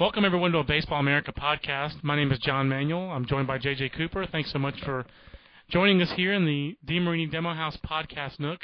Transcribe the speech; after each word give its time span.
Welcome 0.00 0.24
everyone 0.24 0.50
to 0.50 0.58
a 0.58 0.64
Baseball 0.64 0.98
America 0.98 1.32
podcast. 1.32 2.02
My 2.02 2.16
name 2.16 2.32
is 2.32 2.40
John 2.40 2.68
Manuel. 2.68 3.12
I'm 3.12 3.26
joined 3.26 3.46
by 3.46 3.58
JJ 3.58 3.96
Cooper. 3.96 4.26
Thanks 4.26 4.50
so 4.50 4.58
much 4.58 4.74
for 4.80 5.06
joining 5.70 6.02
us 6.02 6.10
here 6.16 6.32
in 6.32 6.44
the 6.44 6.76
DeMarini 6.84 7.30
Demo 7.30 7.54
House 7.54 7.78
podcast 7.88 8.40
nook. 8.40 8.58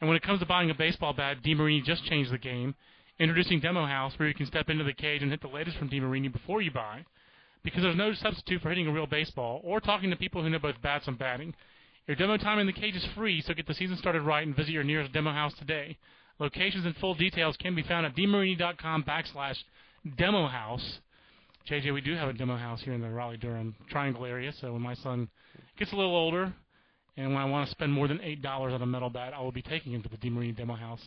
And 0.00 0.08
when 0.08 0.16
it 0.16 0.24
comes 0.24 0.40
to 0.40 0.46
buying 0.46 0.68
a 0.68 0.74
baseball 0.74 1.12
bat, 1.12 1.36
DeMarini 1.44 1.84
just 1.84 2.04
changed 2.06 2.32
the 2.32 2.38
game, 2.38 2.74
introducing 3.20 3.60
Demo 3.60 3.86
House, 3.86 4.14
where 4.16 4.26
you 4.26 4.34
can 4.34 4.46
step 4.46 4.68
into 4.68 4.82
the 4.82 4.92
cage 4.92 5.22
and 5.22 5.30
hit 5.30 5.40
the 5.40 5.46
latest 5.46 5.78
from 5.78 5.88
DeMarini 5.88 6.32
before 6.32 6.60
you 6.60 6.72
buy, 6.72 7.04
because 7.62 7.84
there's 7.84 7.94
no 7.94 8.12
substitute 8.14 8.60
for 8.60 8.70
hitting 8.70 8.88
a 8.88 8.92
real 8.92 9.06
baseball 9.06 9.60
or 9.62 9.78
talking 9.78 10.10
to 10.10 10.16
people 10.16 10.42
who 10.42 10.50
know 10.50 10.58
both 10.58 10.82
bats 10.82 11.06
and 11.06 11.16
batting. 11.16 11.54
Your 12.08 12.16
demo 12.16 12.38
time 12.38 12.58
in 12.58 12.66
the 12.66 12.72
cage 12.72 12.96
is 12.96 13.06
free, 13.14 13.40
so 13.40 13.54
get 13.54 13.68
the 13.68 13.74
season 13.74 13.98
started 13.98 14.22
right 14.22 14.44
and 14.44 14.56
visit 14.56 14.72
your 14.72 14.82
nearest 14.82 15.12
Demo 15.12 15.30
House 15.30 15.54
today. 15.60 15.96
Locations 16.40 16.84
and 16.84 16.96
full 16.96 17.14
details 17.14 17.56
can 17.56 17.76
be 17.76 17.84
found 17.84 18.04
at 18.04 18.16
demarini.com 18.16 19.04
backslash 19.04 19.58
demo 20.16 20.46
house. 20.46 21.00
JJ, 21.70 21.92
we 21.92 22.00
do 22.00 22.14
have 22.14 22.28
a 22.28 22.32
demo 22.32 22.56
house 22.56 22.80
here 22.82 22.92
in 22.92 23.00
the 23.00 23.10
Raleigh 23.10 23.38
Durham 23.38 23.74
Triangle 23.90 24.24
area. 24.24 24.52
So 24.60 24.72
when 24.72 24.82
my 24.82 24.94
son 24.94 25.28
gets 25.78 25.92
a 25.92 25.96
little 25.96 26.14
older, 26.14 26.54
and 27.16 27.32
when 27.32 27.38
I 27.38 27.44
want 27.46 27.66
to 27.66 27.70
spend 27.70 27.92
more 27.92 28.06
than 28.08 28.20
eight 28.20 28.42
dollars 28.42 28.72
on 28.72 28.82
a 28.82 28.86
metal 28.86 29.10
bat, 29.10 29.32
I 29.34 29.40
will 29.40 29.52
be 29.52 29.62
taking 29.62 29.92
him 29.92 30.02
to 30.02 30.08
the 30.08 30.16
DeMarini 30.16 30.56
Demo 30.56 30.74
House. 30.74 31.00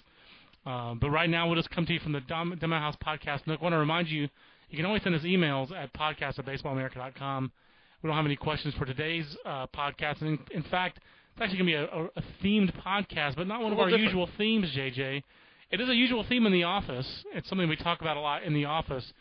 Uh, 0.66 0.96
but 0.96 1.10
right 1.10 1.30
now, 1.30 1.48
we'll 1.48 1.56
just 1.56 1.70
come 1.70 1.86
to 1.86 1.94
you 1.94 2.00
from 2.00 2.12
the 2.12 2.22
Demo 2.22 2.78
House 2.78 2.96
podcast. 3.06 3.44
And 3.46 3.58
I 3.58 3.64
want 3.64 3.74
to 3.74 3.78
remind 3.78 4.10
you, 4.10 4.28
you 4.70 4.78
can 4.78 4.86
always 4.86 5.04
send 5.04 5.16
us 5.16 5.22
emails 5.22 5.72
at 5.72 5.94
podcast 5.94 6.40
at 6.40 6.46
baseballamerica.com. 6.46 7.52
We 8.02 8.08
don't 8.08 8.16
have 8.16 8.26
any 8.26 8.36
questions 8.36 8.74
for 8.76 8.86
today's 8.86 9.26
uh, 9.46 9.68
podcast. 9.76 10.22
And 10.22 10.32
in, 10.32 10.40
in, 10.58 10.64
fact, 10.64 11.00
it's 11.34 11.42
actually 11.42 11.60
going 11.60 11.72
to 11.72 11.88
be 11.88 12.00
a, 12.00 12.06
a, 12.16 12.24
themed 12.44 12.74
podcast, 12.82 13.36
but 13.36 13.48
not 13.48 13.62
one 13.62 13.74
of 13.74 13.80
our 13.80 13.86
different. 13.86 14.06
usual 14.06 14.30
themes, 14.38 14.68
JJ. 14.76 15.24
It 15.72 15.80
is 15.80 15.90
a 15.90 15.96
usual 15.96 16.24
theme 16.28 16.46
in 16.46 16.52
the 16.52 16.64
office. 16.64 17.08
It's 17.34 17.48
something 17.48 17.70
we 17.70 17.76
talk 17.76 18.02
about 18.02 18.18
a 18.18 18.22
lot 18.22 18.44
in 18.44 18.54
the 18.54 18.66
office, 18.66 19.14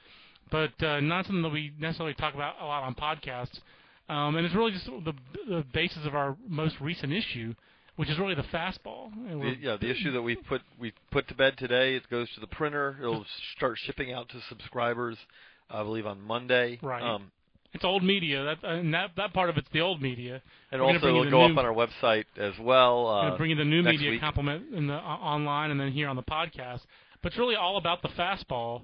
but 0.51 0.73
uh, 0.83 1.01
not 1.01 1.27
something 1.27 1.43
that 1.43 1.51
we 1.51 1.73
necessarily 1.79 2.15
talk 2.15 2.35
about 2.35 2.55
a 2.61 2.65
lot 2.65 2.85
on 2.85 2.95
podcasts. 2.95 3.61
Um, 4.09 4.37
and 4.37 4.47
it's 4.47 4.55
really 4.55 4.73
just 4.73 4.87
the, 4.87 5.13
the 5.47 5.65
basis 5.75 6.07
of 6.07 6.15
our 6.15 6.37
most 6.49 6.81
recent 6.81 7.13
issue, 7.13 7.55
which 7.97 8.09
is 8.09 8.19
really 8.19 8.35
the 8.35 8.45
fastball. 8.45 9.11
The, 9.29 9.57
yeah, 9.61 9.77
the 9.79 9.91
issue 9.91 10.13
that 10.13 10.23
we 10.23 10.37
put 10.37 10.63
we 10.81 10.95
put 11.11 11.29
to 11.29 11.35
bed 11.35 11.59
today. 11.59 11.95
It 11.95 12.09
goes 12.09 12.31
to 12.35 12.41
the 12.41 12.47
printer. 12.47 12.97
It'll 12.99 13.27
start 13.57 13.77
shipping 13.85 14.15
out 14.15 14.31
to 14.31 14.41
subscribers, 14.49 15.19
I 15.69 15.83
believe, 15.83 16.07
on 16.07 16.23
Monday. 16.23 16.79
Right. 16.81 17.03
Um, 17.03 17.31
it's 17.73 17.85
old 17.85 18.03
media. 18.03 18.45
That 18.45 18.65
and 18.69 18.95
that 18.95 19.11
that 19.17 19.33
part 19.33 19.51
of 19.51 19.57
it's 19.57 19.69
the 19.73 19.81
old 19.81 20.01
media. 20.01 20.43
And 20.73 20.81
We're 20.81 20.89
also 20.89 21.09
it'll 21.09 21.31
go 21.31 21.47
new- 21.47 21.53
up 21.53 21.59
on 21.59 21.67
our 21.67 21.75
website 21.75 22.25
as 22.37 22.55
well. 22.61 23.09
Uh, 23.09 23.37
bring 23.37 23.51
you 23.51 23.57
the 23.57 23.65
new 23.65 23.83
media 23.83 24.11
week. 24.11 24.21
complement 24.21 24.75
in 24.75 24.87
the 24.87 24.95
uh, 24.95 24.99
online 25.01 25.71
and 25.71 25.79
then 25.81 25.93
here 25.93 26.09
on 26.09 26.17
the 26.17 26.23
podcast. 26.23 26.81
But 27.23 27.33
it's 27.33 27.39
really 27.39 27.57
all 27.57 27.77
about 27.77 28.03
the 28.03 28.09
fastball, 28.09 28.83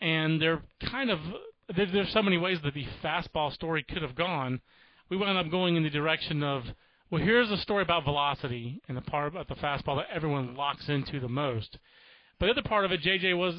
and 0.00 0.40
they're 0.40 0.62
kind 0.90 1.10
of 1.10 1.18
there, 1.74 1.86
there's 1.86 2.12
so 2.12 2.22
many 2.22 2.36
ways 2.36 2.58
that 2.64 2.74
the 2.74 2.86
fastball 3.02 3.52
story 3.52 3.82
could 3.82 4.02
have 4.02 4.14
gone. 4.14 4.60
We 5.08 5.16
wound 5.16 5.38
up 5.38 5.50
going 5.50 5.76
in 5.76 5.82
the 5.82 5.90
direction 5.90 6.42
of 6.42 6.64
well, 7.10 7.22
here's 7.22 7.50
a 7.50 7.58
story 7.58 7.82
about 7.82 8.04
velocity 8.04 8.80
and 8.88 8.96
the 8.96 9.02
part 9.02 9.28
about 9.28 9.48
the 9.48 9.54
fastball 9.54 9.96
that 9.96 10.06
everyone 10.12 10.54
locks 10.56 10.88
into 10.88 11.20
the 11.20 11.28
most. 11.28 11.78
But 12.38 12.46
the 12.46 12.52
other 12.52 12.62
part 12.62 12.84
of 12.84 12.92
it, 12.92 13.02
JJ, 13.02 13.36
was 13.36 13.54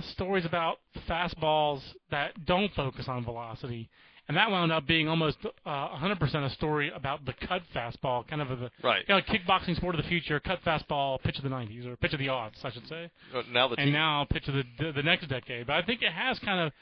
stories 0.00 0.44
about 0.44 0.78
fastballs 1.08 1.80
that 2.10 2.44
don't 2.46 2.72
focus 2.74 3.06
on 3.08 3.24
velocity. 3.24 3.88
And 4.28 4.36
that 4.36 4.50
wound 4.50 4.70
up 4.70 4.86
being 4.86 5.08
almost 5.08 5.38
uh, 5.66 5.68
100% 5.68 6.34
a 6.46 6.50
story 6.50 6.90
about 6.94 7.24
the 7.26 7.32
cut 7.46 7.62
fastball, 7.74 8.26
kind 8.26 8.40
of 8.40 8.50
a, 8.52 8.56
the 8.56 8.70
Right. 8.82 9.04
kickboxing 9.08 9.76
sport 9.76 9.96
of 9.96 10.02
the 10.02 10.08
future, 10.08 10.38
cut 10.40 10.60
fastball, 10.64 11.20
pitch 11.22 11.36
of 11.38 11.42
the 11.42 11.50
90s, 11.50 11.86
or 11.86 11.96
pitch 11.96 12.12
of 12.12 12.20
the 12.20 12.28
odds, 12.28 12.56
I 12.64 12.70
should 12.70 12.86
say. 12.88 13.10
Uh, 13.34 13.42
now 13.50 13.66
the 13.68 13.74
And 13.78 13.86
team, 13.88 13.92
now 13.92 14.24
pitch 14.30 14.46
of 14.48 14.54
the, 14.54 14.62
the 14.78 14.92
the 14.92 15.02
next 15.02 15.28
decade. 15.28 15.66
But 15.66 15.74
I 15.76 15.82
think 15.82 16.02
it 16.02 16.12
has 16.12 16.38
kind 16.38 16.60
of 16.60 16.72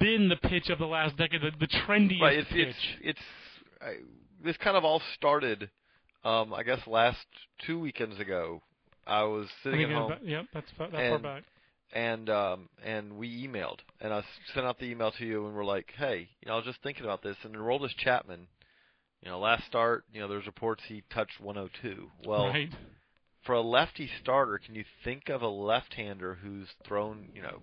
been 0.00 0.28
the 0.28 0.36
pitch 0.36 0.68
of 0.68 0.78
the 0.78 0.86
last 0.86 1.16
decade, 1.16 1.40
the, 1.40 1.52
the 1.58 1.68
trendiest 1.68 2.20
right, 2.20 2.38
it's 2.38 2.48
pitch. 2.50 2.66
it's 2.68 2.78
it's 3.02 3.20
I, 3.80 3.94
this 4.44 4.56
kind 4.56 4.76
of 4.76 4.84
all 4.84 5.00
started. 5.14 5.70
Um, 6.24 6.52
I 6.52 6.64
guess 6.64 6.80
last 6.88 7.24
two 7.64 7.78
weekends 7.78 8.18
ago, 8.18 8.60
I 9.06 9.22
was 9.22 9.46
sitting 9.62 9.78
think 9.80 9.90
at 9.92 9.96
home. 9.96 10.12
Yep, 10.24 10.46
that's 10.52 10.70
that 10.78 10.90
far 10.90 11.18
back. 11.20 11.42
And 11.92 12.28
um 12.28 12.68
and 12.84 13.16
we 13.16 13.46
emailed 13.46 13.78
and 14.00 14.12
I 14.12 14.22
sent 14.54 14.66
out 14.66 14.78
the 14.78 14.86
email 14.86 15.12
to 15.12 15.24
you 15.24 15.46
and 15.46 15.54
we're 15.54 15.64
like, 15.64 15.92
hey, 15.96 16.28
you 16.40 16.48
know, 16.48 16.54
I 16.54 16.56
was 16.56 16.64
just 16.64 16.82
thinking 16.82 17.04
about 17.04 17.22
this 17.22 17.36
and 17.44 17.54
Aroldis 17.54 17.96
Chapman, 17.96 18.46
you 19.22 19.30
know, 19.30 19.38
last 19.38 19.66
start, 19.66 20.04
you 20.12 20.20
know, 20.20 20.28
there's 20.28 20.46
reports 20.46 20.82
he 20.88 21.02
touched 21.12 21.40
102. 21.40 22.10
Well, 22.26 22.48
right. 22.48 22.70
for 23.44 23.54
a 23.54 23.60
lefty 23.60 24.10
starter, 24.20 24.58
can 24.58 24.74
you 24.74 24.84
think 25.04 25.28
of 25.28 25.42
a 25.42 25.48
left-hander 25.48 26.38
who's 26.42 26.68
thrown, 26.86 27.28
you 27.34 27.42
know, 27.42 27.60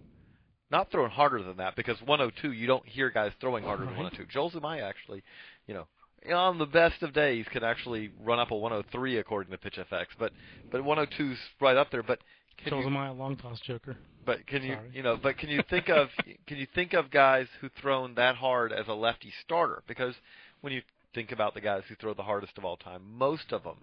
not 0.71 0.91
thrown 0.91 1.09
harder 1.09 1.43
than 1.43 1.57
that 1.57 1.75
because 1.75 1.97
102 2.01 2.51
you 2.51 2.65
don't 2.65 2.85
hear 2.87 3.09
guys 3.11 3.31
throwing 3.39 3.63
harder 3.63 3.85
than 3.85 3.95
102. 3.95 4.25
Joel 4.31 4.51
Zumaya 4.51 4.81
actually, 4.81 5.23
you 5.67 5.73
know, 5.73 5.87
on 6.31 6.57
the 6.57 6.65
best 6.65 7.03
of 7.03 7.13
days 7.13 7.45
can 7.51 7.63
actually 7.63 8.11
run 8.23 8.39
up 8.39 8.51
a 8.51 8.55
103 8.55 9.17
according 9.17 9.51
to 9.51 9.57
PitchFX, 9.57 10.05
but 10.17 10.31
but 10.71 10.81
102's 10.81 11.37
right 11.59 11.77
up 11.77 11.91
there. 11.91 12.03
But 12.03 12.19
can 12.57 12.69
Shows 12.69 12.85
you, 12.85 12.89
my 12.89 13.09
long 13.09 13.35
toss 13.35 13.59
joker. 13.61 13.97
but 14.25 14.45
can 14.47 14.63
you 14.63 14.75
Sorry. 14.75 14.91
you 14.93 15.03
know 15.03 15.17
but 15.21 15.37
can 15.37 15.49
you 15.49 15.61
think 15.69 15.89
of 15.89 16.09
can 16.47 16.57
you 16.57 16.67
think 16.73 16.93
of 16.93 17.11
guys 17.11 17.47
who 17.61 17.69
thrown 17.81 18.15
that 18.15 18.35
hard 18.35 18.71
as 18.71 18.87
a 18.87 18.93
lefty 18.93 19.31
starter? 19.43 19.83
Because 19.87 20.15
when 20.61 20.73
you 20.73 20.81
think 21.13 21.31
about 21.31 21.53
the 21.53 21.61
guys 21.61 21.83
who 21.87 21.95
throw 21.95 22.13
the 22.13 22.23
hardest 22.23 22.57
of 22.57 22.65
all 22.65 22.77
time, 22.77 23.01
most 23.17 23.51
of 23.51 23.63
them 23.63 23.77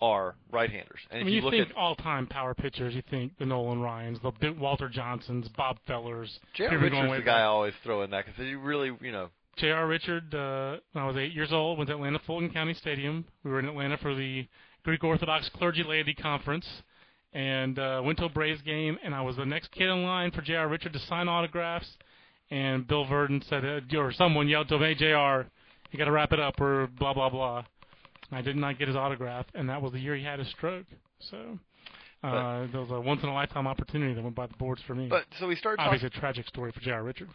are 0.00 0.36
right-handers. 0.52 1.00
And 1.10 1.22
I 1.22 1.24
mean, 1.24 1.34
you, 1.34 1.42
you, 1.42 1.50
think 1.50 1.72
all-time 1.76 2.28
power 2.28 2.54
pitchers. 2.54 2.94
You 2.94 3.02
think 3.10 3.36
the 3.38 3.46
Nolan 3.46 3.80
Ryans, 3.80 4.18
the 4.22 4.52
Walter 4.52 4.88
Johnsons, 4.88 5.48
Bob 5.56 5.78
Fellers. 5.88 6.38
J.R. 6.54 6.70
Here 6.70 6.80
we 6.80 6.90
go 6.90 7.00
Richards, 7.02 7.24
the 7.24 7.24
guy 7.24 7.40
I 7.40 7.44
always 7.44 7.74
throw 7.82 8.02
in 8.02 8.10
that 8.10 8.26
because 8.26 8.40
he 8.40 8.54
really 8.54 8.92
you 9.00 9.10
know 9.12 9.30
J.R. 9.58 9.88
Richard, 9.88 10.32
uh, 10.34 10.76
when 10.92 11.02
I 11.02 11.06
was 11.06 11.16
eight 11.16 11.32
years 11.32 11.52
old, 11.52 11.78
went 11.78 11.88
to 11.88 11.94
Atlanta 11.94 12.20
Fulton 12.26 12.50
County 12.50 12.74
Stadium. 12.74 13.24
We 13.42 13.50
were 13.50 13.58
in 13.58 13.66
Atlanta 13.66 13.98
for 13.98 14.14
the 14.14 14.46
Greek 14.84 15.02
Orthodox 15.02 15.48
Clergy 15.48 15.82
Laity 15.82 16.14
Conference, 16.14 16.66
and 17.32 17.78
uh, 17.78 18.00
went 18.04 18.18
to 18.18 18.24
a 18.24 18.28
Braves 18.28 18.62
game. 18.62 18.98
And 19.04 19.14
I 19.14 19.20
was 19.22 19.36
the 19.36 19.44
next 19.44 19.70
kid 19.70 19.88
in 19.88 20.02
line 20.02 20.30
for 20.30 20.42
J.R. 20.42 20.68
Richard 20.68 20.92
to 20.92 20.98
sign 21.00 21.28
autographs. 21.28 21.88
And 22.50 22.86
Bill 22.86 23.04
Virdon 23.04 23.46
said, 23.48 23.64
uh, 23.64 23.98
or 23.98 24.12
someone 24.12 24.48
yelled 24.48 24.68
to 24.68 24.76
him, 24.76 24.80
"Hey, 24.80 24.94
J.R., 24.94 25.46
you 25.90 25.98
got 25.98 26.06
to 26.06 26.12
wrap 26.12 26.32
it 26.32 26.40
up," 26.40 26.60
or 26.60 26.86
blah 26.98 27.12
blah 27.12 27.28
blah. 27.28 27.64
I 28.30 28.42
did 28.42 28.56
not 28.56 28.78
get 28.78 28.88
his 28.88 28.96
autograph, 28.96 29.46
and 29.54 29.68
that 29.68 29.80
was 29.80 29.92
the 29.92 30.00
year 30.00 30.16
he 30.16 30.24
had 30.24 30.38
his 30.38 30.48
stroke. 30.48 30.86
So. 31.30 31.58
Uh, 32.20 32.66
there 32.72 32.80
was 32.80 32.90
a 32.90 33.00
once 33.00 33.22
in 33.22 33.28
a 33.28 33.32
lifetime 33.32 33.68
opportunity 33.68 34.12
that 34.12 34.20
went 34.24 34.34
by 34.34 34.44
the 34.46 34.54
boards 34.54 34.82
for 34.88 34.94
me. 34.96 35.06
But 35.06 35.24
so 35.38 35.46
we 35.46 35.54
started 35.54 35.76
talking 35.76 35.94
Obviously, 35.94 36.18
a 36.18 36.20
tragic 36.20 36.48
story 36.48 36.72
for 36.72 36.80
J.R. 36.80 37.04
Richard. 37.04 37.28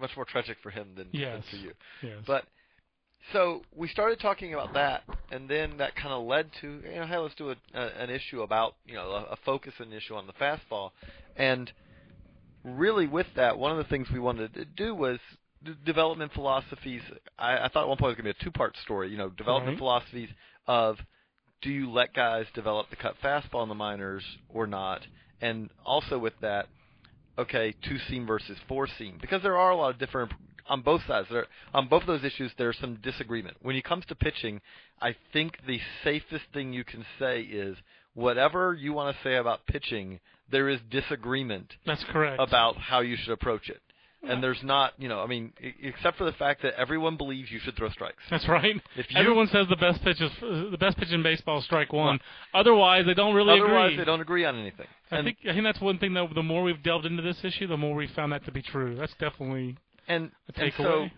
much 0.00 0.12
more 0.16 0.24
tragic 0.24 0.56
for 0.62 0.70
him 0.70 0.88
than, 0.96 1.08
than 1.12 1.42
for 1.50 1.56
you. 1.56 1.72
Yes. 2.02 2.24
But 2.26 2.44
so 3.32 3.62
we 3.76 3.88
started 3.88 4.20
talking 4.20 4.54
about 4.54 4.72
that, 4.74 5.04
and 5.30 5.48
then 5.48 5.76
that 5.78 5.94
kind 5.94 6.12
of 6.12 6.24
led 6.26 6.50
to 6.60 6.80
you 6.84 7.00
know, 7.00 7.06
hey, 7.06 7.18
let's 7.18 7.34
do 7.34 7.50
a, 7.50 7.56
a, 7.74 7.86
an 8.02 8.10
issue 8.10 8.42
about 8.42 8.74
you 8.86 8.94
know 8.94 9.10
a, 9.10 9.32
a 9.32 9.36
focus 9.44 9.74
and 9.78 9.92
issue 9.92 10.14
on 10.14 10.26
the 10.26 10.32
fastball, 10.34 10.90
and 11.36 11.70
really 12.64 13.06
with 13.06 13.26
that, 13.36 13.58
one 13.58 13.72
of 13.72 13.78
the 13.78 13.84
things 13.84 14.08
we 14.12 14.18
wanted 14.20 14.52
to 14.54 14.64
do 14.64 14.94
was 14.94 15.18
d- 15.64 15.72
development 15.84 16.32
philosophies. 16.32 17.02
I, 17.38 17.58
I 17.58 17.68
thought 17.68 17.84
at 17.84 17.88
one 17.88 17.98
point 17.98 18.10
it 18.12 18.16
was 18.16 18.22
going 18.24 18.34
to 18.34 18.38
be 18.38 18.40
a 18.40 18.44
two-part 18.44 18.76
story. 18.82 19.10
You 19.10 19.18
know, 19.18 19.30
development 19.30 19.74
Right. 19.74 19.78
philosophies 19.78 20.28
of 20.66 20.96
do 21.62 21.70
you 21.70 21.90
let 21.90 22.14
guys 22.14 22.46
develop 22.54 22.88
the 22.90 22.96
cut 22.96 23.14
fastball 23.22 23.62
in 23.62 23.68
the 23.68 23.74
minors 23.74 24.24
or 24.48 24.66
not, 24.66 25.02
and 25.40 25.70
also 25.84 26.18
with 26.18 26.34
that, 26.40 26.68
okay, 27.38 27.74
two 27.86 27.98
seam 28.08 28.26
versus 28.26 28.58
four 28.68 28.88
seam 28.98 29.18
because 29.20 29.42
there 29.42 29.56
are 29.56 29.70
a 29.70 29.76
lot 29.76 29.90
of 29.90 29.98
different 29.98 30.32
on 30.70 30.80
both 30.82 31.02
sides. 31.06 31.28
There, 31.30 31.46
on 31.74 31.88
both 31.88 32.02
of 32.02 32.06
those 32.06 32.24
issues, 32.24 32.50
there's 32.56 32.78
some 32.78 32.94
disagreement. 33.02 33.56
When 33.62 33.76
it 33.76 33.84
comes 33.84 34.06
to 34.06 34.14
pitching, 34.14 34.60
I 35.02 35.14
think 35.32 35.58
the 35.66 35.80
safest 36.04 36.44
thing 36.54 36.72
you 36.72 36.84
can 36.84 37.04
say 37.18 37.42
is 37.42 37.76
whatever 38.14 38.72
you 38.74 38.92
want 38.92 39.14
to 39.16 39.22
say 39.22 39.36
about 39.36 39.66
pitching, 39.66 40.20
there 40.50 40.68
is 40.68 40.80
disagreement 40.90 41.74
That's 41.86 42.04
correct. 42.10 42.40
about 42.40 42.76
how 42.76 43.00
you 43.00 43.16
should 43.16 43.32
approach 43.32 43.68
it. 43.68 43.80
and 44.22 44.42
there's 44.42 44.62
not, 44.62 44.92
you 44.98 45.08
know, 45.08 45.20
I 45.20 45.26
mean, 45.26 45.50
except 45.82 46.18
for 46.18 46.24
the 46.24 46.32
fact 46.32 46.60
that 46.62 46.74
everyone 46.74 47.16
believes 47.16 47.50
you 47.50 47.58
should 47.58 47.74
throw 47.74 47.88
strikes. 47.88 48.22
That's 48.30 48.46
right. 48.48 48.76
If 48.94 49.10
you- 49.10 49.16
Everyone 49.18 49.46
says 49.46 49.66
the 49.70 49.76
best 49.76 50.04
pitch 50.04 50.20
is 50.20 50.30
the 50.40 50.76
best 50.78 50.98
pitch 50.98 51.10
in 51.10 51.22
baseball 51.22 51.58
is 51.60 51.64
strike 51.64 51.90
one. 51.90 52.20
Otherwise, 52.52 53.06
they 53.06 53.14
don't 53.14 53.34
really 53.34 53.58
Otherwise, 53.58 53.86
agree. 53.92 53.96
they 53.96 54.04
don't 54.04 54.20
agree 54.20 54.44
on 54.44 54.58
anything. 54.58 54.86
I 55.10 55.16
and, 55.16 55.24
think 55.24 55.38
I 55.48 55.52
think 55.54 55.64
that's 55.64 55.80
one 55.80 55.96
thing 55.98 56.12
that 56.12 56.28
the 56.34 56.42
more 56.42 56.62
we've 56.62 56.82
delved 56.82 57.06
into 57.06 57.22
this 57.22 57.42
issue, 57.42 57.66
the 57.66 57.78
more 57.78 57.94
we've 57.96 58.10
found 58.10 58.32
that 58.32 58.44
to 58.44 58.52
be 58.52 58.60
true. 58.60 58.94
That's 58.94 59.14
definitely 59.14 59.78
and, 60.10 60.30
and 60.56 60.72
so, 60.76 61.08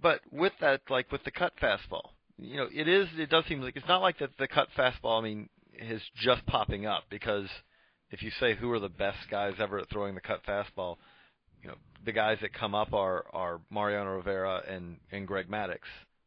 but 0.00 0.20
with 0.30 0.52
that, 0.60 0.82
like 0.90 1.10
with 1.10 1.24
the 1.24 1.30
cut 1.30 1.52
fastball, 1.62 2.10
you 2.38 2.56
know, 2.56 2.68
it 2.72 2.88
is. 2.88 3.08
It 3.16 3.30
does 3.30 3.44
seem 3.46 3.60
like 3.60 3.76
it's 3.76 3.88
not 3.88 4.02
like 4.02 4.18
that. 4.18 4.30
The 4.38 4.48
cut 4.48 4.68
fastball, 4.76 5.20
I 5.20 5.22
mean, 5.22 5.48
is 5.78 6.02
just 6.16 6.44
popping 6.46 6.86
up 6.86 7.04
because 7.10 7.48
if 8.10 8.22
you 8.22 8.30
say 8.40 8.54
who 8.54 8.70
are 8.72 8.80
the 8.80 8.88
best 8.88 9.18
guys 9.30 9.54
ever 9.58 9.78
at 9.78 9.88
throwing 9.90 10.14
the 10.14 10.20
cut 10.20 10.40
fastball, 10.46 10.96
you 11.62 11.68
know, 11.68 11.76
the 12.04 12.12
guys 12.12 12.38
that 12.42 12.52
come 12.52 12.74
up 12.74 12.92
are 12.92 13.24
are 13.32 13.60
Mariano 13.70 14.16
Rivera 14.16 14.62
and 14.68 14.96
and 15.10 15.26
Greg 15.26 15.48
Maddux, 15.48 15.78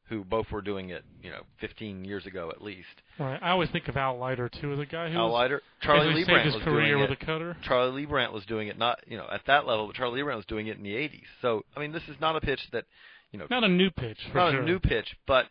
who 0.09 0.23
both 0.23 0.49
were 0.51 0.61
doing 0.61 0.89
it, 0.89 1.03
you 1.21 1.29
know, 1.29 1.41
15 1.59 2.05
years 2.05 2.25
ago 2.25 2.49
at 2.49 2.61
least. 2.61 2.87
right. 3.19 3.39
I 3.41 3.49
always 3.51 3.69
think 3.71 3.87
of 3.87 3.97
Al 3.97 4.17
Leiter 4.17 4.49
too 4.49 4.73
a 4.79 4.85
guy 4.85 5.09
who 5.11 5.17
Al 5.17 5.31
Leiter, 5.33 5.61
Charlie 5.81 6.13
Leibrandt 6.23 6.45
his 6.45 6.53
was 6.55 6.63
career 6.63 6.89
doing 6.91 7.01
with 7.01 7.11
it. 7.11 7.21
a 7.21 7.25
cutter. 7.25 7.57
Charlie 7.63 8.05
Leibrandt 8.05 8.31
was 8.31 8.45
doing 8.45 8.67
it 8.69 8.77
not 8.77 8.99
you 9.07 9.17
know 9.17 9.27
at 9.31 9.41
that 9.47 9.65
level, 9.67 9.87
but 9.87 9.95
Charlie 9.95 10.21
Leibrandt 10.21 10.37
was 10.37 10.45
doing 10.45 10.67
it 10.67 10.77
in 10.77 10.83
the 10.83 10.93
80s. 10.93 11.23
So 11.41 11.63
I 11.75 11.79
mean, 11.79 11.91
this 11.91 12.03
is 12.07 12.15
not 12.21 12.35
a 12.35 12.41
pitch 12.41 12.61
that 12.71 12.85
you 13.31 13.39
know 13.39 13.47
Not 13.49 13.63
a 13.63 13.67
new 13.67 13.89
pitch 13.91 14.17
for 14.31 14.37
not 14.37 14.51
sure. 14.51 14.61
a 14.61 14.65
new 14.65 14.79
pitch, 14.79 15.15
but 15.27 15.45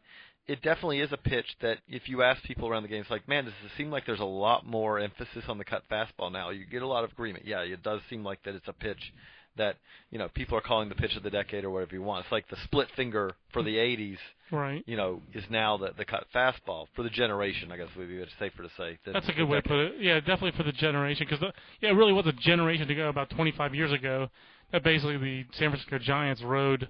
it 0.48 0.62
definitely 0.62 1.00
is 1.00 1.12
a 1.12 1.16
pitch 1.16 1.56
that 1.60 1.78
if 1.88 2.08
you 2.08 2.22
ask 2.22 2.42
people 2.44 2.68
around 2.68 2.84
the 2.84 2.88
game, 2.88 3.00
it's 3.00 3.10
like, 3.10 3.26
man, 3.28 3.44
does 3.46 3.52
it 3.64 3.70
seem 3.76 3.90
like 3.90 4.06
there's 4.06 4.20
a 4.20 4.24
lot 4.24 4.64
more 4.64 5.00
emphasis 5.00 5.42
on 5.48 5.58
the 5.58 5.64
cut 5.64 5.82
fastball 5.90 6.30
now? 6.30 6.50
You 6.50 6.64
get 6.64 6.82
a 6.82 6.86
lot 6.86 7.02
of 7.02 7.10
agreement. 7.10 7.44
Yeah, 7.44 7.62
it 7.62 7.82
does 7.82 8.00
seem 8.08 8.22
like 8.24 8.42
that 8.44 8.54
it's 8.54 8.68
a 8.68 8.72
pitch 8.72 9.12
that 9.56 9.76
you 10.10 10.18
know 10.18 10.28
people 10.34 10.56
are 10.56 10.60
calling 10.60 10.88
the 10.88 10.94
pitch 10.94 11.16
of 11.16 11.22
the 11.24 11.30
decade 11.30 11.64
or 11.64 11.70
whatever 11.70 11.94
you 11.94 12.02
want. 12.02 12.24
It's 12.24 12.32
like 12.32 12.48
the 12.48 12.56
split 12.64 12.88
finger 12.94 13.34
for 13.52 13.62
the 13.62 13.74
80s. 13.76 14.18
Right. 14.52 14.84
You 14.86 14.96
know, 14.96 15.22
is 15.34 15.44
now 15.50 15.76
the 15.76 15.90
the 15.96 16.04
cut 16.04 16.26
fastball 16.34 16.86
for 16.94 17.02
the 17.02 17.10
generation. 17.10 17.72
I 17.72 17.76
guess 17.76 17.88
would 17.96 18.08
be 18.08 18.24
safer 18.38 18.62
to 18.62 18.70
say. 18.76 18.98
That's 19.04 19.28
a 19.28 19.32
good 19.32 19.48
way 19.48 19.60
to 19.60 19.68
put 19.68 19.78
it. 19.78 19.94
Yeah, 20.00 20.20
definitely 20.20 20.52
for 20.52 20.62
the 20.62 20.72
generation 20.72 21.26
because 21.28 21.44
yeah, 21.80 21.90
it 21.90 21.94
really 21.94 22.12
was 22.12 22.26
a 22.26 22.32
generation 22.32 22.88
ago, 22.90 23.08
about 23.08 23.30
25 23.30 23.74
years 23.74 23.92
ago, 23.92 24.28
that 24.72 24.84
basically 24.84 25.16
the 25.16 25.44
San 25.52 25.70
Francisco 25.70 25.98
Giants 25.98 26.42
rode 26.42 26.88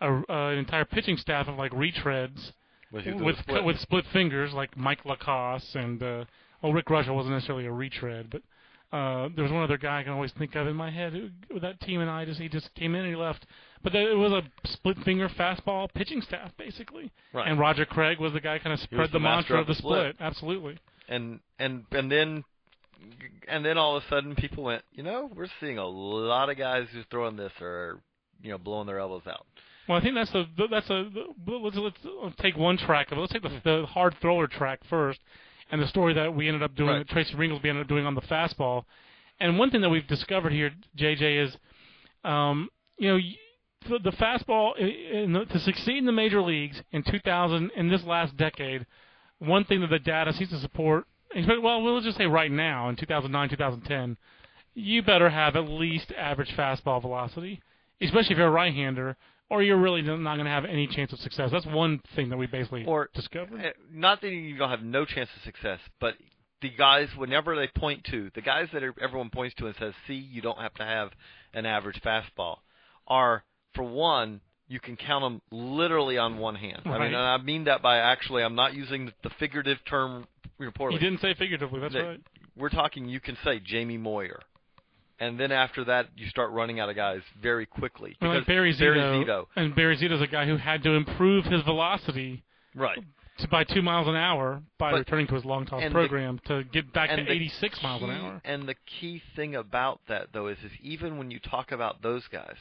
a, 0.00 0.06
uh, 0.06 0.22
an 0.28 0.58
entire 0.58 0.84
pitching 0.84 1.16
staff 1.16 1.48
of 1.48 1.56
like 1.56 1.72
retreads 1.72 2.52
With, 2.92 3.06
with 3.20 3.38
split. 3.38 3.64
with 3.64 3.78
split 3.80 4.04
fingers 4.12 4.52
like 4.52 4.76
Mike 4.76 5.04
LaCoss 5.04 5.74
and 5.74 6.02
uh, 6.02 6.24
well 6.62 6.72
Rick 6.72 6.90
Russell 6.90 7.16
wasn't 7.16 7.34
necessarily 7.34 7.66
a 7.66 7.72
retread, 7.72 8.30
but 8.30 8.42
uh, 8.96 9.28
there 9.34 9.42
was 9.42 9.52
one 9.52 9.62
other 9.62 9.78
guy 9.78 10.00
I 10.00 10.02
can 10.04 10.12
always 10.12 10.32
think 10.38 10.54
of 10.54 10.66
in 10.66 10.76
my 10.76 10.90
head. 10.90 11.12
Who, 11.12 11.28
with 11.52 11.62
that 11.62 11.80
team 11.80 12.00
and 12.00 12.10
I 12.10 12.24
just 12.24 12.40
he 12.40 12.48
just 12.48 12.72
came 12.74 12.94
in 12.94 13.02
and 13.02 13.10
he 13.10 13.16
left, 13.16 13.46
but 13.82 13.94
it 13.94 14.16
was 14.16 14.32
a 14.32 14.42
split 14.68 14.98
finger 15.04 15.28
fastball 15.28 15.88
pitching 15.94 16.20
staff 16.22 16.50
basically. 16.58 17.10
right. 17.32 17.48
And 17.48 17.58
Roger 17.58 17.84
Craig 17.84 18.18
was 18.18 18.32
the 18.32 18.40
guy 18.40 18.58
kind 18.58 18.72
of 18.72 18.80
spread 18.80 19.08
the 19.10 19.14
the, 19.14 19.20
mantra 19.20 19.60
of 19.60 19.66
the 19.66 19.74
split. 19.74 20.14
split. 20.14 20.16
Absolutely. 20.20 20.78
and 21.08 21.40
and 21.58 21.84
and 21.92 22.10
then 22.10 22.44
and 23.48 23.64
then 23.64 23.76
all 23.78 23.96
of 23.96 24.02
a 24.02 24.08
sudden 24.08 24.34
people 24.34 24.64
went, 24.64 24.82
you 24.92 25.02
know, 25.02 25.30
we're 25.34 25.48
seeing 25.60 25.78
a 25.78 25.86
lot 25.86 26.48
of 26.50 26.56
guys 26.56 26.86
who's 26.92 27.04
throwing 27.10 27.36
this 27.36 27.52
or 27.60 28.00
you 28.42 28.50
know 28.50 28.58
blowing 28.58 28.86
their 28.86 28.98
elbows 28.98 29.22
out. 29.28 29.46
Well, 29.88 29.98
I 29.98 30.00
think 30.00 30.14
that's 30.16 30.32
the 30.32 30.46
that's 30.70 30.90
a 30.90 31.08
let's 31.46 31.76
let's 31.76 32.36
take 32.40 32.56
one 32.56 32.76
track 32.76 33.12
of 33.12 33.18
it. 33.18 33.20
Let's 33.20 33.32
take 33.32 33.42
the, 33.42 33.60
the 33.64 33.86
hard 33.86 34.16
thrower 34.20 34.46
track 34.48 34.80
first, 34.90 35.20
and 35.70 35.80
the 35.80 35.86
story 35.86 36.12
that 36.14 36.34
we 36.34 36.48
ended 36.48 36.62
up 36.62 36.74
doing, 36.74 36.88
Right. 36.90 36.98
that 37.06 37.08
Tracy 37.08 37.34
Ringlesby 37.36 37.68
ended 37.68 37.84
up 37.84 37.88
doing 37.88 38.04
on 38.06 38.14
the 38.14 38.22
fastball. 38.22 38.84
And 39.38 39.58
one 39.58 39.70
thing 39.70 39.82
that 39.82 39.90
we've 39.90 40.06
discovered 40.08 40.52
here, 40.52 40.72
JJ, 40.98 41.44
is, 41.44 41.56
um, 42.24 42.68
you 42.98 43.08
know, 43.08 43.18
y- 43.90 43.98
the, 44.02 44.10
fastball 44.12 44.76
in 44.78 45.32
the, 45.32 45.44
to 45.46 45.58
succeed 45.60 45.98
in 45.98 46.06
the 46.06 46.12
major 46.12 46.40
leagues 46.42 46.82
in 46.92 47.02
2000 47.02 47.70
in 47.76 47.88
this 47.88 48.04
last 48.04 48.36
decade. 48.36 48.86
One 49.38 49.64
thing 49.64 49.80
that 49.80 49.90
the 49.90 49.98
data 49.98 50.32
seems 50.32 50.50
to 50.50 50.58
support, 50.60 51.06
well, 51.34 51.82
we'll 51.82 52.00
just 52.00 52.16
say 52.16 52.26
right 52.26 52.50
now 52.50 52.88
in 52.88 52.96
2009, 52.96 53.50
2010, 53.50 54.16
you 54.74 55.02
better 55.02 55.28
have 55.28 55.56
at 55.56 55.68
least 55.68 56.12
average 56.16 56.50
fastball 56.56 57.00
velocity, 57.02 57.60
especially 58.00 58.32
if 58.32 58.38
you're 58.38 58.46
a 58.46 58.50
right-hander, 58.50 59.16
or 59.50 59.62
you're 59.62 59.76
really 59.80 60.02
not 60.02 60.34
going 60.36 60.44
to 60.44 60.50
have 60.50 60.64
any 60.64 60.86
chance 60.86 61.12
of 61.12 61.18
success. 61.20 61.50
That's 61.52 61.66
one 61.66 62.00
thing 62.14 62.30
that 62.30 62.36
we 62.36 62.46
basically 62.46 62.84
Or- 62.84 63.10
discovered. 63.14 63.60
Eh, 63.60 63.72
Not 63.92 64.20
that 64.22 64.28
you're 64.30 64.58
gonna 64.58 64.76
have 64.76 64.84
no 64.84 65.04
chance 65.04 65.28
of 65.36 65.42
success, 65.42 65.80
but 66.00 66.14
the 66.62 66.70
guys 66.70 67.08
whenever 67.16 67.54
they 67.54 67.68
point 67.68 68.04
to 68.04 68.30
the 68.34 68.40
guys 68.40 68.68
that 68.72 68.82
everyone 69.00 69.30
points 69.30 69.54
to 69.56 69.66
and 69.66 69.76
says, 69.76 69.94
"See, 70.06 70.14
you 70.14 70.40
don't 70.40 70.58
have 70.58 70.74
to 70.74 70.84
have 70.84 71.12
an 71.52 71.64
average 71.66 72.00
fastball," 72.00 72.58
are 73.06 73.44
for 73.76 73.84
one. 73.84 74.40
You 74.68 74.80
can 74.80 74.96
count 74.96 75.22
them 75.22 75.40
literally 75.52 76.18
on 76.18 76.38
one 76.38 76.56
hand. 76.56 76.82
I 76.86 76.98
mean, 76.98 77.02
and 77.02 77.16
I 77.16 77.36
mean 77.36 77.64
that 77.64 77.82
by 77.82 77.98
actually, 77.98 78.42
I'm 78.42 78.56
not 78.56 78.74
using 78.74 79.12
the 79.22 79.30
figurative 79.38 79.78
term 79.88 80.26
He 80.58 80.68
poorly. 80.72 80.98
didn't 80.98 81.20
say 81.20 81.34
figuratively. 81.34 81.78
That's 81.78 81.94
They- 81.94 82.02
right. 82.02 82.20
we're 82.56 82.68
talking 82.70 83.08
you 83.08 83.20
can 83.20 83.36
say 83.44 83.60
Jamie 83.60 83.96
Moyer. 83.98 84.40
And 85.20 85.38
then 85.38 85.52
after 85.52 85.84
that, 85.84 86.08
you 86.16 86.26
start 86.28 86.50
running 86.50 86.80
out 86.80 86.88
of 86.90 86.96
guys 86.96 87.20
very 87.40 87.64
quickly. 87.64 88.16
Well, 88.20 88.30
like 88.32 88.40
because 88.40 88.46
Barry 88.48 88.72
Barry 88.76 88.98
Zito, 88.98 89.24
Zito. 89.24 89.46
and 89.54 89.74
Barry 89.74 89.96
Zito's 89.96 90.20
a 90.20 90.26
guy 90.26 90.46
who 90.46 90.56
had 90.56 90.82
to 90.82 90.90
improve 90.90 91.44
his 91.46 91.62
velocity 91.62 92.42
Right. 92.74 92.98
to 93.38 93.48
by 93.48 93.62
two 93.64 93.82
miles 93.82 94.08
an 94.08 94.16
hour 94.16 94.62
by 94.78 94.90
But- 94.90 94.98
returning 94.98 95.26
to 95.28 95.34
his 95.36 95.44
long 95.44 95.64
toss 95.64 95.80
and 95.80 95.90
the- 95.94 95.98
program 95.98 96.38
to 96.46 96.64
get 96.64 96.92
back 96.92 97.08
to 97.10 97.16
and 97.18 97.26
the 97.28 97.32
86 97.32 97.80
miles 97.82 98.02
an 98.02 98.10
hour. 98.10 98.40
And 98.44 98.68
the 98.68 98.74
key 98.84 99.20
thing 99.36 99.54
about 99.54 100.00
that, 100.08 100.32
though, 100.32 100.48
is, 100.48 100.58
is 100.64 100.72
even 100.82 101.16
when 101.18 101.30
you 101.30 101.38
talk 101.38 101.70
about 101.72 102.02
those 102.02 102.26
guys, 102.28 102.56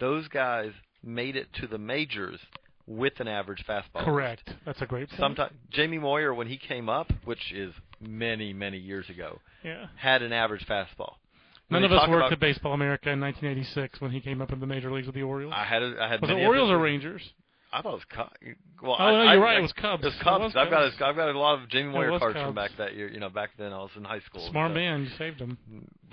those 0.00 0.28
guys 0.28 0.70
made 1.02 1.36
it 1.36 1.48
to 1.60 1.66
the 1.66 1.78
majors 1.78 2.40
with 2.86 3.18
an 3.20 3.28
average 3.28 3.64
fastball. 3.68 4.04
Correct. 4.04 4.50
That's 4.66 4.80
a 4.82 4.86
great 4.86 5.08
point. 5.08 5.20
Sometimes 5.20 5.52
Jamie 5.70 5.98
Moyer, 5.98 6.34
when 6.34 6.46
he 6.46 6.56
came 6.58 6.88
up, 6.88 7.10
which 7.24 7.52
is 7.52 7.72
many, 8.00 8.52
many 8.52 8.78
years 8.78 9.08
ago, 9.08 9.38
yeah. 9.62 9.86
had 9.96 10.22
an 10.22 10.32
average 10.32 10.66
fastball. 10.66 11.14
None 11.70 11.82
of 11.82 11.92
us 11.92 12.08
worked 12.08 12.30
at 12.32 12.40
Baseball 12.40 12.74
America 12.74 13.08
in 13.10 13.20
1986 13.20 14.00
when 14.00 14.10
he 14.10 14.20
came 14.20 14.42
up 14.42 14.52
in 14.52 14.60
the 14.60 14.66
major 14.66 14.92
leagues 14.92 15.06
with 15.06 15.14
the 15.14 15.22
Orioles. 15.22 15.54
I 15.56 15.64
had, 15.64 15.82
a, 15.82 15.96
I 15.98 16.08
had 16.08 16.20
was 16.20 16.30
it 16.30 16.34
Orioles 16.34 16.70
or 16.70 16.78
Rangers? 16.78 17.22
I 17.72 17.80
thought 17.82 17.94
it 17.94 17.96
was 17.96 18.04
Cubs. 18.14 18.30
Well, 18.82 18.96
Oh, 18.98 19.02
I, 19.02 19.10
no, 19.24 19.32
you're 19.32 19.42
right. 19.42 19.56
I- 19.56 19.58
It 19.58 19.62
was 19.62 19.72
Cubs. 19.72 20.02
It 20.04 20.06
was 20.06 20.14
It 20.14 20.22
Cubs. 20.22 20.42
was 20.44 20.52
I've 20.56 20.70
got 20.70 20.82
Cubs. 20.90 21.00
a, 21.00 21.06
I've 21.06 21.16
got 21.16 21.28
a 21.34 21.38
lot 21.38 21.60
of 21.60 21.68
Jamie 21.70 21.90
Moyer 21.90 22.18
cards 22.18 22.34
Cubs. 22.34 22.44
from 22.46 22.54
back 22.54 22.70
that 22.78 22.94
year. 22.94 23.08
You 23.10 23.18
know, 23.18 23.30
back 23.30 23.50
then 23.58 23.72
I 23.72 23.78
was 23.78 23.90
in 23.96 24.04
high 24.04 24.20
school. 24.20 24.46
Smart 24.50 24.70
so. 24.70 24.74
man. 24.74 25.02
You 25.04 25.08
saved 25.18 25.40
him. 25.40 25.58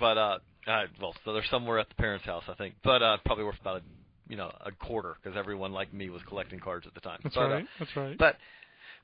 But 0.00 0.18
uh, 0.18 0.38
I, 0.66 0.84
well, 1.00 1.14
so 1.24 1.32
they're 1.32 1.44
somewhere 1.50 1.78
at 1.78 1.88
the 1.88 1.94
parents' 1.96 2.24
house, 2.24 2.44
I 2.48 2.54
think. 2.54 2.74
But 2.84 3.02
uh, 3.02 3.18
probably 3.24 3.44
worth 3.44 3.60
about 3.60 3.78
a, 3.78 3.82
you 4.28 4.36
know, 4.36 4.52
a 4.64 4.72
quarter 4.72 5.16
because 5.22 5.36
everyone 5.36 5.72
like 5.72 5.92
me 5.92 6.10
was 6.10 6.22
collecting 6.28 6.60
cards 6.60 6.86
at 6.86 6.94
the 6.94 7.00
time. 7.00 7.20
That's 7.22 7.34
but, 7.34 7.48
right. 7.48 7.64
Uh, 7.64 7.66
That's 7.78 7.96
right. 7.96 8.18
but 8.18 8.36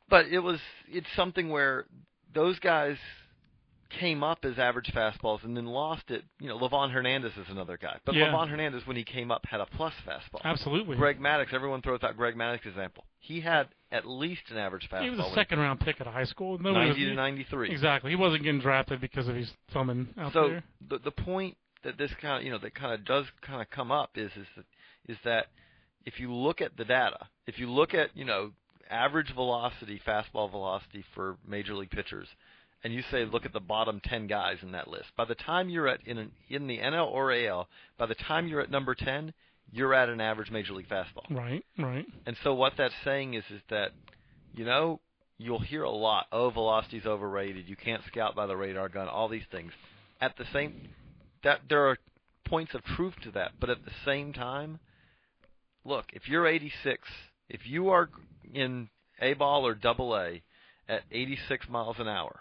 but 0.08 0.26
it 0.26 0.38
was 0.38 0.60
it's 0.88 1.06
something 1.16 1.48
where 1.48 1.86
those 2.34 2.58
guys 2.60 2.96
came 3.90 4.22
up 4.22 4.44
as 4.44 4.58
average 4.58 4.90
fastballs 4.94 5.42
and 5.44 5.56
then 5.56 5.66
lost 5.66 6.10
it. 6.10 6.22
You 6.40 6.48
know, 6.48 6.58
Livan 6.58 6.90
Hernandez 6.90 7.32
is 7.32 7.46
another 7.48 7.78
guy, 7.78 7.98
but 8.04 8.14
Yeah. 8.14 8.26
Livan 8.26 8.48
Hernandez 8.48 8.86
when 8.86 8.96
he 8.96 9.04
came 9.04 9.30
up 9.30 9.46
had 9.46 9.60
a 9.60 9.66
plus 9.66 9.94
fastball. 10.06 10.42
Absolutely. 10.44 10.96
Greg 10.96 11.18
Maddux, 11.18 11.52
everyone 11.52 11.80
throws 11.80 12.02
out 12.02 12.16
Greg 12.16 12.34
Maddux 12.34 12.66
example. 12.66 13.04
He 13.20 13.40
had 13.40 13.68
at 13.90 14.06
least 14.06 14.42
an 14.50 14.58
average 14.58 14.88
fastball. 14.90 15.04
he 15.04 15.10
was 15.10 15.20
a 15.20 15.34
second 15.34 15.58
round 15.58 15.80
pick 15.80 16.00
at 16.00 16.06
high 16.06 16.24
school. 16.24 16.58
Nobody 16.58 16.86
90 16.88 17.04
was, 17.04 17.10
to 17.10 17.14
93. 17.14 17.70
Exactly. 17.70 18.10
He 18.10 18.16
wasn't 18.16 18.42
getting 18.42 18.60
drafted 18.60 19.00
because 19.00 19.26
of 19.28 19.34
his 19.34 19.50
thumbing 19.72 20.08
out 20.18 20.32
so 20.32 20.48
there. 20.48 20.64
the 20.88 20.98
the 20.98 21.10
point 21.10 21.56
that 21.84 21.96
this 21.96 22.10
kind 22.20 22.38
of 22.38 22.44
you 22.44 22.50
know 22.50 22.58
that 22.58 22.74
kind 22.74 22.92
of 22.92 23.04
does 23.04 23.24
kind 23.42 23.62
of 23.62 23.70
come 23.70 23.90
up 23.90 24.10
is 24.16 24.30
is 24.32 24.46
that 24.56 24.64
is 25.08 25.16
that 25.24 25.46
if 26.04 26.20
you 26.20 26.32
look 26.32 26.60
at 26.60 26.76
the 26.76 26.84
data, 26.84 27.26
if 27.46 27.58
you 27.58 27.70
look 27.70 27.94
at 27.94 28.14
you 28.16 28.24
know 28.24 28.50
average 28.90 29.32
velocity, 29.34 30.00
fastball 30.06 30.50
velocity 30.50 31.04
for 31.14 31.36
major 31.46 31.74
league 31.74 31.90
pitchers, 31.90 32.28
and 32.84 32.92
you 32.92 33.02
say 33.10 33.24
look 33.24 33.44
at 33.44 33.52
the 33.52 33.60
bottom 33.60 34.00
ten 34.04 34.26
guys 34.26 34.58
in 34.62 34.72
that 34.72 34.88
list, 34.88 35.06
by 35.16 35.24
the 35.24 35.34
time 35.34 35.68
you're 35.68 35.88
at 35.88 36.00
in 36.06 36.18
an, 36.18 36.32
in 36.48 36.66
the 36.66 36.78
NL 36.78 37.10
or 37.10 37.32
AL, 37.32 37.68
by 37.98 38.06
the 38.06 38.14
time 38.14 38.46
you're 38.46 38.60
at 38.60 38.70
number 38.70 38.94
ten, 38.94 39.32
you're 39.70 39.94
at 39.94 40.08
an 40.08 40.20
average 40.20 40.50
major 40.50 40.72
league 40.72 40.88
fastball. 40.88 41.28
Right. 41.30 41.64
Right. 41.78 42.06
And 42.26 42.36
so 42.42 42.54
what 42.54 42.74
that's 42.78 42.94
saying 43.04 43.34
is 43.34 43.44
is 43.50 43.60
that 43.70 43.92
you 44.54 44.64
know 44.64 45.00
you'll 45.38 45.60
hear 45.60 45.84
a 45.84 45.90
lot 45.90 46.26
oh 46.32 46.50
velocity's 46.50 47.06
overrated 47.06 47.68
you 47.68 47.76
can't 47.76 48.02
scout 48.06 48.34
by 48.34 48.46
the 48.46 48.56
radar 48.56 48.88
gun 48.88 49.08
all 49.08 49.28
these 49.28 49.46
things 49.50 49.72
at 50.20 50.36
the 50.36 50.44
same 50.52 50.88
that 51.44 51.60
there 51.68 51.88
are 51.88 51.96
points 52.44 52.74
of 52.74 52.82
truth 52.84 53.14
to 53.22 53.30
that 53.30 53.52
but 53.60 53.70
at 53.70 53.84
the 53.84 53.90
same 54.04 54.32
time 54.32 54.78
look 55.84 56.06
if 56.12 56.28
you're 56.28 56.46
86 56.46 57.08
if 57.48 57.60
you 57.66 57.90
are 57.90 58.08
in 58.52 58.88
A 59.20 59.34
ball 59.34 59.66
or 59.66 59.74
double 59.74 60.16
A 60.16 60.42
at 60.88 61.02
86 61.12 61.68
miles 61.68 61.96
an 61.98 62.08
hour 62.08 62.40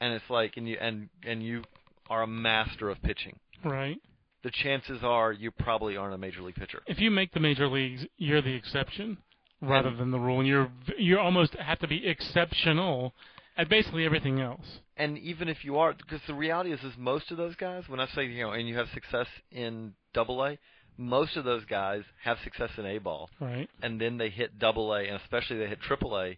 and 0.00 0.12
it's 0.14 0.28
like 0.30 0.56
and 0.56 0.68
you 0.68 0.76
and 0.80 1.08
and 1.24 1.42
you 1.42 1.62
are 2.10 2.22
a 2.22 2.26
master 2.26 2.90
of 2.90 3.00
pitching 3.02 3.38
Right. 3.64 3.98
the 4.42 4.50
chances 4.50 5.02
are 5.02 5.32
you 5.32 5.50
probably 5.50 5.96
aren't 5.96 6.14
a 6.14 6.18
major 6.18 6.42
league 6.42 6.56
pitcher 6.56 6.82
If 6.86 6.98
you 7.00 7.10
make 7.10 7.32
the 7.32 7.40
major 7.40 7.66
leagues, 7.68 8.04
you're 8.18 8.42
the 8.42 8.54
exception 8.54 9.18
rather 9.60 9.88
And- 9.88 9.98
than 9.98 10.10
the 10.10 10.18
rule, 10.18 10.40
and 10.40 10.48
you're 10.48 10.70
you 10.98 11.18
almost 11.18 11.54
have 11.54 11.78
to 11.80 11.88
be 11.88 12.06
exceptional 12.06 13.14
at 13.56 13.68
basically 13.68 14.04
everything 14.04 14.40
else. 14.40 14.80
and 14.96 15.16
even 15.18 15.48
if 15.48 15.64
you 15.64 15.78
are, 15.78 15.92
because 15.94 16.20
the 16.26 16.34
reality 16.34 16.72
is, 16.72 16.82
is 16.84 16.96
most 16.98 17.30
of 17.30 17.36
those 17.36 17.54
guys, 17.56 17.88
when 17.88 18.00
I 18.00 18.06
say 18.08 18.24
you 18.26 18.42
know, 18.44 18.50
and 18.52 18.68
you 18.68 18.76
have 18.76 18.88
success 18.90 19.28
in 19.50 19.94
Double 20.12 20.44
A, 20.44 20.58
most 20.98 21.36
of 21.36 21.44
those 21.44 21.64
guys 21.64 22.02
have 22.22 22.38
success 22.40 22.70
in 22.78 22.84
A 22.86 22.98
ball, 22.98 23.30
Right. 23.40 23.68
and 23.82 24.00
then 24.00 24.18
they 24.18 24.28
hit 24.28 24.58
Double 24.58 24.92
A, 24.92 25.04
and 25.06 25.16
especially 25.22 25.56
they 25.58 25.68
hit 25.68 25.80
Triple 25.80 26.18
A, 26.20 26.36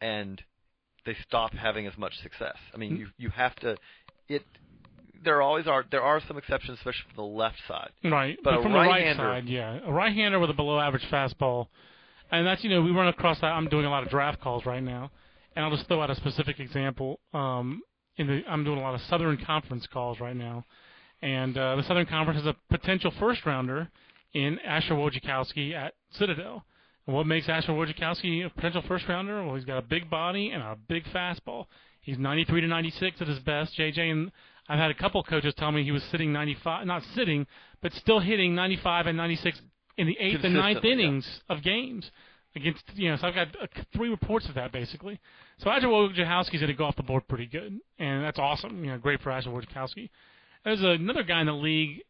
and 0.00 0.42
they 1.04 1.16
stop 1.26 1.52
having 1.54 1.86
as 1.86 1.96
much 1.98 2.14
success. 2.22 2.56
I 2.74 2.76
mean, 2.76 2.92
Mm. 2.94 2.98
you 3.00 3.06
you 3.18 3.28
have 3.30 3.54
to 3.56 3.76
it. 4.28 4.44
There 5.24 5.40
always 5.40 5.66
are 5.68 5.84
there 5.90 6.02
are 6.02 6.20
some 6.26 6.36
exceptions, 6.36 6.78
especially 6.78 7.04
from 7.14 7.16
the 7.16 7.30
left 7.36 7.58
side. 7.68 7.90
Right. 8.04 8.38
But 8.42 8.54
a 8.54 8.62
from 8.62 8.72
the 8.72 8.78
right 8.78 8.88
right-hander- 8.88 9.22
side, 9.22 9.44
yeah. 9.48 9.78
A 9.84 9.92
right 9.92 10.12
hander 10.14 10.38
with 10.40 10.50
a 10.50 10.54
below 10.54 10.80
average 10.80 11.04
fastball. 11.10 11.68
And 12.30 12.46
that's, 12.46 12.64
you 12.64 12.70
know, 12.70 12.80
we 12.82 12.90
run 12.90 13.08
across 13.08 13.38
that. 13.40 13.52
I'm 13.52 13.68
doing 13.68 13.84
a 13.84 13.90
lot 13.90 14.02
of 14.02 14.08
draft 14.08 14.40
calls 14.40 14.64
right 14.64 14.82
now. 14.82 15.10
And 15.54 15.64
I'll 15.64 15.70
just 15.70 15.86
throw 15.86 16.00
out 16.00 16.10
a 16.10 16.14
specific 16.16 16.58
example. 16.60 17.20
Um, 17.34 17.82
in 18.16 18.26
the, 18.26 18.42
I'm 18.48 18.64
doing 18.64 18.78
a 18.78 18.82
lot 18.82 18.94
of 18.94 19.02
Southern 19.02 19.36
Conference 19.36 19.86
calls 19.92 20.18
right 20.18 20.34
now. 20.34 20.64
And 21.20 21.56
uh, 21.58 21.76
the 21.76 21.82
Southern 21.84 22.06
Conference 22.06 22.40
has 22.42 22.46
a 22.46 22.56
potential 22.70 23.12
first 23.20 23.44
rounder 23.46 23.90
in 24.32 24.58
Asher 24.60 24.94
Wojciechowski 24.94 25.74
at 25.74 25.92
Citadel. 26.12 26.64
And 27.06 27.16
what 27.16 27.26
makes 27.26 27.48
Asher 27.48 27.72
Wojciechowski 27.72 28.46
a 28.46 28.50
potential 28.50 28.82
first 28.86 29.08
rounder? 29.08 29.44
Well, 29.44 29.56
he's 29.56 29.64
got 29.64 29.78
a 29.78 29.82
big 29.82 30.08
body 30.08 30.50
and 30.50 30.62
a 30.62 30.76
big 30.88 31.04
fastball. 31.04 31.66
He's 32.00 32.18
93 32.18 32.62
to 32.62 32.66
96 32.66 33.20
at 33.20 33.28
his 33.28 33.38
best, 33.40 33.76
JJ. 33.76 33.98
And 34.10 34.32
I've 34.68 34.78
had 34.78 34.90
a 34.90 34.94
couple 34.94 35.22
coaches 35.22 35.54
tell 35.56 35.72
me 35.72 35.82
he 35.82 35.92
was 35.92 36.02
sitting 36.04 36.32
95, 36.32 36.86
not 36.86 37.02
sitting, 37.14 37.46
but 37.80 37.92
still 37.94 38.20
hitting 38.20 38.54
95 38.54 39.06
and 39.06 39.16
96 39.16 39.60
in 39.98 40.06
the 40.06 40.16
eighth 40.18 40.44
and 40.44 40.54
ninth 40.54 40.80
Consistently, 40.80 40.90
yeah. 40.90 41.08
innings 41.08 41.40
of 41.48 41.62
games 41.62 42.10
against, 42.54 42.82
you 42.94 43.10
know, 43.10 43.16
so 43.16 43.28
I've 43.28 43.34
got 43.34 43.48
uh, 43.60 43.66
three 43.94 44.08
reports 44.08 44.48
of 44.48 44.54
that 44.54 44.72
basically. 44.72 45.20
So 45.58 45.70
Asher 45.70 45.88
Wojciechowski's 45.88 46.60
going 46.60 46.68
to 46.68 46.74
go 46.74 46.84
off 46.84 46.96
the 46.96 47.02
board 47.02 47.26
pretty 47.28 47.46
good, 47.46 47.78
and 47.98 48.24
that's 48.24 48.38
awesome. 48.38 48.84
You 48.84 48.92
know, 48.92 48.98
great 48.98 49.20
for 49.20 49.30
Asher 49.30 49.50
Wojciechowski. 49.50 50.10
There's 50.64 50.82
another 50.82 51.22
guy 51.22 51.40
in 51.40 51.46
the 51.46 51.52
league 51.52 52.02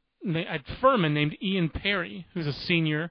at 0.48 0.60
Furman 0.80 1.14
named 1.14 1.36
Ian 1.42 1.68
Perry, 1.68 2.26
who's 2.34 2.46
a 2.46 2.52
senior 2.52 3.10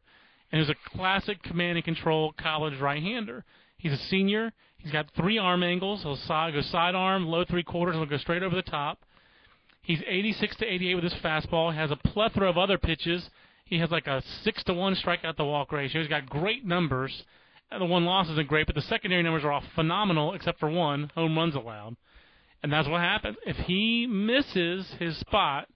and 0.52 0.60
who's 0.60 0.70
a 0.70 0.98
classic 0.98 1.42
command 1.44 1.78
and 1.78 1.86
control 1.86 2.34
college 2.38 2.80
right-hander. 2.80 3.44
He's 3.78 3.94
a 3.94 3.98
senior. 3.98 4.52
He's 4.78 4.92
got 4.92 5.08
three 5.16 5.38
arm 5.38 5.64
angles. 5.64 6.04
He'll 6.04 6.16
side, 6.16 6.54
go 6.54 6.62
sidearm, 6.62 7.26
low 7.28 7.46
three 7.46 7.64
quarters, 7.64 7.96
and 7.96 8.04
he'll 8.04 8.18
go 8.18 8.22
straight 8.22 8.44
over 8.44 8.56
the 8.56 8.62
top. 8.62 9.00
He's 9.82 10.02
86 10.06 10.58
to 10.58 10.66
88 10.66 10.96
with 10.96 11.04
his 11.06 11.14
fastball. 11.16 11.72
He 11.72 11.78
has 11.78 11.92
a 11.92 11.96
plethora 11.96 12.50
of 12.50 12.58
other 12.58 12.78
pitches. 12.78 13.30
He 13.66 13.80
has 13.80 13.90
like 13.90 14.08
a 14.08 14.22
six 14.44 14.64
to 14.66 14.74
one 14.74 14.96
strikeout 14.96 15.38
to 15.38 15.46
walk 15.46 15.72
ratio. 15.72 16.02
He's 16.02 16.10
got 16.10 16.30
great 16.30 16.66
numbers. 16.66 17.24
And 17.72 17.82
the 17.82 17.86
one 17.86 18.06
loss 18.06 18.30
isn't 18.30 18.50
great, 18.50 18.66
but 18.66 18.76
the 18.76 18.82
secondary 18.82 19.24
numbers 19.24 19.46
are 19.46 19.52
all 19.52 19.64
phenomenal, 19.76 20.34
except 20.34 20.60
for 20.60 20.70
one 20.70 21.10
home 21.16 21.38
runs 21.38 21.56
allowed. 21.56 21.96
And 22.62 22.72
that's 22.72 22.88
what 22.88 23.02
happens. 23.02 23.38
If 23.46 23.56
he 23.58 24.06
misses 24.08 24.92
his 25.00 25.18
spot 25.18 25.68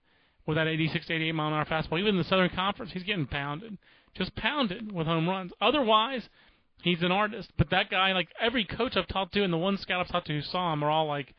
with 0.46 0.56
that 0.56 0.68
86 0.68 1.06
to 1.06 1.14
88 1.14 1.32
mile 1.32 1.48
an 1.48 1.54
hour 1.54 1.64
fastball, 1.64 1.98
even 1.98 2.14
in 2.14 2.18
the 2.18 2.24
Southern 2.24 2.50
Conference, 2.50 2.92
he's 2.92 3.02
getting 3.02 3.26
pounded, 3.26 3.78
just 4.16 4.34
pounded 4.36 4.92
with 4.92 5.06
home 5.06 5.28
runs. 5.28 5.52
Otherwise, 5.60 6.28
he's 6.82 7.02
an 7.02 7.12
artist. 7.12 7.50
But 7.56 7.70
that 7.70 7.90
guy, 7.90 8.12
like 8.12 8.28
every 8.40 8.64
coach 8.64 8.96
I've 8.96 9.08
talked 9.08 9.34
to 9.34 9.42
and 9.42 9.52
the 9.52 9.58
one 9.58 9.76
scout 9.78 10.00
I've 10.00 10.08
talked 10.12 10.26
to 10.28 10.32
who 10.34 10.42
saw 10.42 10.72
him, 10.72 10.82
are 10.82 10.90
all 10.90 11.06
like, 11.06 11.34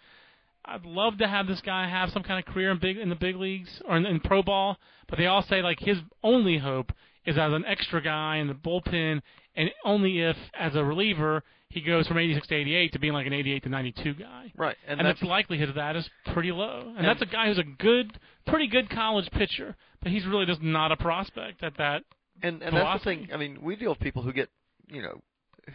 I'd 0.65 0.85
love 0.85 1.17
to 1.19 1.27
have 1.27 1.47
this 1.47 1.61
guy 1.61 1.87
have 1.87 2.11
some 2.11 2.23
kind 2.23 2.45
of 2.45 2.53
career 2.53 2.71
in 2.71 2.79
big 2.79 2.97
in 2.97 3.09
the 3.09 3.15
big 3.15 3.37
leagues 3.37 3.81
or 3.87 3.95
in, 3.97 4.05
in 4.05 4.19
pro 4.19 4.43
ball. 4.43 4.77
But 5.07 5.17
they 5.17 5.27
all 5.27 5.41
say 5.41 5.61
like 5.61 5.79
his 5.79 5.97
only 6.23 6.57
hope 6.57 6.91
is 7.25 7.37
as 7.37 7.53
an 7.53 7.65
extra 7.65 8.01
guy 8.01 8.37
in 8.37 8.47
the 8.47 8.53
bullpen, 8.53 9.21
and 9.55 9.69
only 9.83 10.21
if 10.21 10.37
as 10.57 10.75
a 10.75 10.83
reliever 10.83 11.43
he 11.69 11.81
goes 11.81 12.07
from 12.07 12.17
86 12.17 12.47
to 12.47 12.55
88 12.55 12.93
to 12.93 12.99
being 12.99 13.13
like 13.13 13.27
an 13.27 13.33
88 13.33 13.63
to 13.63 13.69
92 13.69 14.13
guy. 14.13 14.51
Right, 14.55 14.77
and, 14.87 14.99
And, 14.99 15.07
that's 15.07 15.19
the 15.19 15.27
likelihood 15.27 15.67
of 15.67 15.75
that 15.75 15.97
is 15.97 16.09
pretty 16.33 16.51
low. 16.51 16.83
And, 16.87 16.99
And- 16.99 17.05
that's 17.07 17.21
a 17.21 17.25
guy 17.25 17.47
who's 17.47 17.57
a 17.57 17.63
good, 17.63 18.17
pretty 18.45 18.67
good 18.67 18.89
college 18.89 19.29
pitcher, 19.31 19.75
but 20.01 20.11
he's 20.11 20.25
really 20.25 20.45
just 20.45 20.61
not 20.61 20.93
a 20.93 20.97
prospect 20.97 21.63
at 21.63 21.75
that. 21.77 22.03
And 22.43 22.61
and 22.61 22.75
that's 22.75 23.03
the 23.03 23.09
thing. 23.09 23.29
I 23.33 23.37
mean, 23.37 23.59
we 23.61 23.75
deal 23.75 23.89
with 23.89 23.99
people 23.99 24.21
who 24.21 24.31
get, 24.33 24.49
you 24.87 25.01
know, 25.01 25.21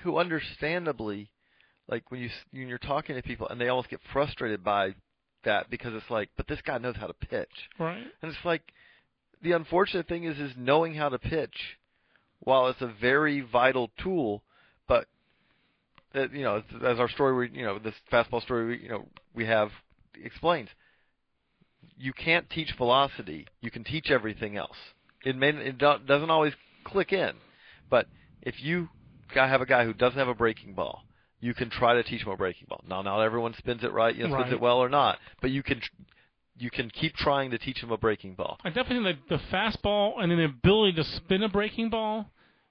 who 0.03 0.19
understandably, 0.19 1.31
like 1.89 2.11
when 2.11 2.21
you 2.21 2.29
s- 2.29 2.45
when 2.53 2.69
you're 2.69 2.79
talking 2.79 3.17
to 3.17 3.23
people, 3.23 3.49
and 3.49 3.61
they 3.61 3.69
almost 3.69 3.89
get 3.91 4.01
frustrated 4.13 4.63
by 4.65 4.95
that 5.45 5.69
because 5.71 5.93
it's 5.95 6.09
like, 6.11 6.31
but 6.37 6.47
this 6.47 6.61
guy 6.63 6.79
knows 6.79 6.97
how 6.97 7.07
to 7.09 7.15
pitch, 7.15 7.69
Right. 7.79 8.07
and 8.23 8.33
it's 8.33 8.45
like, 8.45 8.73
the 9.43 9.53
unfortunate 9.53 10.07
thing 10.07 10.25
is, 10.25 10.39
is 10.39 10.53
knowing 10.57 10.95
how 10.95 11.09
to 11.09 11.19
pitch, 11.19 11.79
while 12.39 12.69
it's 12.69 12.81
a 12.81 12.87
very 12.87 13.41
vital 13.41 13.91
tool, 13.99 14.43
but 14.87 15.09
that 16.13 16.33
you 16.33 16.43
know, 16.43 16.57
as- 16.59 16.83
as 16.83 17.01
our 17.01 17.09
story, 17.09 17.35
we, 17.49 17.59
you 17.59 17.65
know, 17.65 17.79
this 17.79 17.95
fastball 18.11 18.41
story, 18.43 18.67
we, 18.67 18.83
you 18.85 18.89
know, 18.89 19.09
we 19.35 19.45
have 19.47 19.73
explains. 20.15 20.69
You 21.99 22.13
can't 22.13 22.49
teach 22.51 22.73
velocity. 22.73 23.47
You 23.61 23.71
can 23.71 23.83
teach 23.85 24.11
everything 24.11 24.57
else. 24.57 24.77
It 25.25 25.37
may 25.37 25.51
it 25.51 25.79
do, 25.79 25.95
doesn't 26.07 26.31
always 26.31 26.53
click 26.85 27.13
in, 27.13 27.33
but 27.91 28.07
if 28.43 28.63
you 28.63 28.89
have 29.35 29.61
a 29.61 29.67
guy 29.67 29.85
who 29.85 29.93
doesn't 29.95 30.19
have 30.19 30.29
a 30.29 30.35
breaking 30.35 30.75
ball, 30.75 31.05
you 31.41 31.55
can 31.55 31.71
try 31.71 31.95
to 31.95 32.03
teach 32.03 32.23
him 32.23 32.31
a 32.31 32.37
breaking 32.37 32.67
ball. 32.69 32.83
Now, 32.87 33.03
not 33.03 33.21
everyone 33.23 33.55
spins 33.59 33.83
it 33.83 33.93
right, 33.93 34.15
you 34.15 34.23
know, 34.25 34.29
spins 34.29 34.45
Right. 34.45 34.53
it 34.53 34.61
well 34.61 34.79
or 34.79 34.89
not, 34.89 35.19
but 35.41 35.51
you 35.51 35.63
can 35.63 35.81
you 36.59 36.71
can 36.71 36.91
keep 36.91 37.15
trying 37.15 37.51
to 37.51 37.59
teach 37.59 37.83
him 37.83 37.91
a 37.91 37.97
breaking 37.97 38.35
ball. 38.35 38.59
I 38.65 38.69
definitely 38.69 39.13
think 39.15 39.29
that 39.29 39.39
the 39.39 39.57
fastball 39.57 40.21
and 40.23 40.31
then 40.31 40.39
the 40.39 40.45
ability 40.45 40.93
to 40.97 41.05
spin 41.05 41.43
a 41.43 41.49
breaking 41.49 41.91
ball, 41.91 42.27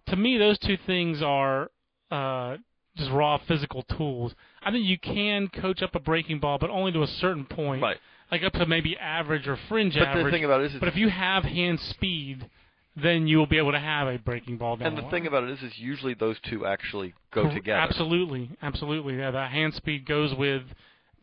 to 0.08 0.16
me, 0.16 0.38
those 0.38 0.58
two 0.60 0.78
things 0.86 1.22
are 1.22 1.72
uh, 2.12 2.58
just 2.96 3.12
raw 3.12 3.38
physical 3.48 3.84
tools. 3.84 4.34
I 4.62 4.72
think 4.72 4.86
you 4.86 5.00
can 5.00 5.48
coach 5.48 5.82
up 5.82 5.96
a 5.96 6.00
breaking 6.00 6.40
ball, 6.40 6.58
but 6.60 6.70
only 6.70 6.92
to 6.92 7.02
a 7.02 7.08
certain 7.08 7.46
point, 7.46 7.82
Right. 7.82 7.98
Like 8.32 8.44
up 8.44 8.54
to 8.54 8.66
maybe 8.66 8.98
average 8.98 9.48
or 9.48 9.58
fringe 9.68 9.94
But 9.94 10.04
average. 10.08 10.26
the 10.26 10.32
thing 10.32 10.46
about 10.46 10.62
it 10.62 10.74
is, 10.74 10.80
but 10.80 10.88
if 10.88 10.96
you 10.96 11.10
have 11.10 11.44
hand 11.44 11.80
speed, 11.80 12.50
then 12.96 13.28
you 13.28 13.38
will 13.38 13.48
be 13.48 13.58
able 13.58 13.72
to 13.72 13.80
have 13.80 14.08
a 14.08 14.18
breaking 14.18 14.58
ball 14.58 14.78
down 14.78 14.88
and 14.88 14.98
the 14.98 15.02
line. 15.02 15.12
thing 15.12 15.28
about 15.28 15.44
it 15.44 15.52
is, 15.52 15.62
is 15.62 15.78
usually 15.78 16.14
those 16.14 16.38
two 16.50 16.66
actually 16.66 17.14
go 17.34 17.50
together. 17.50 17.80
Absolutely, 17.80 18.50
absolutely. 18.62 19.18
Yeah, 19.18 19.32
that 19.32 19.52
hand 19.52 19.74
speed 19.74 20.06
goes 20.06 20.34
with 20.34 20.64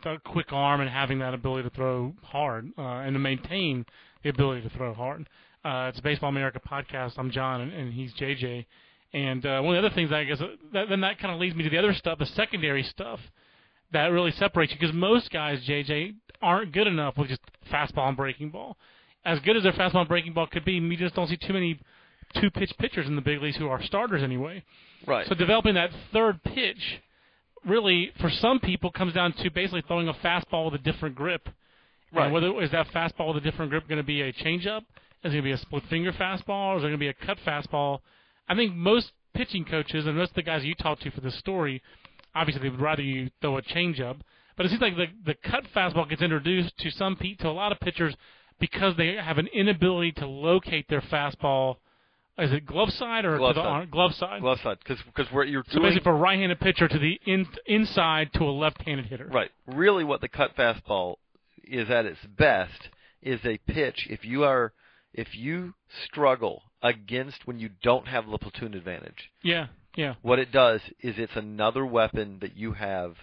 the 0.05 0.19
quick 0.25 0.53
arm 0.53 0.81
and 0.81 0.88
having 0.88 1.19
that 1.19 1.35
ability 1.35 1.69
to 1.69 1.75
throw 1.75 2.15
hard 2.23 2.71
uh, 2.79 2.83
and 2.83 3.15
to 3.15 3.19
maintain 3.19 3.85
the 4.23 4.31
ability 4.31 4.62
to 4.62 4.71
throw 4.71 4.95
hard. 4.95 5.29
Uh, 5.65 5.87
it's 5.88 5.99
a 5.99 6.03
Baseball 6.03 6.31
America 6.31 6.61
podcast. 6.61 7.15
I'm 7.19 7.31
John, 7.31 7.61
and, 7.61 7.73
and 7.73 7.93
he's 7.93 8.15
JJ. 8.15 8.65
And 9.12 9.45
uh, 9.45 9.61
one 9.61 9.75
of 9.77 9.83
the 9.83 9.87
other 9.87 9.95
things, 9.95 10.12
I 10.12 10.25
guess, 10.25 10.41
uh, 10.41 10.49
that, 10.73 10.88
then 10.88 11.00
that 11.00 11.19
kind 11.19 11.35
of 11.35 11.41
leads 11.41 11.57
me 11.57 11.65
to 11.65 11.71
the 11.71 11.79
other 11.79 11.95
stuff, 11.95 12.19
the 12.19 12.27
secondary 12.27 12.83
stuff 12.83 13.21
that 13.92 14.07
really 14.07 14.33
separates 14.33 14.73
you, 14.73 14.78
because 14.78 14.95
most 14.95 15.30
guys, 15.30 15.64
JJ, 15.66 16.14
aren't 16.42 16.73
good 16.73 16.87
enough 16.87 17.16
with 17.16 17.28
just 17.28 17.40
fastball 17.73 18.09
and 18.09 18.16
breaking 18.16 18.50
ball. 18.50 18.76
As 19.25 19.40
good 19.40 19.57
as 19.57 19.62
their 19.62 19.73
fastball 19.73 20.00
and 20.00 20.09
breaking 20.09 20.33
ball 20.33 20.47
could 20.47 20.64
be, 20.64 20.80
we 20.80 20.97
just 20.97 21.14
don't 21.14 21.28
see 21.28 21.37
too 21.37 21.52
many 21.52 21.78
two 22.40 22.50
pitch 22.50 22.73
pitchers 22.78 23.07
in 23.07 23.16
the 23.16 23.23
big 23.23 23.42
leagues 23.42 23.57
who 23.57 23.68
are 23.68 23.83
starters 23.83 24.23
anyway. 24.23 24.62
Right. 25.07 25.26
So 25.26 25.35
developing 25.35 25.75
that 25.75 25.90
third 26.12 26.42
pitch 26.42 27.00
really 27.64 28.12
for 28.21 28.30
some 28.30 28.61
people 28.61 28.90
comes 28.90 29.14
down 29.14 29.33
to 29.33 29.50
basically 29.50 29.83
throwing 29.87 30.09
a 30.09 30.14
fastball 30.14 30.71
with 30.71 30.80
a 30.80 30.85
different 30.85 31.14
grip. 31.14 31.49
Right. 32.12 32.25
And 32.25 32.33
whether 32.33 32.62
is 32.62 32.71
that 32.71 32.88
fastball 32.88 33.35
with 33.35 33.45
a 33.45 33.50
different 33.50 33.71
grip 33.71 33.88
going 33.88 33.99
to 33.99 34.04
be 34.04 34.23
a 34.23 34.33
changeup? 34.33 34.83
Is 35.25 35.33
it 35.33 35.37
going 35.37 35.37
to 35.37 35.42
be 35.42 35.52
a 35.52 35.59
split 35.59 35.83
finger 35.90 36.12
fastball? 36.12 36.75
Or 36.75 36.76
is 36.78 36.85
it 36.85 36.88
going 36.88 36.92
to 36.92 36.99
be 36.99 37.09
a 37.09 37.14
cut 37.14 37.38
fastball? 37.47 38.00
I 38.49 38.54
think 38.54 38.75
most 38.75 39.12
pitching 39.35 39.64
coaches 39.64 40.07
and 40.07 40.16
most 40.16 40.30
of 40.30 40.37
the 40.37 40.42
guys 40.42 40.64
you 40.64 40.75
talk 40.75 41.00
to 41.00 41.11
for 41.11 41.21
this 41.21 41.38
story, 41.38 41.83
obviously 42.35 42.62
they 42.62 42.68
would 42.70 42.80
rather 42.80 43.02
you 43.02 43.30
throw 43.40 43.56
a 43.58 43.62
changeup. 43.62 44.20
But 44.56 44.66
it 44.66 44.70
seems 44.70 44.80
like 44.82 44.97
the 44.97 45.06
the 45.25 45.35
cut 45.35 45.64
fastball 45.75 46.08
gets 46.08 46.23
introduced 46.23 46.76
to 46.78 46.90
some 46.90 47.16
pe- 47.16 47.35
to 47.37 47.49
a 47.49 47.50
lot 47.52 47.73
of 47.73 47.80
pitchers 47.80 48.14
because 48.61 48.97
they 48.97 49.14
have 49.14 49.38
an 49.38 49.47
inability 49.49 50.12
to 50.12 50.26
locate 50.26 50.88
their 50.88 51.00
fastball. 51.00 51.76
Is 52.38 52.52
it 52.52 52.66
glove 52.66 52.90
side 52.90 53.25
or 53.25 53.37
Glove 53.37 53.56
side. 53.56 53.66
arm? 53.66 53.88
glove 53.90 54.14
side? 54.14 54.40
glove 54.40 54.58
side 54.62 54.78
because 54.78 55.02
because 55.04 55.32
what 55.32 55.49
you're 55.49 55.64
So 55.68 55.78
doing 55.78 55.90
basically, 55.90 56.04
for 56.04 56.11
a 56.12 56.16
right-handed 56.16 56.61
pitcher 56.61 56.87
to 56.88 56.99
the 56.99 57.20
in, 57.26 57.47
inside 57.66 58.32
to 58.35 58.44
a 58.44 58.50
left-handed 58.50 59.06
hitter. 59.06 59.28
right 59.32 59.50
really 59.66 60.04
what 60.04 60.20
the 60.20 60.28
cut 60.28 60.56
fastball 60.56 61.16
is 61.64 61.90
at 61.90 62.06
its 62.06 62.20
best 62.37 62.88
is 63.23 63.40
a 63.44 63.58
pitch 63.58 64.06
if 64.08 64.25
you 64.25 64.44
are 64.44 64.73
if 65.12 65.35
you 65.37 65.75
struggle 66.04 66.62
against 66.82 67.44
when 67.47 67.58
you 67.58 67.70
don't 67.82 68.06
have 68.06 68.28
the 68.28 68.38
platoon 68.38 68.75
advantage 68.75 69.30
Yeah. 69.42 69.66
Yeah. 69.99 70.14
what 70.23 70.38
it 70.38 70.50
does 70.52 70.81
is 71.00 71.17
it's 71.19 71.37
another 71.37 71.85
weapon 71.85 72.38
that 72.40 72.57
you 72.57 72.73
have 72.73 73.17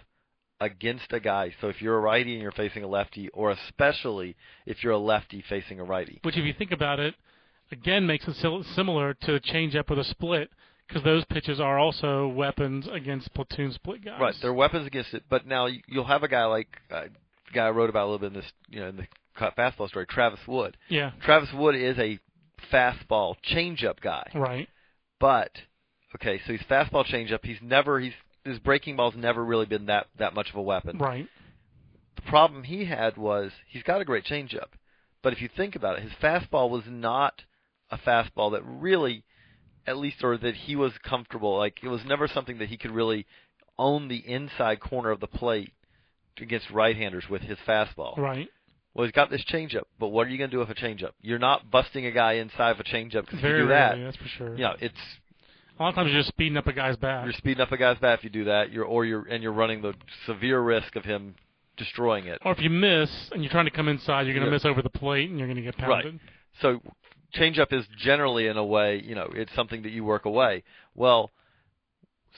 against 0.60 1.12
a 1.12 1.20
guy 1.20 1.52
so 1.60 1.68
if 1.68 1.82
you're 1.82 1.96
a 1.96 2.00
righty 2.00 2.32
and 2.34 2.42
you're 2.42 2.52
facing 2.52 2.82
a 2.84 2.86
lefty 2.86 3.28
or 3.30 3.50
especially 3.50 4.36
if 4.66 4.82
you're 4.82 4.92
a 4.92 4.98
lefty 4.98 5.42
facing 5.48 5.80
a 5.80 5.84
righty 5.84 6.18
Which, 6.22 6.36
if 6.36 6.44
you 6.44 6.52
think 6.52 6.70
about 6.72 6.98
it, 7.00 7.14
again 7.72 8.06
makes 8.06 8.26
it 8.28 8.36
similar 8.74 9.14
to 9.22 9.34
a 9.34 9.40
changeup 9.40 9.90
with 9.90 9.98
a 9.98 10.04
split 10.04 10.50
because 10.86 11.02
those 11.02 11.24
pitches 11.26 11.60
are 11.60 11.78
also 11.78 12.28
weapons 12.28 12.86
against 12.92 13.34
platoon 13.34 13.72
split 13.72 14.04
guys. 14.04 14.20
Right, 14.20 14.34
they're 14.40 14.52
weapons 14.54 14.86
against 14.86 15.12
it. 15.14 15.24
But 15.28 15.44
now 15.46 15.66
you- 15.66 15.82
you'll 15.88 16.04
have 16.04 16.22
a 16.22 16.28
guy 16.28 16.44
like 16.44 16.68
uh, 16.90 17.06
the 17.46 17.52
guy 17.52 17.66
I 17.66 17.70
wrote 17.70 17.90
about 17.90 18.04
a 18.04 18.08
little 18.10 18.18
bit 18.20 18.28
in 18.36 18.40
this, 18.40 18.52
you 18.70 18.80
know, 18.80 18.88
in 18.90 18.96
the 18.98 19.06
cut 19.34 19.56
fastball 19.56 19.88
story, 19.88 20.06
Travis 20.06 20.38
Wood. 20.46 20.76
Yeah. 20.88 21.10
Travis 21.24 21.52
Wood 21.52 21.74
is 21.74 21.98
a 21.98 22.18
fastball 22.72 23.34
changeup 23.52 24.00
guy, 24.00 24.30
Right. 24.34 24.68
but 25.18 25.50
okay, 26.16 26.40
so 26.46 26.52
he's 26.52 26.62
fastball 26.62 27.06
changeup. 27.06 27.44
He's 27.44 27.58
never 27.62 28.00
he's 28.00 28.12
his 28.44 28.58
breaking 28.58 28.96
ball's 28.96 29.14
never 29.16 29.44
really 29.44 29.66
been 29.66 29.86
that 29.86 30.06
that 30.18 30.34
much 30.34 30.50
of 30.50 30.56
a 30.56 30.62
weapon. 30.62 30.98
Right. 30.98 31.28
The 32.16 32.22
problem 32.22 32.64
he 32.64 32.84
had 32.84 33.16
was 33.16 33.52
he's 33.68 33.82
got 33.82 34.00
a 34.00 34.04
great 34.04 34.24
changeup, 34.24 34.68
but 35.22 35.32
if 35.32 35.40
you 35.40 35.48
think 35.54 35.76
about 35.76 35.98
it, 35.98 36.02
his 36.02 36.12
fastball 36.22 36.70
was 36.70 36.84
not 36.86 37.42
a 37.90 37.98
fastball 37.98 38.52
that 38.52 38.62
really, 38.64 39.24
at 39.86 39.96
least, 39.96 40.16
or 40.22 40.36
that 40.38 40.54
he 40.54 40.76
was 40.76 40.92
comfortable. 41.02 41.56
Like 41.56 41.78
it 41.82 41.88
was 41.88 42.02
never 42.06 42.28
something 42.28 42.58
that 42.58 42.68
he 42.68 42.76
could 42.76 42.90
really 42.90 43.26
own 43.78 44.08
the 44.08 44.24
inside 44.26 44.80
corner 44.80 45.10
of 45.10 45.20
the 45.20 45.26
plate 45.26 45.72
against 46.40 46.70
right-handers 46.70 47.24
with 47.30 47.42
his 47.42 47.58
fastball. 47.66 48.16
Right. 48.16 48.48
Well, 48.94 49.04
he's 49.04 49.12
got 49.12 49.30
this 49.30 49.44
changeup, 49.44 49.84
but 49.98 50.08
what 50.08 50.26
are 50.26 50.30
you 50.30 50.38
going 50.38 50.48
to 50.48 50.56
do 50.56 50.60
with 50.60 50.70
a 50.70 50.74
changeup? 50.74 51.10
You're 51.20 51.38
not 51.38 51.70
busting 51.70 52.06
a 52.06 52.10
guy 52.10 52.34
inside 52.34 52.70
of 52.70 52.80
a 52.80 52.84
changeup 52.84 53.26
because 53.26 53.40
if 53.40 53.44
you 53.44 53.50
do 53.50 53.68
rarely, 53.68 54.00
that, 54.00 54.04
that's 54.04 54.16
for 54.16 54.28
sure. 54.38 54.54
you 54.54 54.62
know, 54.62 54.74
it's 54.80 54.94
A 55.78 55.82
lot 55.82 55.88
of 55.90 55.94
times 55.94 56.10
you're 56.10 56.20
just 56.20 56.28
speeding 56.28 56.56
up 56.56 56.66
a 56.66 56.72
guy's 56.72 56.96
bat. 56.96 57.24
you're 57.24 57.32
speeding 57.34 57.60
up 57.60 57.70
a 57.72 57.76
guy's 57.76 57.98
bat 57.98 58.18
if 58.18 58.24
you 58.24 58.30
do 58.30 58.44
that. 58.44 58.72
You're 58.72 58.84
or 58.84 59.04
you're 59.04 59.26
and 59.28 59.42
you're 59.42 59.52
running 59.52 59.82
the 59.82 59.94
severe 60.26 60.60
risk 60.60 60.96
of 60.96 61.04
him 61.04 61.34
destroying 61.76 62.26
it. 62.26 62.38
Or 62.44 62.52
if 62.52 62.60
you 62.60 62.70
miss 62.70 63.10
and 63.32 63.42
you're 63.42 63.52
trying 63.52 63.66
to 63.66 63.70
come 63.70 63.88
inside, 63.88 64.22
you're 64.26 64.34
going 64.34 64.44
to 64.44 64.50
Yeah. 64.50 64.56
miss 64.56 64.64
over 64.64 64.80
the 64.82 64.90
plate 64.90 65.28
and 65.28 65.38
you're 65.38 65.48
going 65.48 65.56
to 65.56 65.62
get 65.62 65.76
pounded. 65.76 66.12
Right. 66.14 66.20
So 66.62 66.80
changeup 67.34 67.72
is 67.72 67.84
generally 67.98 68.46
in 68.46 68.56
a 68.56 68.64
way, 68.64 69.02
you 69.04 69.14
know, 69.14 69.28
it's 69.34 69.52
something 69.54 69.82
that 69.82 69.90
you 69.90 70.04
work 70.04 70.24
away. 70.24 70.64
Well, 70.94 71.30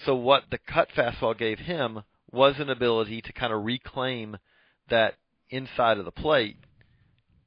so 0.05 0.15
what 0.15 0.45
the 0.51 0.59
cut 0.59 0.89
fastball 0.97 1.37
gave 1.39 1.61
him 1.61 2.03
was 2.33 2.59
an 2.59 2.71
ability 2.71 3.23
to 3.23 3.33
kind 3.33 3.53
of 3.53 3.65
reclaim 3.65 4.37
that 4.91 5.15
inside 5.51 5.99
of 5.99 6.05
the 6.05 6.11
plate 6.11 6.57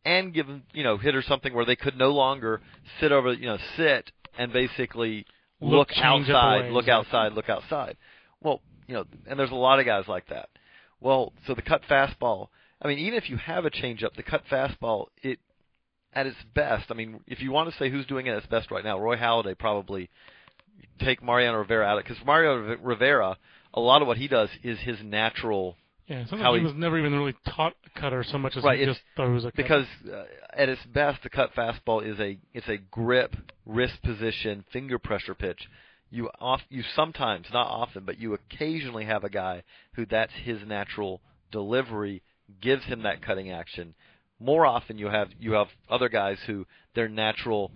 and 0.04 0.34
give 0.34 0.48
you 0.74 0.84
know 0.84 0.98
hitters 0.98 1.26
something 1.28 1.54
where 1.54 1.66
they 1.66 1.76
could 1.76 1.96
no 1.98 2.12
longer 2.12 2.62
sit 3.00 3.12
over 3.12 3.34
you 3.34 3.46
know 3.46 3.58
sit 3.78 4.12
and 4.38 4.52
basically 4.52 5.26
Look 5.62 5.90
look, 5.90 5.98
outside, 5.98 6.72
look 6.72 6.88
outside, 6.88 7.34
look 7.34 7.50
outside. 7.50 7.98
Well, 8.42 8.62
you 8.88 8.96
know, 8.96 9.06
and 9.28 9.40
there's 9.40 9.52
a 9.52 9.56
lot 9.56 9.80
of 9.80 9.86
guys 9.86 10.06
like 10.08 10.28
that. 10.30 10.50
Well, 11.00 11.34
so 11.46 11.54
the 11.54 11.62
cut 11.62 11.84
fastball. 11.90 12.48
I 12.82 12.88
mean, 12.88 13.00
even 13.00 13.18
if 13.18 13.30
you 13.30 13.38
have 13.38 13.66
a 13.66 13.70
changeup, 13.70 14.16
the 14.16 14.24
cut 14.24 14.44
fastball, 14.52 15.08
it 15.22 15.40
at 16.14 16.26
its 16.26 16.38
best. 16.54 16.86
I 16.90 16.94
mean, 16.96 17.22
if 17.28 17.42
you 17.42 17.52
want 17.52 17.72
to 17.72 17.78
say 17.78 17.90
who's 17.90 18.06
doing 18.06 18.26
it 18.26 18.32
at 18.32 18.38
its 18.40 18.48
best 18.48 18.72
right 18.72 18.84
now, 18.84 19.00
Roy 19.00 19.18
Halladay 19.18 19.58
probably 19.58 20.10
take 21.00 21.24
Mariano 21.24 21.60
Rivera 21.60 21.86
out 21.86 21.98
of 21.98 22.06
it 22.06 22.10
because 22.10 22.26
Mario 22.26 22.76
Rivera, 22.82 23.38
a 23.74 23.80
lot 23.80 24.02
of 24.02 24.08
what 24.08 24.18
he 24.18 24.28
does 24.28 24.50
is 24.64 24.80
his 24.80 24.98
natural 25.04 25.78
Yeah, 26.12 26.26
sometimes 26.26 26.42
How 26.42 26.54
he 26.54 26.60
he- 26.60 26.66
was 26.66 26.76
never 26.76 27.00
even 27.00 27.14
really 27.14 27.36
taught 27.48 27.74
a 27.86 28.00
cutter 28.00 28.22
so 28.24 28.38
much 28.38 28.58
as 28.58 28.64
Right, 28.66 28.80
he 28.80 28.86
just 28.86 29.00
throws 29.16 29.46
a 29.46 29.52
cutter. 29.52 29.64
because 29.64 29.86
uh, 30.14 30.26
at 30.54 30.68
its 30.68 30.82
best, 30.94 31.24
the 31.24 31.30
cut 31.30 31.54
fastball 31.56 32.06
is 32.06 32.20
a 32.20 32.38
it's 32.54 32.68
a 32.68 32.78
grip, 32.78 33.34
wrist 33.66 34.02
position, 34.04 34.66
finger 34.74 35.00
pressure 35.00 35.34
pitch. 35.34 35.70
You 36.10 36.30
off 36.40 36.60
you 36.70 36.84
sometimes, 36.96 37.48
not 37.54 37.68
often, 37.68 38.04
but 38.04 38.20
you 38.20 38.34
occasionally 38.34 39.06
have 39.06 39.24
a 39.24 39.30
guy 39.30 39.64
who 39.94 40.06
that's 40.06 40.34
his 40.44 40.60
natural 40.68 41.22
delivery 41.50 42.22
gives 42.60 42.84
him 42.84 43.04
that 43.04 43.22
cutting 43.22 43.50
action. 43.50 43.94
More 44.38 44.66
often, 44.66 44.98
you 44.98 45.08
have 45.08 45.30
you 45.40 45.54
have 45.54 45.68
other 45.90 46.10
guys 46.10 46.40
who 46.46 46.68
their 46.94 47.08
natural 47.08 47.72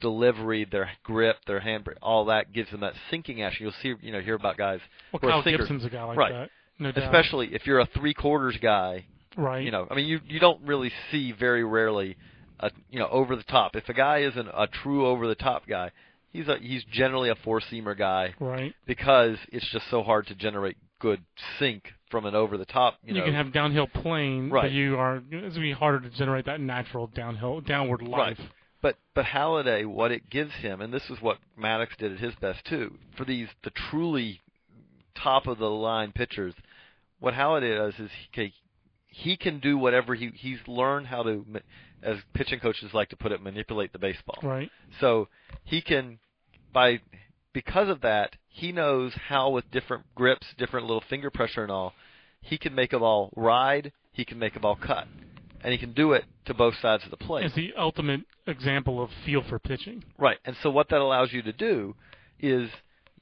delivery, 0.00 0.64
their 0.64 0.90
grip, 1.04 1.36
their 1.46 1.60
hand, 1.60 1.88
all 2.02 2.24
that 2.24 2.52
gives 2.52 2.70
them 2.72 2.80
that 2.80 2.94
sinking 3.10 3.42
action. 3.42 3.64
You'll 3.66 3.74
see, 3.82 3.94
you 4.04 4.12
know, 4.12 4.20
hear 4.20 4.34
about 4.34 4.56
guys 4.56 4.80
well, 5.12 5.20
Kyle. 5.20 5.42
Gibson's 5.42 5.84
a 5.84 5.90
guy 5.90 6.02
like 6.02 6.18
Right. 6.18 6.32
that. 6.32 6.50
No 6.78 6.92
doubt. 6.92 7.04
especially 7.04 7.54
if 7.54 7.66
you're 7.66 7.80
a 7.80 7.86
three 7.86 8.14
quarters 8.14 8.56
guy 8.62 9.04
right. 9.36 9.64
you 9.64 9.70
know, 9.70 9.86
I 9.90 9.94
mean, 9.94 10.06
you 10.06 10.20
you 10.26 10.40
don't 10.40 10.60
really 10.62 10.92
see 11.10 11.32
very 11.32 11.64
rarely, 11.64 12.16
a 12.60 12.70
you 12.90 12.98
know, 12.98 13.08
over 13.08 13.36
the 13.36 13.42
top. 13.44 13.76
If 13.76 13.88
a 13.88 13.94
guy 13.94 14.18
isn't 14.18 14.48
a 14.48 14.66
true 14.66 15.06
over 15.06 15.26
the 15.26 15.34
top 15.34 15.66
guy, 15.66 15.90
he's 16.32 16.48
a 16.48 16.56
he's 16.60 16.84
generally 16.92 17.30
a 17.30 17.34
four 17.36 17.60
seamer 17.60 17.96
guy 17.96 18.34
Right. 18.40 18.74
because 18.86 19.36
it's 19.52 19.68
just 19.70 19.88
so 19.90 20.02
hard 20.02 20.26
to 20.28 20.34
generate 20.34 20.76
good 21.00 21.20
sink 21.58 21.92
from 22.10 22.24
an 22.26 22.34
over 22.34 22.56
the 22.56 22.64
top. 22.64 22.94
You, 23.04 23.14
You, 23.14 23.20
know, 23.20 23.26
can 23.26 23.34
have 23.34 23.52
downhill 23.52 23.86
plane, 23.86 24.50
Right. 24.50 24.62
but 24.64 24.72
you 24.72 24.96
are 24.98 25.22
it's 25.30 25.54
to 25.54 25.60
be 25.60 25.72
harder 25.72 26.00
to 26.08 26.10
generate 26.16 26.46
that 26.46 26.60
natural 26.60 27.06
downhill 27.08 27.60
downward 27.60 28.02
life. 28.02 28.38
Right. 28.38 28.48
But 28.80 28.96
but 29.14 29.24
Halladay, 29.24 29.84
what 29.86 30.12
it 30.12 30.30
gives 30.30 30.52
him, 30.54 30.80
and 30.80 30.92
this 30.92 31.02
is 31.10 31.20
what 31.20 31.38
Maddux 31.60 31.88
did 31.98 32.12
at 32.12 32.18
his 32.20 32.34
best 32.36 32.64
too, 32.64 32.96
for 33.16 33.24
these 33.24 33.48
the 33.64 33.70
truly 33.90 34.40
top 35.16 35.46
of 35.48 35.58
the 35.58 35.68
line 35.70 36.12
pitchers, 36.12 36.54
what 37.20 37.34
Halladay 37.34 37.76
does 37.76 37.98
is 37.98 38.10
he 38.32 38.52
he 39.06 39.36
can 39.36 39.58
do 39.58 39.76
whatever 39.76 40.14
he 40.14 40.30
he's 40.34 40.58
learned 40.66 41.06
how 41.06 41.22
to, 41.22 41.44
as 42.02 42.18
pitching 42.34 42.60
coaches 42.60 42.90
like 42.92 43.08
to 43.08 43.16
put 43.16 43.32
it, 43.32 43.42
manipulate 43.42 43.92
the 43.92 43.98
baseball. 43.98 44.38
Right. 44.42 44.70
So 45.00 45.28
he 45.64 45.80
can, 45.80 46.18
by 46.72 47.00
because 47.52 47.88
of 47.88 48.02
that, 48.02 48.36
he 48.48 48.72
knows 48.72 49.12
how 49.28 49.50
with 49.50 49.70
different 49.70 50.04
grips, 50.14 50.46
different 50.56 50.86
little 50.86 51.02
finger 51.08 51.30
pressure 51.30 51.62
and 51.62 51.72
all, 51.72 51.94
he 52.40 52.58
can 52.58 52.74
make 52.74 52.92
a 52.92 52.98
ball 52.98 53.30
ride. 53.34 53.92
He 54.12 54.24
can 54.24 54.38
make 54.38 54.56
a 54.56 54.60
ball 54.60 54.76
cut, 54.76 55.06
and 55.62 55.72
he 55.72 55.78
can 55.78 55.92
do 55.92 56.12
it 56.12 56.24
to 56.46 56.54
both 56.54 56.74
sides 56.80 57.04
of 57.04 57.10
the 57.10 57.16
plate. 57.16 57.46
It's 57.46 57.54
the 57.54 57.72
ultimate 57.78 58.22
example 58.46 59.02
of 59.02 59.10
feel 59.24 59.44
for 59.48 59.58
pitching. 59.58 60.04
Right. 60.18 60.38
And 60.44 60.56
so 60.62 60.70
what 60.70 60.88
that 60.90 61.00
allows 61.00 61.32
you 61.32 61.42
to 61.42 61.52
do 61.52 61.94
is 62.40 62.68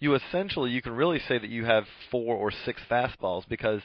you 0.01 0.15
essentially 0.15 0.71
you 0.71 0.83
can 0.83 0.93
really 0.93 1.21
say 1.29 1.39
that 1.39 1.51
you 1.51 1.65
have 1.65 1.85
four 2.11 2.37
or 2.37 2.53
six 2.65 2.81
fastballs 2.91 3.49
because 3.49 3.81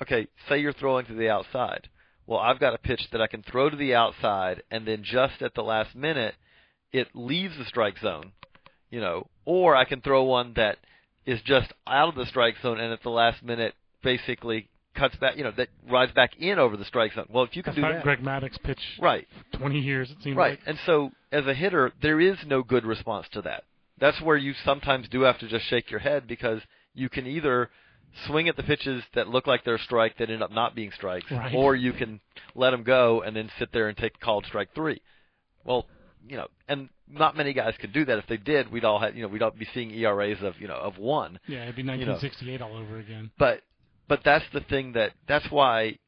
okay, 0.00 0.26
say 0.48 0.58
you're 0.58 0.72
throwing 0.72 1.06
to 1.06 1.14
the 1.14 1.28
outside. 1.28 1.88
Well, 2.26 2.38
I've 2.38 2.60
got 2.60 2.74
a 2.74 2.78
pitch 2.78 3.02
that 3.12 3.20
I 3.20 3.26
can 3.26 3.42
throw 3.42 3.68
to 3.68 3.76
the 3.76 3.94
outside 3.94 4.62
and 4.70 4.86
then 4.86 5.02
just 5.04 5.42
at 5.42 5.54
the 5.54 5.62
last 5.62 5.94
minute 5.94 6.34
it 6.92 7.08
leaves 7.14 7.56
the 7.58 7.64
strike 7.64 7.98
zone, 7.98 8.32
you 8.90 9.00
know, 9.00 9.26
or 9.44 9.74
I 9.74 9.84
can 9.84 10.00
throw 10.00 10.24
one 10.24 10.52
that 10.56 10.78
is 11.26 11.40
just 11.42 11.72
out 11.86 12.08
of 12.08 12.14
the 12.14 12.26
strike 12.26 12.54
zone 12.62 12.80
and 12.80 12.92
at 12.92 13.02
the 13.02 13.10
last 13.10 13.42
minute 13.42 13.74
basically 14.02 14.68
cuts 14.94 15.16
back, 15.16 15.36
you 15.36 15.44
know, 15.44 15.52
that 15.56 15.68
rides 15.90 16.12
back 16.12 16.36
in 16.38 16.58
over 16.58 16.76
the 16.76 16.84
strike 16.84 17.14
zone. 17.14 17.26
Well, 17.30 17.44
if 17.44 17.56
you 17.56 17.62
can 17.62 17.74
That's 17.74 17.86
do 17.86 17.92
that. 17.94 18.02
Greg 18.02 18.20
Maddux 18.20 18.62
pitched 18.62 18.82
Right. 19.00 19.26
20 19.52 19.78
years, 19.78 20.10
it 20.10 20.18
seems 20.22 20.36
Right. 20.36 20.58
like. 20.58 20.60
And 20.66 20.78
so 20.84 21.12
as 21.30 21.46
a 21.46 21.54
hitter, 21.54 21.92
there 22.02 22.20
is 22.20 22.36
no 22.46 22.62
good 22.62 22.84
response 22.84 23.26
to 23.32 23.42
that. 23.42 23.64
That's 23.98 24.20
where 24.20 24.36
you 24.36 24.54
sometimes 24.64 25.08
do 25.08 25.22
have 25.22 25.38
to 25.40 25.48
just 25.48 25.66
shake 25.66 25.90
your 25.90 26.00
head 26.00 26.26
because 26.26 26.60
you 26.94 27.08
can 27.08 27.26
either 27.26 27.70
swing 28.26 28.48
at 28.48 28.56
the 28.56 28.62
pitches 28.62 29.02
that 29.14 29.28
look 29.28 29.46
like 29.46 29.64
they're 29.64 29.76
a 29.76 29.78
strike 29.80 30.18
that 30.18 30.28
end 30.30 30.42
up 30.42 30.50
not 30.52 30.74
being 30.74 30.90
strikes, 30.92 31.30
Right. 31.30 31.54
or 31.54 31.74
you 31.74 31.92
can 31.92 32.20
let 32.54 32.70
them 32.70 32.82
go 32.82 33.22
and 33.22 33.34
then 33.34 33.50
sit 33.58 33.72
there 33.72 33.88
and 33.88 33.96
take 33.96 34.18
called 34.20 34.44
strike 34.46 34.74
three. 34.74 35.00
Well, 35.64 35.86
you 36.28 36.36
know, 36.36 36.48
and 36.68 36.88
not 37.08 37.36
many 37.36 37.52
guys 37.52 37.74
could 37.80 37.92
do 37.92 38.04
that. 38.04 38.18
If 38.18 38.26
they 38.26 38.36
did, 38.36 38.70
we'd 38.70 38.84
all 38.84 38.98
have, 39.00 39.16
you 39.16 39.22
know, 39.22 39.28
we'd 39.28 39.42
all 39.42 39.50
be 39.50 39.66
seeing 39.74 39.90
ERAs 39.92 40.42
of, 40.42 40.54
you 40.60 40.68
know, 40.68 40.76
of 40.76 40.98
one. 40.98 41.38
Yeah, 41.46 41.62
it'd 41.64 41.76
be 41.76 41.82
know. 41.82 41.92
1968 41.92 42.60
all 42.62 42.76
over 42.76 42.98
again. 42.98 43.30
But 43.38 43.62
but 44.08 44.20
that's 44.24 44.44
the 44.52 44.60
thing 44.60 44.92
that 44.92 45.12
that's 45.26 45.50
why 45.50 45.98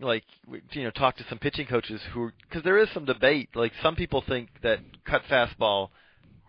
like 0.00 0.24
you 0.72 0.82
know 0.84 0.90
talk 0.90 1.16
to 1.16 1.24
some 1.28 1.38
pitching 1.38 1.66
coaches 1.66 2.00
who 2.12 2.30
because 2.48 2.62
there 2.64 2.78
is 2.78 2.88
some 2.94 3.04
debate 3.04 3.50
like 3.54 3.72
some 3.82 3.94
people 3.94 4.22
think 4.26 4.48
that 4.62 4.78
cut 5.04 5.22
fastball 5.30 5.88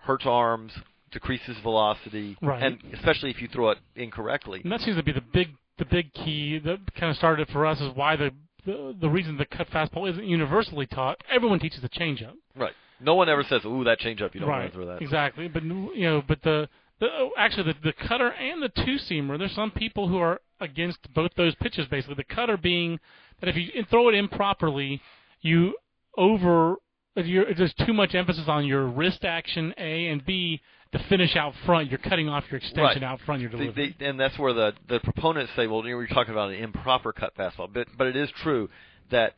hurts 0.03 0.25
arms 0.25 0.71
decreases 1.11 1.55
velocity 1.61 2.37
Right. 2.41 2.63
and 2.63 2.79
especially 2.93 3.29
if 3.29 3.41
you 3.41 3.47
throw 3.47 3.69
it 3.71 3.77
incorrectly 3.95 4.61
And 4.63 4.71
that 4.71 4.81
seems 4.81 4.97
to 4.97 5.03
be 5.03 5.11
the 5.11 5.21
big 5.21 5.49
the 5.77 5.85
big 5.85 6.13
key 6.13 6.59
that 6.59 6.79
kind 6.95 7.09
of 7.11 7.17
started 7.17 7.47
it 7.47 7.51
for 7.51 7.65
us 7.65 7.79
is 7.81 7.91
why 7.95 8.15
the 8.15 8.31
the, 8.65 8.95
the 8.99 9.09
reason 9.09 9.37
the 9.37 9.45
cut 9.45 9.67
fastball 9.69 10.09
isn't 10.09 10.23
universally 10.25 10.85
taught. 10.87 11.17
Everyone 11.29 11.59
teaches 11.59 11.81
the 11.81 11.89
changeup. 11.89 12.33
right 12.55 12.73
no 13.01 13.15
one 13.15 13.27
ever 13.27 13.43
says 13.43 13.61
ooh 13.65 13.83
that 13.83 13.99
changeup 13.99 14.33
you 14.33 14.39
don't 14.39 14.49
right. 14.49 14.59
want 14.59 14.71
to 14.71 14.77
throw 14.77 14.85
that 14.85 15.01
Exactly. 15.01 15.47
But 15.47 15.63
you 15.63 16.03
know, 16.03 16.23
but 16.27 16.41
the 16.43 16.69
the 16.99 17.07
oh, 17.11 17.31
actually 17.37 17.73
the 17.73 17.75
the 17.83 17.93
cutter 18.07 18.29
and 18.31 18.61
the 18.61 18.69
two 18.69 18.97
seamer. 19.09 19.37
There's 19.37 19.51
some 19.53 19.71
people 19.71 20.07
who 20.07 20.17
are 20.19 20.39
against 20.61 20.99
both 21.13 21.31
those 21.35 21.55
pitches. 21.55 21.87
Basically, 21.87 22.15
the 22.15 22.23
cutter 22.23 22.55
being 22.55 22.99
that 23.39 23.49
if 23.49 23.55
you 23.57 23.83
throw 23.89 24.07
it 24.09 24.15
improperly, 24.15 25.01
you 25.41 25.75
over 26.17 26.75
if 27.15 27.25
you're, 27.25 27.53
there's 27.53 27.73
too 27.85 27.93
much 27.93 28.15
emphasis 28.15 28.45
on 28.47 28.65
your 28.65 28.87
wrist 28.87 29.23
action 29.23 29.73
A 29.77 30.07
and 30.07 30.25
B 30.25 30.61
to 30.93 30.99
finish 31.09 31.35
out 31.35 31.53
front. 31.65 31.89
You're 31.89 31.99
cutting 31.99 32.29
off 32.29 32.43
your 32.51 32.57
extension 32.57 32.83
Right. 32.83 33.03
out 33.03 33.19
front. 33.21 33.41
Your 33.41 33.49
delivery. 33.49 33.95
they- 33.99 34.05
and 34.05 34.19
that's 34.19 34.37
where 34.37 34.53
the 34.53 34.73
the 34.87 34.99
proponents 34.99 35.51
say, 35.55 35.67
well, 35.67 35.83
you 35.85 35.91
know, 35.91 35.97
we're 35.97 36.07
talking 36.07 36.33
about 36.33 36.49
an 36.49 36.55
improper 36.55 37.11
cut 37.13 37.35
fastball, 37.35 37.71
but 37.71 37.87
but 37.97 38.07
it 38.07 38.15
is 38.15 38.29
true 38.43 38.69
that 39.11 39.33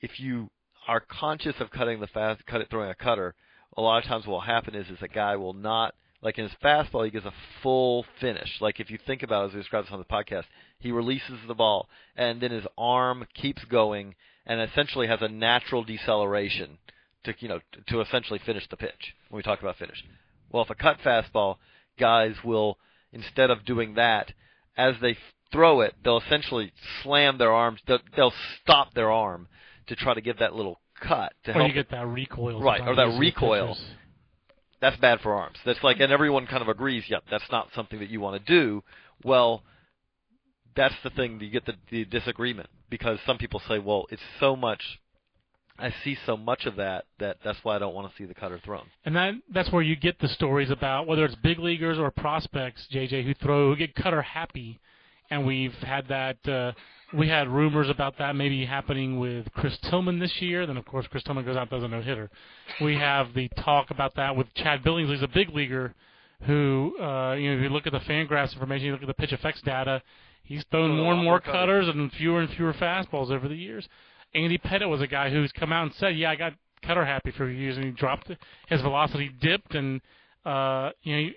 if 0.00 0.18
you 0.20 0.50
are 0.86 1.00
conscious 1.00 1.54
of 1.60 1.70
cutting 1.70 2.00
the 2.00 2.06
fast, 2.06 2.44
cut 2.46 2.60
it 2.60 2.68
throwing 2.70 2.90
a 2.90 2.94
cutter, 2.94 3.34
a 3.76 3.80
lot 3.82 3.98
of 3.98 4.04
times 4.08 4.26
what 4.26 4.32
will 4.34 4.40
happen 4.40 4.74
is 4.74 4.88
is 4.88 4.98
a 5.02 5.08
guy 5.08 5.36
will 5.36 5.52
not 5.52 5.94
like 6.22 6.38
in 6.38 6.44
his 6.44 6.54
fastball 6.62 7.04
he 7.04 7.10
gets 7.10 7.26
a 7.26 7.32
full 7.62 8.04
finish. 8.20 8.60
Like 8.60 8.80
if 8.80 8.90
you 8.90 8.98
think 9.06 9.22
about 9.22 9.44
it, 9.44 9.48
as 9.48 9.54
we 9.54 9.60
described 9.60 9.86
this 9.88 9.92
on 9.92 9.98
the 10.00 10.04
podcast, 10.04 10.44
he 10.78 10.90
releases 10.92 11.38
the 11.46 11.54
ball 11.54 11.88
and 12.16 12.40
then 12.40 12.50
his 12.50 12.66
arm 12.76 13.26
keeps 13.34 13.64
going 13.64 14.14
and 14.48 14.60
essentially 14.60 15.06
has 15.06 15.22
a 15.22 15.28
natural 15.28 15.84
deceleration 15.84 16.78
to 17.24 17.34
you 17.38 17.48
know 17.48 17.60
to 17.86 18.00
essentially 18.00 18.40
finish 18.44 18.66
the 18.68 18.76
pitch. 18.76 19.14
When 19.28 19.36
we 19.36 19.42
talk 19.42 19.60
about 19.60 19.76
finish, 19.76 20.02
well, 20.50 20.64
if 20.64 20.70
a 20.70 20.74
cut 20.74 20.98
fastball, 21.04 21.56
guys 22.00 22.34
will 22.42 22.78
instead 23.12 23.50
of 23.50 23.64
doing 23.64 23.94
that 23.94 24.32
as 24.76 24.94
they 25.00 25.16
throw 25.52 25.80
it, 25.80 25.94
they'll 26.04 26.20
essentially 26.26 26.72
slam 27.02 27.38
their 27.38 27.52
arms. 27.52 27.80
They'll, 27.86 28.00
they'll 28.16 28.34
stop 28.62 28.94
their 28.94 29.10
arm 29.10 29.48
to 29.88 29.96
try 29.96 30.14
to 30.14 30.20
give 30.20 30.38
that 30.38 30.54
little 30.54 30.80
cut 31.00 31.32
to 31.44 31.50
or 31.50 31.54
help. 31.54 31.68
you 31.68 31.74
get 31.74 31.90
that 31.90 32.06
recoil. 32.06 32.60
Right, 32.60 32.80
or 32.80 32.94
that 32.96 33.18
recoil. 33.18 33.76
that's 34.80 34.96
bad 34.98 35.20
for 35.20 35.34
arms. 35.34 35.56
That's 35.64 35.82
like, 35.82 36.00
and 36.00 36.12
everyone 36.12 36.46
kind 36.46 36.62
of 36.62 36.68
agrees. 36.68 37.04
Yep, 37.08 37.24
that's 37.30 37.50
not 37.50 37.68
something 37.74 37.98
that 38.00 38.10
you 38.10 38.20
want 38.20 38.44
to 38.44 38.52
do. 38.52 38.82
Well, 39.24 39.62
that's 40.78 40.94
the 41.02 41.10
thing. 41.10 41.40
You 41.40 41.50
get 41.50 41.66
the, 41.66 41.74
the 41.90 42.04
disagreement 42.04 42.70
because 42.88 43.18
some 43.26 43.36
people 43.36 43.60
say, 43.68 43.78
well, 43.78 44.06
it's 44.10 44.22
so 44.40 44.56
much 44.56 44.82
I 45.78 45.94
see 46.02 46.16
so 46.26 46.36
much 46.36 46.66
of 46.66 46.76
that 46.76 47.04
that 47.20 47.36
that's 47.44 47.58
why 47.62 47.76
I 47.76 47.78
don't 47.78 47.94
want 47.94 48.10
to 48.10 48.16
see 48.16 48.24
the 48.24 48.34
cutter 48.34 48.60
thrown. 48.64 48.84
And 49.04 49.14
that 49.14 49.34
that's 49.52 49.70
where 49.70 49.82
you 49.82 49.94
get 49.94 50.18
the 50.18 50.28
stories 50.28 50.70
about 50.70 51.06
whether 51.06 51.24
it's 51.24 51.36
big 51.36 51.58
leaguers 51.58 51.98
or 51.98 52.10
prospects, 52.10 52.86
JJ, 52.92 53.24
who 53.24 53.34
throw 53.34 53.70
who 53.70 53.76
get 53.76 53.94
cutter 53.94 54.22
happy, 54.22 54.80
and 55.30 55.46
we've 55.46 55.74
had 55.74 56.08
that. 56.08 56.48
Uh, 56.48 56.72
we 57.16 57.28
had 57.28 57.48
rumors 57.48 57.88
about 57.88 58.18
that 58.18 58.36
maybe 58.36 58.66
happening 58.66 59.18
with 59.18 59.46
Chris 59.54 59.78
Tillman 59.88 60.18
this 60.18 60.42
year. 60.42 60.66
Then 60.66 60.76
of 60.76 60.84
course 60.84 61.06
Chris 61.06 61.22
Tillman 61.22 61.44
goes 61.44 61.56
out 61.56 61.70
does 61.70 61.84
a 61.84 61.88
no 61.88 62.02
hitter. 62.02 62.28
We 62.80 62.96
have 62.96 63.32
the 63.34 63.48
talk 63.64 63.90
about 63.90 64.16
that 64.16 64.34
with 64.34 64.52
Chad 64.54 64.82
Billings, 64.82 65.08
who's 65.08 65.22
a 65.22 65.28
big 65.28 65.54
leaguer, 65.54 65.94
who 66.42 66.96
uh, 67.00 67.34
you 67.34 67.50
know 67.50 67.56
if 67.56 67.62
you 67.62 67.68
look 67.68 67.86
at 67.86 67.92
the 67.92 68.00
Fangraphs 68.00 68.52
information, 68.52 68.86
you 68.86 68.92
look 68.92 69.02
at 69.02 69.16
the 69.16 69.26
PitchFX 69.26 69.62
data, 69.62 70.02
he's 70.48 70.64
thrown 70.70 70.96
more 70.96 71.12
and 71.12 71.22
more 71.22 71.40
cutters 71.40 71.88
and 71.88 72.10
fewer 72.12 72.40
and 72.40 72.50
fewer 72.50 72.72
fastballs 72.72 73.30
over 73.30 73.48
the 73.48 73.54
years. 73.54 73.86
Andy 74.34 74.58
Pettitte 74.58 74.88
was 74.88 75.00
a 75.00 75.06
guy 75.06 75.30
who's 75.30 75.52
come 75.52 75.72
out 75.72 75.84
and 75.84 75.94
said, 75.94 76.16
"Yeah, 76.16 76.30
I 76.30 76.36
got 76.36 76.54
cutter 76.82 77.04
happy 77.04 77.30
for 77.30 77.48
years," 77.48 77.76
and 77.76 77.84
he 77.84 77.92
dropped 77.92 78.30
it. 78.30 78.38
His 78.68 78.80
velocity 78.80 79.30
dipped, 79.40 79.74
and 79.74 80.00
uh, 80.44 80.90
you 81.02 81.16
know, 81.16 81.30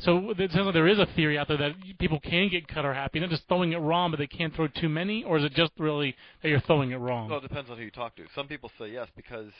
so 0.00 0.30
it 0.30 0.50
sounds 0.52 0.66
like 0.66 0.74
there 0.74 0.88
is 0.88 0.98
a 0.98 1.06
theory 1.14 1.38
out 1.38 1.48
there 1.48 1.58
that 1.58 1.72
people 1.98 2.20
can 2.20 2.48
get 2.48 2.68
cutter 2.68 2.94
happy, 2.94 3.20
not 3.20 3.30
just 3.30 3.46
throwing 3.48 3.72
it 3.72 3.78
wrong, 3.78 4.10
but 4.10 4.18
they 4.18 4.26
can't 4.26 4.54
throw 4.54 4.68
too 4.68 4.88
many, 4.88 5.24
or 5.24 5.38
is 5.38 5.44
it 5.44 5.54
just 5.54 5.72
really 5.78 6.14
that 6.42 6.48
you're 6.48 6.60
throwing 6.60 6.92
it 6.92 6.96
wrong? 6.96 7.28
Well, 7.28 7.38
it 7.38 7.42
depends 7.42 7.70
on 7.70 7.76
who 7.76 7.84
you 7.84 7.90
talk 7.90 8.16
to. 8.16 8.24
Some 8.34 8.46
people 8.46 8.70
say 8.78 8.88
yes 8.88 9.08
because 9.16 9.52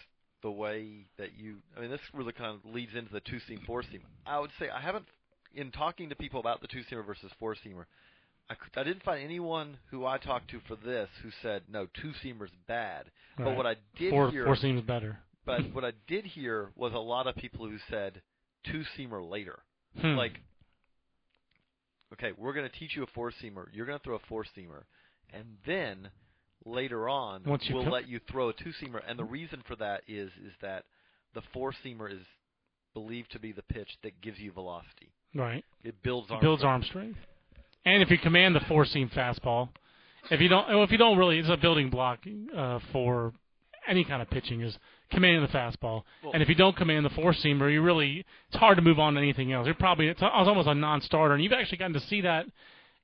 the 0.42 0.50
way 0.50 1.06
that 1.18 1.36
you. 1.36 1.56
I 1.76 1.80
mean, 1.80 1.90
this 1.90 2.00
really 2.14 2.32
kind 2.32 2.54
of 2.54 2.72
leads 2.72 2.94
into 2.94 3.12
the 3.12 3.20
two 3.20 3.38
seam, 3.46 3.60
four 3.66 3.82
seam. 3.82 4.00
I 4.26 4.38
would 4.38 4.50
say 4.58 4.70
I 4.70 4.80
haven't, 4.80 5.04
in 5.54 5.70
talking 5.70 6.08
to 6.08 6.16
people 6.16 6.40
about 6.40 6.62
the 6.62 6.68
two 6.68 6.82
seamer 6.90 7.04
versus 7.04 7.30
four 7.38 7.54
seamer, 7.54 7.84
I, 8.50 8.80
I 8.80 8.84
didn't 8.84 9.04
find 9.04 9.22
anyone 9.22 9.78
who 9.90 10.04
I 10.04 10.18
talked 10.18 10.50
to 10.50 10.60
for 10.66 10.76
this 10.76 11.08
who 11.22 11.30
said 11.42 11.62
no, 11.70 11.86
two 12.02 12.12
seamer's 12.22 12.50
bad. 12.66 13.06
But 13.38 13.56
what 13.56 13.66
I 13.66 13.76
did 13.98 14.10
four, 14.10 14.30
hear, 14.30 14.44
four 14.44 14.56
seems 14.56 14.82
better. 14.82 15.18
but 15.46 15.60
what 15.72 15.84
I 15.84 15.92
did 16.08 16.26
hear 16.26 16.70
was 16.76 16.92
a 16.92 16.98
lot 16.98 17.26
of 17.26 17.36
people 17.36 17.66
who 17.66 17.78
said 17.88 18.20
two 18.66 18.82
seamer 18.98 19.26
later. 19.28 19.60
Hmm. 19.98 20.16
Like, 20.16 20.40
okay, 22.12 22.32
we're 22.36 22.52
going 22.52 22.68
to 22.68 22.78
teach 22.78 22.96
you 22.96 23.02
a 23.02 23.06
four 23.14 23.32
seamer. 23.42 23.66
You're 23.72 23.86
going 23.86 23.98
to 23.98 24.04
throw 24.04 24.16
a 24.16 24.26
four 24.28 24.44
seamer, 24.56 24.82
and 25.32 25.44
then 25.66 26.10
later 26.66 27.08
on 27.08 27.42
Once 27.46 27.64
we'll 27.72 27.90
let 27.90 28.08
you 28.08 28.20
throw 28.30 28.50
a 28.50 28.52
two 28.52 28.72
seamer. 28.82 29.00
And 29.08 29.18
the 29.18 29.24
reason 29.24 29.62
for 29.66 29.76
that 29.76 30.02
is 30.06 30.30
is 30.44 30.52
that 30.60 30.84
the 31.34 31.42
four 31.54 31.72
seamer 31.84 32.12
is 32.12 32.20
believed 32.94 33.30
to 33.32 33.38
be 33.38 33.52
the 33.52 33.62
pitch 33.62 33.88
that 34.02 34.20
gives 34.20 34.38
you 34.38 34.52
velocity. 34.52 35.12
right. 35.34 35.64
It 35.84 36.02
builds 36.02 36.30
arm. 36.30 36.40
builds 36.40 36.60
strength. 36.60 36.72
arm 36.72 36.82
strength. 36.82 37.18
And 37.84 38.02
if 38.02 38.10
you 38.10 38.18
command 38.18 38.54
the 38.54 38.60
four 38.60 38.84
seam 38.84 39.08
fastball, 39.08 39.70
if 40.30 40.40
you 40.40 40.48
don't, 40.48 40.68
well, 40.68 40.82
if 40.82 40.90
you 40.90 40.98
don't 40.98 41.16
really, 41.16 41.38
it's 41.38 41.48
a 41.48 41.56
building 41.56 41.90
block 41.90 42.20
uh, 42.56 42.78
for 42.92 43.32
any 43.88 44.04
kind 44.04 44.20
of 44.20 44.28
pitching 44.30 44.60
is 44.60 44.78
commanding 45.10 45.42
the 45.42 45.48
fastball. 45.48 46.02
Well- 46.22 46.32
and 46.32 46.42
if 46.42 46.48
you 46.48 46.54
don't 46.54 46.76
command 46.76 47.04
the 47.04 47.10
four 47.10 47.32
seamer, 47.32 47.72
you 47.72 47.82
really 47.82 48.24
it's 48.48 48.56
hard 48.58 48.76
to 48.76 48.82
move 48.82 48.98
on 48.98 49.14
to 49.14 49.20
anything 49.20 49.52
else. 49.52 49.66
You're 49.66 49.74
probably 49.74 50.08
it's, 50.08 50.20
it's 50.22 50.30
almost 50.48 50.68
a 50.68 50.74
non-starter, 50.74 51.34
and 51.34 51.42
you've 51.42 51.52
actually 51.52 51.78
gotten 51.78 51.94
to 51.94 52.00
see 52.00 52.20
that 52.22 52.46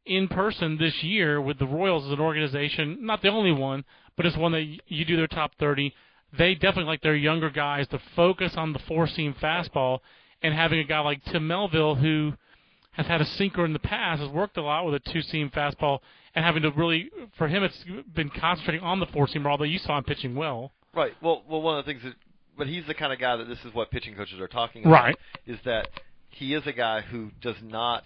in 0.05 0.29
person 0.29 0.79
this 0.79 1.03
year 1.03 1.41
with 1.41 1.59
the 1.59 1.67
Royals 1.67 2.05
as 2.07 2.13
an 2.13 2.21
organization. 2.21 2.99
Not 3.01 3.23
the 3.23 3.29
only 3.29 3.53
one, 3.53 3.85
but 4.17 4.27
it's 4.27 4.37
one 4.37 4.53
that 4.53 4.65
you 4.87 5.05
do 5.05 5.17
their 5.17 5.27
top 5.27 5.53
30. 5.59 5.93
They 6.37 6.55
definitely 6.55 6.85
like 6.85 7.03
their 7.03 7.17
younger 7.17 7.51
guys 7.51 7.89
to 7.89 8.01
focus 8.15 8.53
on 8.57 8.73
the 8.73 8.79
four 8.81 9.07
seam 9.07 9.35
fastball, 9.35 10.01
and 10.43 10.55
having 10.55 10.79
a 10.79 10.85
guy 10.85 11.01
like 11.01 11.25
Tim 11.25 11.47
Melville 11.47 11.97
who 11.97 12.35
has 12.97 13.07
had 13.07 13.21
a 13.21 13.27
sinker 13.27 13.65
in 13.65 13.73
the 13.73 13.79
past, 13.79 14.21
has 14.21 14.31
worked 14.31 14.57
a 14.57 14.63
lot 14.63 14.85
with 14.87 14.95
a 14.95 15.13
two 15.13 15.23
seam 15.23 15.51
fastball, 15.51 16.01
and 16.35 16.45
having 16.45 16.63
to 16.63 16.71
really, 16.71 17.11
for 17.39 17.49
him, 17.49 17.63
it's 17.63 17.85
been 18.15 18.31
concentrating 18.31 18.83
on 18.83 19.01
the 19.01 19.07
four 19.07 19.27
seamer. 19.27 19.47
Although 19.47 19.65
you 19.65 19.79
saw 19.79 19.99
him 19.99 20.05
pitching 20.05 20.35
well, 20.35 20.73
Right. 20.97 21.13
Well, 21.23 21.43
well, 21.49 21.61
one 21.61 21.79
of 21.79 21.85
the 21.85 21.93
things 21.93 22.03
that, 22.05 22.15
but 22.57 22.67
he's 22.67 22.87
the 22.87 22.95
kind 22.95 23.13
of 23.13 23.19
guy 23.19 23.37
that 23.37 23.45
this 23.45 23.59
is 23.67 23.75
what 23.75 23.91
pitching 23.91 24.15
coaches 24.15 24.41
are 24.41 24.49
talking 24.49 24.83
about. 24.83 24.93
Right. 24.93 25.17
Is 25.47 25.59
that 25.67 25.89
he 26.31 26.55
is 26.55 26.67
a 26.67 26.73
guy 26.73 27.03
who 27.03 27.31
does 27.43 27.57
not 27.63 28.05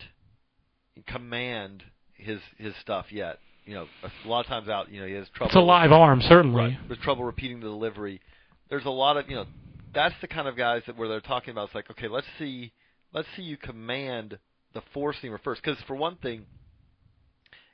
command 1.07 1.85
his 2.15 2.41
his 2.59 2.75
stuff 2.81 3.07
yet. 3.11 3.39
You 3.65 3.75
know, 3.75 3.87
a 4.03 4.29
lot 4.29 4.41
of 4.41 4.47
times 4.47 4.69
out, 4.69 4.91
you 4.91 5.01
know, 5.01 5.07
he 5.07 5.13
has 5.15 5.29
trouble. 5.29 5.51
it's 5.51 5.57
a 5.57 5.61
live 5.61 5.93
arm 5.93 6.21
certainly. 6.23 6.63
Right. 6.63 6.79
There's 6.89 6.99
trouble 7.01 7.25
repeating 7.25 7.61
the 7.61 7.67
delivery. 7.67 8.21
There's 8.69 8.85
a 8.85 8.91
lot 8.91 9.17
of 9.17 9.31
you 9.31 9.37
know, 9.37 9.47
that's 9.95 10.15
the 10.21 10.27
kind 10.27 10.49
of 10.49 10.57
guys 10.57 10.83
that 10.89 10.97
where 10.97 11.09
they're 11.09 11.21
talking 11.21 11.53
about. 11.53 11.67
It's 11.67 11.75
like, 11.77 11.91
okay, 11.93 12.09
let's 12.09 12.27
see, 12.41 12.73
let's 13.13 13.29
see 13.37 13.43
you 13.43 13.57
command 13.57 14.39
the 14.75 14.83
four 14.93 15.13
seamer 15.13 15.39
first, 15.43 15.63
because 15.63 15.81
for 15.87 15.97
one 15.97 16.17
thing, 16.17 16.47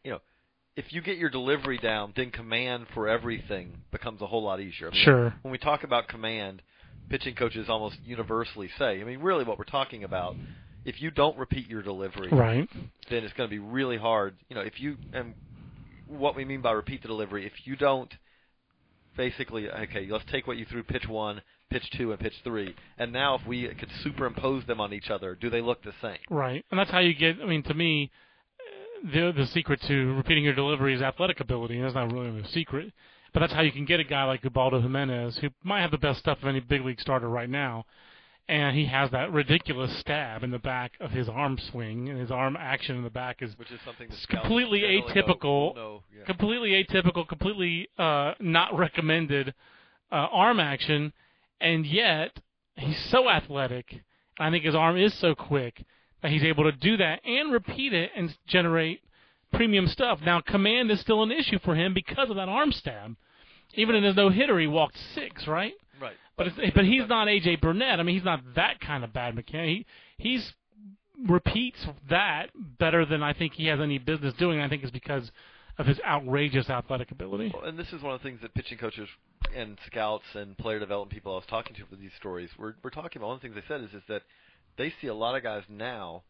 you 0.05 0.13
know, 0.13 0.21
if 0.77 0.93
you 0.93 1.01
get 1.01 1.17
your 1.17 1.31
delivery 1.31 1.79
down, 1.79 2.13
then 2.17 2.31
command 2.31 2.87
for 2.95 3.09
everything 3.09 3.73
becomes 3.91 4.21
a 4.21 4.27
whole 4.27 4.43
lot 4.43 4.61
easier. 4.61 4.89
I 4.89 4.91
mean, 4.93 5.05
Sure. 5.05 5.35
When 5.43 5.53
we 5.53 5.59
talk 5.59 5.85
about 5.85 6.09
command, 6.09 6.63
pitching 7.09 7.35
coaches 7.35 7.67
almost 7.69 7.97
universally 8.05 8.69
say, 8.79 9.01
I 9.01 9.05
mean, 9.05 9.21
really, 9.21 9.45
what 9.45 9.59
we're 9.59 9.65
talking 9.65 10.05
about. 10.05 10.37
If 10.85 11.01
you 11.03 11.11
don't 11.11 11.37
repeat 11.37 11.69
your 11.69 11.83
delivery, 11.83 12.29
Right. 12.31 12.69
then 13.11 13.25
it's 13.25 13.33
going 13.35 13.49
to 13.49 13.55
be 13.55 13.59
really 13.59 13.97
hard. 13.97 14.37
You 14.49 14.57
know, 14.57 14.63
if 14.63 14.81
you 14.81 14.97
and 15.13 15.35
what 16.07 16.37
we 16.37 16.45
mean 16.45 16.61
by 16.61 16.73
repeat 16.73 17.03
the 17.03 17.09
delivery, 17.09 17.45
if 17.47 17.67
you 17.67 17.75
don't 17.75 18.13
basically 19.17 19.69
okay, 19.69 20.07
let's 20.09 20.25
take 20.31 20.47
what 20.47 20.57
you 20.57 20.65
threw 20.67 20.83
pitch 20.85 21.09
one, 21.09 21.43
pitch 21.71 21.89
two, 21.97 22.13
and 22.13 22.21
pitch 22.21 22.35
three, 22.45 22.75
and 22.99 23.13
now 23.13 23.35
if 23.35 23.47
we 23.47 23.67
could 23.69 23.91
superimpose 24.03 24.65
them 24.67 24.81
on 24.81 24.93
each 24.93 25.11
other, 25.11 25.35
do 25.35 25.51
they 25.51 25.61
look 25.61 25.83
the 25.83 25.95
same? 26.01 26.19
Right, 26.31 26.65
and 26.71 26.79
that's 26.79 26.91
how 26.91 27.01
you 27.01 27.15
get. 27.15 27.37
I 27.43 27.47
mean, 27.47 27.63
to 27.65 27.75
me, 27.75 28.11
the 29.03 29.33
the 29.37 29.47
secret 29.47 29.81
to 29.89 30.15
repeating 30.15 30.45
your 30.45 30.55
delivery 30.55 30.95
is 30.95 31.03
athletic 31.03 31.41
ability, 31.41 31.77
and 31.77 31.85
that's 31.85 31.95
not 31.95 32.13
really 32.13 32.41
the 32.41 32.49
secret. 32.49 32.93
But 33.33 33.41
that's 33.41 33.53
how 33.53 33.61
you 33.61 33.73
can 33.73 33.85
get 33.85 34.01
a 34.01 34.05
guy 34.05 34.25
like 34.25 34.43
Ubaldo 34.45 34.81
Jimenez, 34.81 35.39
who 35.39 35.49
might 35.63 35.83
have 35.83 35.91
the 35.91 35.99
best 35.99 36.21
stuff 36.21 36.39
of 36.41 36.49
any 36.49 36.61
big 36.61 36.83
league 36.83 37.01
starter 37.01 37.29
right 37.29 37.51
now, 37.51 37.85
and 38.49 38.77
he 38.77 38.87
has 38.87 39.11
that 39.11 39.33
ridiculous 39.33 39.95
stab 39.99 40.43
in 40.43 40.51
the 40.51 40.59
back 40.59 40.93
of 41.01 41.11
his 41.11 41.29
arm 41.29 41.59
swing, 41.71 42.09
and 42.09 42.19
his 42.19 42.31
arm 42.31 42.57
action 42.59 42.97
in 42.97 43.03
the 43.03 43.11
back 43.11 43.43
is 43.43 43.59
Which 43.59 43.71
is 43.71 43.81
something 43.85 44.09
completely 44.31 44.81
atypical. 44.83 45.45
"Oh, 45.45 45.73
no, 45.75 46.03
yeah." 46.17 46.25
completely 46.25 46.83
atypical, 46.83 47.29
completely 47.29 47.89
uh, 47.99 48.33
not 48.41 48.77
recommended 48.77 49.53
uh, 50.11 50.15
arm 50.15 50.61
action, 50.61 51.13
and 51.61 51.87
yet 51.87 52.39
he's 52.77 52.99
so 53.11 53.29
athletic. 53.29 54.03
I 54.39 54.51
think 54.51 54.65
his 54.65 54.75
arm 54.75 54.97
is 54.97 55.15
so 55.19 55.35
quick 55.35 55.85
that 56.23 56.31
he's 56.31 56.45
able 56.45 56.65
to 56.65 56.73
do 56.73 56.97
that 56.99 57.21
and 57.25 57.53
repeat 57.53 57.93
it 57.93 58.11
and 58.17 58.37
generate 58.47 59.01
premium 59.53 59.87
stuff. 59.87 60.21
Now, 60.25 60.41
command 60.41 60.91
is 60.91 61.01
still 61.01 61.23
an 61.23 61.33
issue 61.33 61.59
for 61.61 61.75
him 61.75 61.95
because 61.95 62.31
of 62.31 62.37
that 62.37 62.49
arm 62.49 62.73
stab. 62.73 63.17
Even 63.75 63.95
in 63.95 64.05
his 64.05 64.17
no 64.17 64.31
hitter, 64.31 64.59
he 64.59 64.67
walked 64.67 64.97
six, 65.15 65.47
right? 65.47 65.75
right. 66.01 66.15
But 66.37 66.49
it's, 66.49 66.75
but 66.75 66.85
he's 66.85 67.09
not 67.09 67.29
AJ 67.29 67.61
Burnett. 67.61 67.99
I 67.99 68.03
mean, 68.03 68.15
he's 68.15 68.25
not 68.25 68.41
that 68.55 68.81
kind 68.81 69.05
of 69.05 69.13
bad 69.13 69.35
mechanic. 69.35 69.87
He 70.19 70.31
he's 70.31 70.53
repeats 71.29 71.79
that 72.11 72.49
better 72.79 73.07
than 73.07 73.23
I 73.23 73.33
think 73.33 73.55
he 73.55 73.67
has 73.67 73.81
any 73.81 73.99
business 73.99 74.35
doing. 74.35 74.61
I 74.61 74.69
think 74.69 74.85
is 74.85 74.91
because 74.91 75.31
of 75.79 75.87
his 75.87 76.01
outrageous 76.07 76.71
athletic 76.71 77.11
ability. 77.11 77.53
Well, 77.55 77.65
and 77.65 77.79
this 77.79 77.93
is 77.93 78.03
one 78.03 78.15
of 78.15 78.21
the 78.21 78.29
things 78.29 78.41
that 78.43 78.55
pitching 78.55 78.79
coaches 78.79 79.09
and 79.55 79.79
scouts 79.87 80.25
and 80.35 80.57
player 80.59 80.79
development 80.79 81.13
people 81.13 81.33
I 81.33 81.37
was 81.37 81.45
talking 81.49 81.75
to 81.77 81.87
for 81.87 81.97
these 81.97 82.11
stories 82.19 82.51
we're, 82.59 82.75
we're 82.83 82.91
talking 82.91 83.19
about. 83.21 83.29
One 83.29 83.37
of 83.37 83.43
the 83.43 83.49
things 83.49 83.57
they 83.57 83.75
said 83.75 83.83
is 83.83 83.93
is 83.95 84.03
that 84.09 84.23
they 84.77 84.93
see 85.01 85.07
a 85.09 85.15
lot 85.15 85.37
of 85.37 85.43
guys 85.43 85.63
now. 85.69 86.23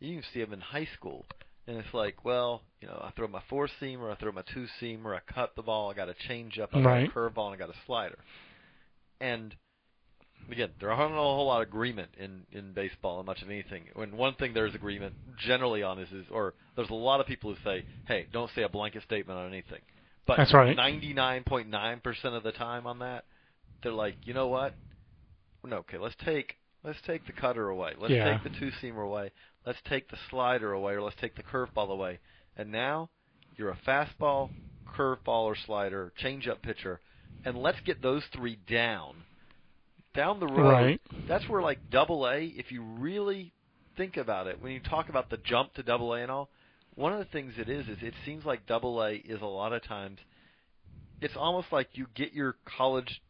You 0.00 0.14
can 0.14 0.24
see 0.34 0.40
them 0.40 0.52
in 0.52 0.60
high 0.60 0.88
school, 0.96 1.24
and 1.68 1.76
it's 1.76 1.94
like, 1.94 2.24
well, 2.24 2.62
you 2.80 2.88
know, 2.88 3.00
I 3.02 3.12
throw 3.12 3.28
my 3.28 3.42
four 3.48 3.68
seamer, 3.80 4.10
I 4.10 4.16
throw 4.16 4.32
my 4.32 4.42
two 4.52 4.66
seamer, 4.80 5.16
I 5.16 5.20
cut 5.32 5.54
the 5.54 5.62
ball, 5.62 5.90
I 5.90 5.94
got 5.94 6.08
a 6.08 6.14
change 6.28 6.58
up, 6.58 6.70
I 6.74 6.80
got 6.80 6.86
Right. 6.86 7.08
a 7.08 7.12
curveball, 7.12 7.46
and 7.46 7.54
I 7.54 7.56
got 7.56 7.70
a 7.70 7.78
slider. 7.86 8.18
And 9.20 9.54
again, 10.50 10.70
there 10.80 10.90
aren't 10.90 11.12
a 11.12 11.16
whole 11.16 11.46
lot 11.46 11.62
of 11.62 11.68
agreement 11.68 12.10
in 12.18 12.46
in 12.50 12.72
baseball 12.72 13.18
on 13.20 13.26
much 13.26 13.42
of 13.42 13.50
anything. 13.50 13.84
When 13.94 14.16
one 14.16 14.34
thing 14.34 14.54
there's 14.54 14.74
agreement 14.74 15.14
generally 15.38 15.82
on 15.82 15.98
is 16.00 16.10
is 16.10 16.26
or 16.30 16.54
there's 16.74 16.90
a 16.90 16.94
lot 16.94 17.20
of 17.20 17.26
people 17.26 17.54
who 17.54 17.60
say, 17.62 17.84
hey, 18.06 18.26
don't 18.32 18.50
say 18.54 18.62
a 18.62 18.68
blanket 18.68 19.02
statement 19.04 19.38
on 19.38 19.46
anything. 19.46 19.80
But 20.26 20.36
That's 20.36 20.54
right. 20.54 20.76
99.9% 20.76 22.24
of 22.24 22.42
the 22.42 22.52
time 22.52 22.86
on 22.86 23.00
that, 23.00 23.24
they're 23.82 23.92
like, 23.92 24.14
you 24.24 24.34
know 24.34 24.48
what? 24.48 24.74
No, 25.64 25.78
okay, 25.78 25.98
let's 25.98 26.16
take 26.24 26.56
let's 26.84 27.00
take 27.06 27.26
the 27.26 27.32
cutter 27.32 27.68
away. 27.68 27.94
Let's 27.96 28.12
Yeah. 28.12 28.32
take 28.32 28.42
the 28.42 28.58
two 28.58 28.70
seamer 28.80 29.04
away. 29.04 29.30
Let's 29.64 29.80
take 29.82 30.08
the 30.08 30.18
slider 30.30 30.72
away, 30.72 30.94
or 30.94 31.02
let's 31.02 31.16
take 31.16 31.36
the 31.36 31.42
curveball 31.42 31.88
away. 31.90 32.18
And 32.56 32.72
now 32.72 33.10
you're 33.56 33.70
a 33.70 33.76
fastball, 33.76 34.50
curveball, 34.86 35.44
or 35.44 35.54
slider, 35.54 36.12
changeup 36.20 36.62
pitcher, 36.62 37.00
and 37.44 37.56
let's 37.56 37.80
get 37.80 38.02
those 38.02 38.24
three 38.26 38.56
down. 38.56 39.24
Down 40.14 40.40
the 40.40 40.46
road, 40.48 40.72
Right. 40.72 41.00
that's 41.28 41.48
where 41.48 41.62
like 41.62 41.90
Double 41.90 42.28
A, 42.28 42.46
if 42.46 42.72
you 42.72 42.82
really 42.82 43.52
think 43.96 44.16
about 44.16 44.46
it, 44.46 44.60
when 44.60 44.72
you 44.72 44.80
talk 44.80 45.08
about 45.08 45.30
the 45.30 45.38
jump 45.38 45.74
to 45.74 45.82
Double 45.82 46.12
A 46.14 46.22
and 46.22 46.30
all, 46.30 46.50
one 46.94 47.12
of 47.12 47.18
the 47.18 47.24
things 47.26 47.54
it 47.58 47.68
is 47.68 47.88
is 47.88 47.98
it 48.02 48.14
seems 48.24 48.44
like 48.44 48.66
Double 48.66 49.02
A 49.02 49.12
is 49.14 49.40
a 49.40 49.46
lot 49.46 49.72
of 49.72 49.82
times, 49.84 50.18
it's 51.20 51.36
almost 51.36 51.68
like 51.72 51.88
you 51.94 52.06
get 52.14 52.32
your 52.32 52.56
college, 52.78 53.20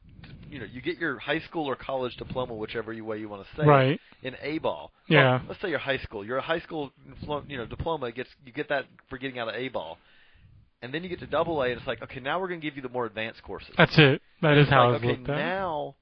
you 0.49 0.59
know, 0.59 0.65
you 0.65 0.81
get 0.81 0.99
your 0.99 1.19
high 1.19 1.41
school 1.41 1.67
or 1.69 1.77
college 1.77 2.17
diploma, 2.17 2.55
whichever 2.55 2.93
way 3.05 3.19
you 3.19 3.29
want 3.29 3.45
to 3.47 3.57
say, 3.57 3.63
it, 3.65 3.67
Right. 3.69 4.01
in 4.23 4.35
A 4.43 4.59
ball. 4.59 4.91
Yeah. 5.09 5.33
Well, 5.39 5.43
let's 5.49 5.61
say 5.61 5.69
you're 5.71 5.79
high 5.79 5.99
school. 5.99 6.25
Your 6.25 6.41
high 6.41 6.61
school, 6.61 6.91
you 7.47 7.57
know, 7.59 7.67
diploma 7.67 8.11
gets 8.13 8.31
you 8.45 8.53
get 8.53 8.69
that 8.71 8.87
for 9.09 9.19
getting 9.19 9.39
out 9.39 9.49
of 9.49 9.55
A 9.55 9.69
ball. 9.69 9.99
and 10.83 10.93
then 10.93 11.03
you 11.05 11.09
get 11.09 11.21
to 11.21 11.27
double 11.27 11.63
A, 11.63 11.69
and 11.69 11.79
it's 11.79 11.87
like, 11.87 12.03
okay, 12.03 12.19
now 12.19 12.41
we're 12.41 12.49
going 12.49 12.61
to 12.61 12.67
give 12.67 12.75
you 12.77 12.83
the 12.83 12.89
more 12.89 13.07
advanced 13.07 13.43
courses. 13.45 13.73
That's 13.79 13.97
it. 13.99 14.21
That 14.43 14.59
is 14.59 14.69
how 14.69 14.89
like, 14.91 14.97
it's 14.97 15.05
okay, 15.05 15.17
looked 15.19 15.29
at. 15.31 15.37
now 15.37 15.95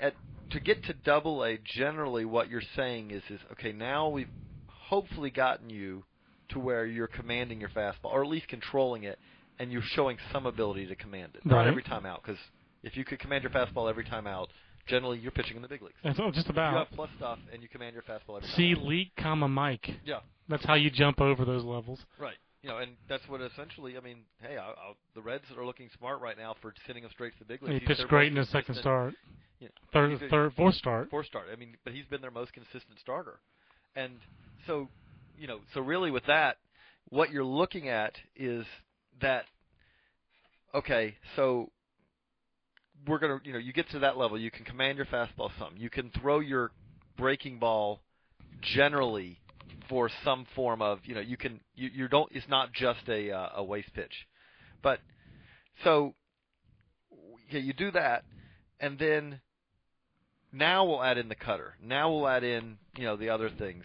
at 0.00 0.14
to 0.50 0.60
get 0.60 0.84
to 0.84 0.92
double 0.92 1.44
A, 1.44 1.58
generally 1.64 2.24
what 2.24 2.48
you're 2.48 2.62
saying 2.76 3.10
is 3.10 3.22
is 3.30 3.40
okay, 3.52 3.72
now 3.72 4.08
we've 4.08 4.28
hopefully 4.68 5.30
gotten 5.30 5.68
you 5.70 6.04
to 6.50 6.58
where 6.60 6.86
you're 6.86 7.06
commanding 7.06 7.60
your 7.60 7.70
fastball, 7.70 8.12
or 8.12 8.22
at 8.22 8.28
least 8.30 8.48
controlling 8.48 9.04
it, 9.04 9.18
and 9.58 9.70
you're 9.72 9.82
showing 9.94 10.16
some 10.32 10.46
ability 10.46 10.86
to 10.86 10.96
command 10.96 11.32
it. 11.34 11.44
Not 11.46 11.66
every 11.66 11.82
time 11.82 12.06
out, 12.06 12.22
because 12.22 12.38
if 12.82 12.96
you 12.96 13.04
could 13.04 13.18
command 13.18 13.42
your 13.42 13.52
fastball 13.52 13.88
every 13.90 14.04
time 14.04 14.26
out, 14.26 14.48
generally 14.86 15.18
you're 15.18 15.30
pitching 15.32 15.56
in 15.56 15.62
the 15.62 15.68
big 15.68 15.82
leagues. 15.82 15.96
That's 16.02 16.18
all 16.18 16.30
just 16.32 16.46
You 16.46 16.52
about. 16.52 16.74
have 16.88 16.96
plus 16.96 17.10
stuff, 17.16 17.38
and 17.52 17.62
you 17.62 17.68
command 17.68 17.94
your 17.94 18.02
fastball 18.02 18.36
every 18.38 18.48
C 18.56 18.74
time. 18.74 18.82
out. 18.82 18.88
leak, 18.88 19.08
comma 19.18 19.48
Mike. 19.48 19.88
Yeah. 20.04 20.20
That's 20.48 20.64
how 20.64 20.74
you 20.74 20.90
jump 20.90 21.20
over 21.20 21.44
those 21.44 21.62
levels. 21.64 22.00
Right. 22.18 22.36
You 22.62 22.68
know, 22.68 22.78
and 22.78 22.92
that's 23.08 23.22
what 23.28 23.40
essentially. 23.40 23.96
I 23.96 24.00
mean, 24.00 24.18
hey, 24.42 24.58
I, 24.58 24.68
I, 24.70 24.92
the 25.14 25.22
Reds 25.22 25.44
are 25.56 25.64
looking 25.64 25.88
smart 25.96 26.20
right 26.20 26.36
now 26.36 26.56
for 26.60 26.74
sending 26.86 27.04
him 27.04 27.10
straight 27.12 27.32
to 27.34 27.38
the 27.38 27.44
big 27.46 27.62
leagues. 27.62 27.80
He 27.80 27.86
pitched 27.86 28.06
great 28.08 28.30
in 28.30 28.36
his 28.36 28.50
second 28.50 28.74
start. 28.76 29.14
you 29.60 29.66
know, 29.68 29.72
Third, 29.94 30.12
a- 30.22 30.28
third, 30.28 30.52
fourth 30.54 30.74
start. 30.74 31.08
four 31.08 31.24
start. 31.24 31.46
I 31.52 31.56
mean, 31.56 31.76
but 31.84 31.94
he's 31.94 32.04
been 32.06 32.20
their 32.20 32.30
most 32.30 32.52
consistent 32.52 32.98
starter, 33.00 33.38
and 33.96 34.12
so 34.66 34.88
you 35.40 35.46
know, 35.46 35.60
so 35.72 35.80
really 35.80 36.10
with 36.10 36.26
that, 36.26 36.58
what 37.08 37.30
you're 37.30 37.42
looking 37.42 37.88
at 37.88 38.12
is 38.36 38.66
that 39.22 39.44
okay, 40.74 41.16
so 41.34 41.70
we're 43.06 43.18
gonna, 43.18 43.40
you 43.42 43.52
know, 43.54 43.58
you 43.58 43.72
get 43.72 43.88
to 43.90 44.00
that 44.00 44.18
level, 44.18 44.38
you 44.38 44.50
can 44.50 44.64
command 44.64 44.98
your 44.98 45.06
fastball 45.06 45.50
some, 45.58 45.74
you 45.76 45.88
can 45.88 46.10
throw 46.20 46.40
your 46.40 46.70
breaking 47.16 47.58
ball 47.58 48.00
generally 48.60 49.40
for 49.88 50.10
some 50.22 50.46
form 50.54 50.82
of, 50.82 50.98
you 51.04 51.14
know, 51.14 51.20
you 51.20 51.38
can, 51.38 51.58
you, 51.74 51.88
you 51.92 52.08
don't, 52.08 52.30
it's 52.32 52.48
not 52.48 52.72
just 52.72 53.00
a 53.08 53.32
uh, 53.32 53.48
a 53.56 53.64
waste 53.64 53.92
pitch, 53.94 54.12
but 54.82 55.00
so 55.82 56.14
yeah, 57.50 57.60
you 57.60 57.72
do 57.72 57.90
that, 57.92 58.24
and 58.78 58.98
then 58.98 59.40
now 60.52 60.84
we'll 60.84 61.02
add 61.02 61.16
in 61.16 61.28
the 61.28 61.34
cutter. 61.34 61.74
Now 61.82 62.12
we'll 62.12 62.28
add 62.28 62.44
in, 62.44 62.76
you 62.96 63.04
know, 63.04 63.16
the 63.16 63.30
other 63.30 63.50
things. 63.50 63.84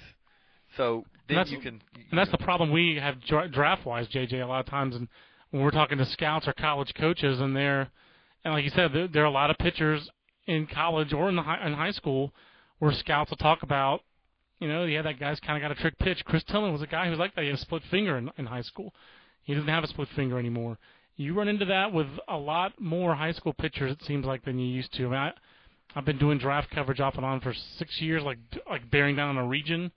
So 0.77 1.05
then 1.27 1.38
that's- 1.38 1.51
you 1.51 1.59
can. 1.59 1.81
And 2.11 2.19
that's 2.19 2.31
the 2.31 2.38
problem 2.38 2.71
we 2.71 2.95
have 2.95 3.21
dra- 3.21 3.47
draft 3.47 3.85
wise, 3.85 4.07
JJ. 4.07 4.41
A 4.41 4.47
lot 4.47 4.59
of 4.59 4.65
times, 4.67 4.95
and 4.95 5.07
when 5.51 5.63
we're 5.63 5.71
talking 5.71 5.97
to 5.97 6.05
scouts 6.05 6.47
or 6.47 6.53
college 6.53 6.93
coaches, 6.93 7.39
and 7.39 7.55
they're 7.55 7.89
and 8.45 8.53
like 8.53 8.63
you 8.63 8.69
said, 8.69 8.93
there, 8.93 9.07
there 9.07 9.23
are 9.23 9.27
a 9.27 9.31
lot 9.31 9.49
of 9.49 9.57
pitchers 9.57 10.07
in 10.45 10.67
college 10.67 11.11
or 11.11 11.27
in 11.29 11.35
the 11.35 11.41
high, 11.41 11.65
in 11.65 11.73
high 11.73 11.91
school 11.91 12.31
where 12.77 12.91
scouts 12.93 13.31
will 13.31 13.38
talk 13.38 13.63
about, 13.63 14.01
you 14.59 14.67
know, 14.67 14.85
yeah, 14.85 15.01
that 15.01 15.19
guy's 15.19 15.39
kind 15.39 15.57
of 15.57 15.67
got 15.67 15.77
a 15.77 15.81
trick 15.81 15.97
pitch. 15.97 16.23
Chris 16.25 16.43
Tillman 16.43 16.71
was 16.71 16.83
a 16.83 16.88
guy 16.88 17.05
who 17.05 17.09
was 17.09 17.19
like 17.19 17.33
that. 17.35 17.41
He 17.41 17.47
had 17.47 17.57
a 17.57 17.61
split 17.61 17.81
finger 17.89 18.17
in, 18.17 18.29
in 18.38 18.45
high 18.45 18.61
school. 18.61 18.93
He 19.43 19.53
doesn't 19.55 19.67
have 19.67 19.83
a 19.83 19.88
split 19.88 20.07
finger 20.15 20.38
anymore. 20.38 20.77
You 21.17 21.33
run 21.33 21.47
into 21.47 21.65
that 21.65 21.91
with 21.91 22.07
a 22.27 22.38
lot 22.38 22.79
more 22.79 23.15
high 23.15 23.31
school 23.31 23.53
pitchers, 23.53 23.91
it 23.91 24.03
seems 24.03 24.25
like, 24.25 24.45
than 24.45 24.59
you 24.59 24.67
used 24.67 24.93
to. 24.93 25.07
I 25.07 25.09
mean, 25.09 25.19
I, 25.19 25.31
I've 25.95 26.05
been 26.05 26.17
doing 26.17 26.38
draft 26.38 26.69
coverage 26.71 26.99
off 26.99 27.15
and 27.15 27.25
on 27.25 27.39
for 27.39 27.53
six 27.77 27.99
years, 28.01 28.21
like 28.21 28.38
like 28.69 28.91
bearing 28.91 29.15
down 29.15 29.29
on 29.29 29.38
a 29.38 29.47
region, 29.47 29.91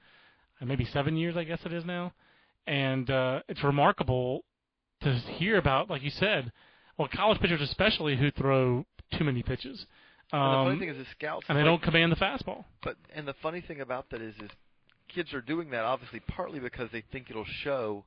maybe 0.66 0.84
seven 0.92 1.16
years, 1.16 1.36
I 1.36 1.44
guess 1.44 1.60
it 1.64 1.72
is 1.72 1.84
now. 1.84 2.12
And 2.66 3.08
uh, 3.10 3.40
it's 3.48 3.62
remarkable 3.64 4.44
to 5.02 5.14
hear 5.14 5.56
about, 5.56 5.88
like 5.88 6.02
you 6.02 6.10
said, 6.10 6.52
well, 6.98 7.08
college 7.12 7.40
pitchers 7.40 7.60
especially 7.60 8.16
who 8.16 8.30
throw 8.30 8.84
too 9.16 9.24
many 9.24 9.42
pitches, 9.42 9.86
um, 10.32 10.40
and 10.40 10.52
the 10.52 10.70
funny 10.70 10.78
thing 10.80 10.88
is, 10.90 10.98
the 10.98 11.10
scouts 11.12 11.46
and 11.48 11.56
they 11.56 11.62
like- 11.62 11.70
don't 11.70 11.82
command 11.82 12.12
the 12.12 12.16
fastball. 12.16 12.64
But 12.82 12.96
and 13.14 13.26
the 13.26 13.34
funny 13.42 13.60
thing 13.60 13.80
about 13.80 14.10
that 14.10 14.20
is, 14.20 14.34
is 14.42 14.50
kids 15.08 15.32
are 15.32 15.40
doing 15.40 15.70
that 15.70 15.84
obviously 15.84 16.20
partly 16.20 16.60
because 16.60 16.90
they 16.92 17.02
think 17.12 17.30
it'll 17.30 17.46
show 17.62 18.04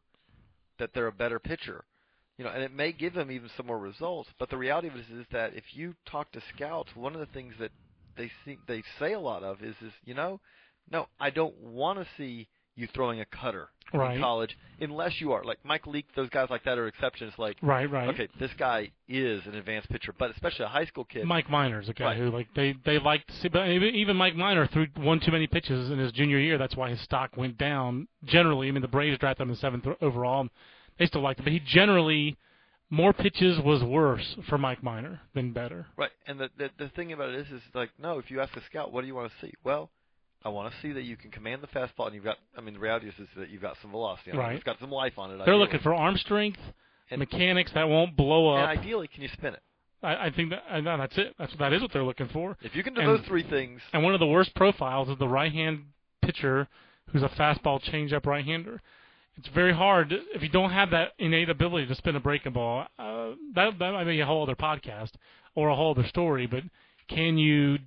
that 0.77 0.91
they're 0.93 1.07
a 1.07 1.11
better 1.11 1.39
pitcher, 1.39 1.83
you 2.37 2.43
know, 2.43 2.51
and 2.51 2.63
it 2.63 2.71
may 2.71 2.91
give 2.91 3.13
them 3.13 3.31
even 3.31 3.49
some 3.57 3.65
more 3.65 3.79
results. 3.79 4.29
But 4.37 4.49
the 4.49 4.57
reality 4.57 4.89
of 4.89 4.95
it 4.95 4.99
is, 4.99 5.19
is 5.21 5.25
that 5.31 5.55
if 5.55 5.63
you 5.73 5.95
talk 6.05 6.31
to 6.33 6.41
scouts, 6.55 6.95
one 6.95 7.13
of 7.13 7.19
the 7.19 7.25
things 7.27 7.53
that 7.59 7.71
they 8.17 8.29
see 8.45 8.57
they 8.67 8.83
say 8.99 9.13
a 9.13 9.19
lot 9.19 9.41
of 9.41 9.63
is, 9.63 9.75
is 9.81 9.93
you 10.05 10.13
know, 10.13 10.39
no, 10.91 11.08
I 11.19 11.30
don't 11.30 11.56
want 11.62 11.99
to 11.99 12.08
see 12.17 12.47
you 12.75 12.88
throwing 12.93 13.19
a 13.19 13.25
cutter 13.25 13.69
Right. 13.93 14.15
in 14.15 14.21
college 14.21 14.58
unless 14.80 15.19
you 15.19 15.34
are 15.34 15.43
like 15.43 15.58
Mike 15.65 15.86
Leake. 15.86 16.06
Those 16.15 16.30
guys 16.30 16.49
like 16.49 16.63
that 16.63 16.77
are 16.77 16.88
exceptions. 16.88 17.34
Like, 17.38 17.58
Right, 17.62 17.91
right. 17.91 18.08
okay, 18.10 18.30
this 18.39 18.51
guy 18.58 18.89
is 19.10 19.45
an 19.45 19.56
advanced 19.56 19.89
pitcher, 19.89 20.13
but 20.17 20.32
especially 20.32 20.63
a 20.63 20.69
high 20.69 20.86
school 20.86 21.04
kid. 21.04 21.25
Mike 21.25 21.49
Minor's 21.49 21.89
a 21.89 21.93
guy 21.93 22.06
Right. 22.06 22.17
who 22.17 22.30
like 22.32 22.47
they 22.56 22.73
they 22.86 22.99
like 22.99 23.27
to 23.27 23.34
see, 23.34 23.49
but 23.49 23.67
even 23.67 24.15
Mike 24.15 24.36
Minor 24.36 24.65
threw 24.67 24.88
one 24.95 25.19
too 25.19 25.32
many 25.34 25.45
pitches 25.45 25.91
in 25.91 25.99
his 25.99 26.13
junior 26.13 26.39
year. 26.39 26.58
That's 26.58 26.75
why 26.77 26.89
his 26.89 27.01
stock 27.01 27.36
went 27.36 27.58
down. 27.58 28.08
Generally, 28.23 28.69
I 28.69 28.71
mean 28.71 28.82
the 28.82 28.88
Braves 28.88 29.17
drafted 29.19 29.41
him 29.43 29.49
in 29.49 29.56
the 29.56 29.60
seventh 29.60 29.86
overall. 30.01 30.47
They 30.97 31.06
still 31.08 31.21
liked 31.21 31.41
him, 31.41 31.43
but 31.43 31.54
he 31.54 31.60
generally 31.60 32.38
more 32.89 33.12
pitches 33.12 33.60
was 33.60 33.84
worse 33.84 34.36
for 34.47 34.58
Mike 34.58 34.82
Minor 34.84 35.19
than 35.34 35.51
better. 35.51 35.88
Right, 35.97 36.12
and 36.27 36.39
the, 36.39 36.49
the 36.58 36.69
the 36.77 36.89
thing 36.89 37.12
about 37.12 37.30
it 37.30 37.36
is, 37.36 37.51
is 37.51 37.62
like, 37.73 37.89
no, 37.99 38.19
if 38.19 38.32
you 38.32 38.39
ask 38.39 38.56
a 38.56 38.63
scout, 38.63 38.93
what 38.93 39.01
do 39.01 39.08
you 39.08 39.15
want 39.15 39.32
to 39.34 39.45
see? 39.45 39.54
Well, 39.65 39.89
I 40.43 40.49
want 40.49 40.73
to 40.73 40.82
see 40.82 40.91
that 40.93 41.04
you 41.04 41.15
can 41.17 41.30
command 41.32 41.62
the 41.62 41.67
fastball, 41.67 42.06
and 42.08 42.15
you've 42.15 42.23
got. 42.23 42.38
I 42.58 42.62
mean, 42.62 42.73
the 42.73 42.80
reality 42.80 43.08
is, 43.08 43.13
is 43.19 43.27
that 43.38 43.49
you've 43.49 43.62
got 43.62 43.77
some 43.82 43.91
velocity. 43.91 44.32
On 44.32 44.38
Right. 44.38 44.54
it. 44.54 44.56
It's 44.56 44.63
got 44.63 44.80
some 44.80 44.91
life 44.91 45.13
on 45.17 45.30
it. 45.30 45.34
They're 45.34 45.41
ideally. 45.43 45.60
looking 45.60 45.80
for 45.82 45.93
arm 45.93 46.17
strength, 46.17 46.60
And- 47.12 47.19
mechanics 47.19 47.71
that 47.73 47.88
won't 47.88 48.15
blow 48.15 48.56
up. 48.56 48.69
And 48.69 48.80
ideally, 48.80 49.08
can 49.08 49.21
you 49.21 49.30
spin 49.30 49.54
it? 49.54 49.62
I, 50.04 50.27
I 50.27 50.30
think 50.32 50.49
that 50.49 50.63
and 50.69 50.88
that's 50.88 51.15
it. 51.17 51.36
That's 51.38 51.54
that 51.58 51.73
is 51.73 51.82
what 51.82 51.91
they're 51.93 52.04
looking 52.04 52.27
for. 52.30 52.58
If 52.62 52.75
you 52.75 52.82
can 52.84 52.95
do 52.95 53.01
And- 53.01 53.10
those 53.10 53.25
three 53.27 53.43
things, 53.43 53.82
And 53.93 54.04
one 54.04 54.13
of 54.15 54.19
the 54.19 54.25
worst 54.27 54.56
profiles 54.56 55.10
is 55.10 55.17
the 55.19 55.27
right-hand 55.27 55.86
pitcher 56.23 56.67
who's 57.12 57.21
a 57.23 57.30
fastball 57.30 57.80
changeup 57.84 58.25
right-hander. 58.25 58.82
It's 59.38 59.47
very 59.49 59.73
hard 59.73 60.12
if 60.34 60.41
you 60.41 60.49
don't 60.49 60.71
have 60.71 60.89
that 60.89 61.13
innate 61.19 61.49
ability 61.49 61.86
to 61.88 61.95
spin 61.95 62.15
a 62.15 62.19
breaking 62.19 62.54
ball. 62.54 62.88
Uh, 62.97 63.32
that 63.54 63.77
that 63.77 63.91
might 63.93 64.06
be 64.06 64.19
a 64.21 64.25
whole 64.25 64.41
other 64.43 64.56
podcast 64.56 65.12
or 65.56 65.69
a 65.69 65.75
whole 65.75 65.91
other 65.91 66.08
story. 66.08 66.47
But 66.47 66.63
can 67.08 67.38
you 67.38 67.77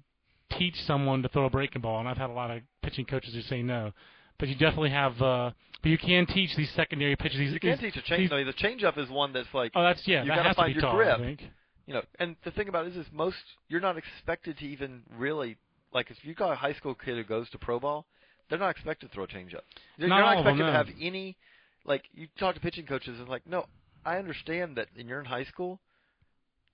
teach 0.59 0.75
someone 0.87 1.23
to 1.23 1.29
throw 1.29 1.45
a 1.47 1.51
breaking 1.51 1.83
ball? 1.83 2.01
And 2.01 2.09
I've 2.09 2.17
had 2.17 2.31
a 2.31 2.33
lot 2.33 2.51
of 2.51 2.63
pitching 2.83 3.05
coaches 3.05 3.35
who 3.35 3.43
say 3.43 3.63
no. 3.63 3.93
But 4.39 4.49
you 4.49 4.55
definitely 4.57 4.91
have. 4.91 5.21
Uh, 5.23 5.51
but 5.83 5.91
you 5.91 5.99
can 5.99 6.27
teach 6.27 6.57
these 6.57 6.71
secondary 6.75 7.15
pitches. 7.17 7.39
These, 7.39 7.53
you 7.53 7.61
can 7.61 7.71
these- 7.73 7.81
teach 7.81 7.97
a 7.97 8.03
change. 8.03 8.21
these- 8.23 8.31
No, 8.31 8.45
the 8.45 8.53
changeup 8.53 8.99
is 8.99 9.09
one 9.09 9.33
that's 9.33 9.53
like, 9.55 9.73
Oh, 9.75 9.83
that's 9.83 10.07
yeah. 10.09 10.23
you 10.23 10.29
that 10.29 10.37
gotta 10.37 10.49
has 10.49 10.57
find 10.57 10.69
to 10.71 10.75
be 10.75 10.81
your 10.81 10.91
taught. 10.91 10.97
grip. 10.97 11.19
I 11.19 11.23
think. 11.23 11.43
you 11.87 11.95
know. 11.95 12.03
And 12.19 12.37
the 12.45 12.51
thing 12.51 12.69
about 12.69 12.87
it 12.87 12.97
is, 12.97 13.07
is 13.07 13.13
most 13.13 13.37
you're 13.69 13.81
not 13.81 13.97
expected 13.99 14.59
to 14.59 14.65
even 14.67 15.03
really 15.17 15.57
like 15.93 16.11
if 16.11 16.17
you 16.25 16.35
got 16.35 16.51
a 16.53 16.57
high 16.57 16.73
school 16.73 16.95
kid 16.95 17.17
who 17.17 17.23
goes 17.25 17.49
to 17.51 17.59
pro 17.59 17.79
ball, 17.79 18.07
they're 18.49 18.59
not 18.59 18.71
expected 18.71 19.09
to 19.09 19.15
throw 19.15 19.25
a 19.25 19.29
changeup. 19.29 19.61
You're 19.99 20.09
Not 20.09 20.17
you're 20.17 20.25
not 20.25 20.39
of 20.39 20.45
them, 20.45 20.55
expected 20.55 20.67
to 20.67 20.73
have 20.73 20.89
any. 21.01 21.37
Like 21.85 22.05
you 22.15 22.27
talk 22.39 22.55
to 22.55 22.61
pitching 22.61 22.87
coaches, 22.87 23.21
and 23.21 23.29
like, 23.29 23.47
no, 23.47 23.67
I 24.05 24.17
understand 24.17 24.77
that, 24.79 24.89
and 24.99 25.07
you're 25.09 25.21
in 25.21 25.27
high 25.27 25.45
school. 25.45 25.79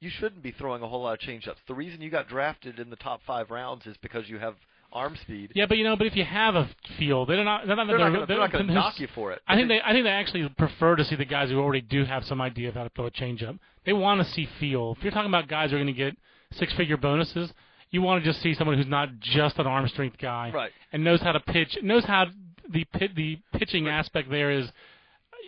You 0.00 0.10
shouldn't 0.10 0.42
be 0.42 0.50
throwing 0.52 0.82
a 0.82 0.88
whole 0.88 1.02
lot 1.02 1.12
of 1.14 1.18
changeups. 1.20 1.56
The 1.68 1.74
reason 1.74 2.00
you 2.00 2.10
got 2.10 2.26
drafted 2.28 2.78
in 2.78 2.88
the 2.90 2.96
top 2.96 3.20
five 3.26 3.50
rounds 3.50 3.86
is 3.86 3.96
because 4.00 4.28
you 4.28 4.38
have 4.38 4.54
arm 4.92 5.16
speed. 5.22 5.52
Yeah, 5.54 5.66
but 5.66 5.76
you 5.76 5.84
know, 5.84 5.94
but 5.94 6.06
if 6.06 6.16
you 6.16 6.24
have 6.24 6.54
a 6.54 6.68
field, 6.98 7.28
they're 7.28 7.44
not. 7.44 7.66
They're 7.66 7.76
not. 7.76 7.86
They're, 7.86 8.26
they're 8.26 8.38
not 8.38 8.50
going 8.50 8.66
to 8.66 8.72
knock 8.72 8.98
you 8.98 9.08
for 9.14 9.32
it. 9.32 9.40
I 9.46 9.56
think 9.56 9.68
they 9.68 9.80
I 9.84 9.92
think 9.92 10.04
they 10.04 10.10
actually 10.10 10.48
prefer 10.56 10.96
to 10.96 11.04
see 11.04 11.16
the 11.16 11.24
guys 11.26 11.50
who 11.50 11.58
already 11.60 11.82
do 11.82 12.04
have 12.04 12.24
some 12.24 12.40
idea 12.40 12.68
of 12.70 12.74
how 12.74 12.84
to 12.84 12.90
throw 12.90 13.06
a 13.06 13.10
changeup. 13.10 13.58
They 13.84 13.92
want 13.92 14.26
to 14.26 14.32
see 14.32 14.48
feel. 14.58 14.94
If 14.96 15.04
you're 15.04 15.12
talking 15.12 15.30
about 15.30 15.48
guys 15.48 15.70
who 15.70 15.76
are 15.76 15.80
going 15.80 15.94
to 15.94 15.98
get 15.98 16.16
six 16.52 16.72
figure 16.74 16.96
bonuses, 16.96 17.52
you 17.90 18.00
want 18.02 18.24
to 18.24 18.30
just 18.30 18.42
see 18.42 18.54
someone 18.54 18.76
who's 18.78 18.86
not 18.86 19.20
just 19.20 19.58
an 19.58 19.66
arm 19.66 19.86
strength 19.88 20.16
guy 20.18 20.50
Right. 20.52 20.70
and 20.92 21.04
knows 21.04 21.20
how 21.20 21.32
to 21.32 21.40
pitch, 21.40 21.76
knows 21.82 22.04
how 22.04 22.26
the 22.68 22.86
the 23.16 23.38
pitching 23.58 23.86
aspect 23.86 24.30
there 24.30 24.50
is. 24.50 24.66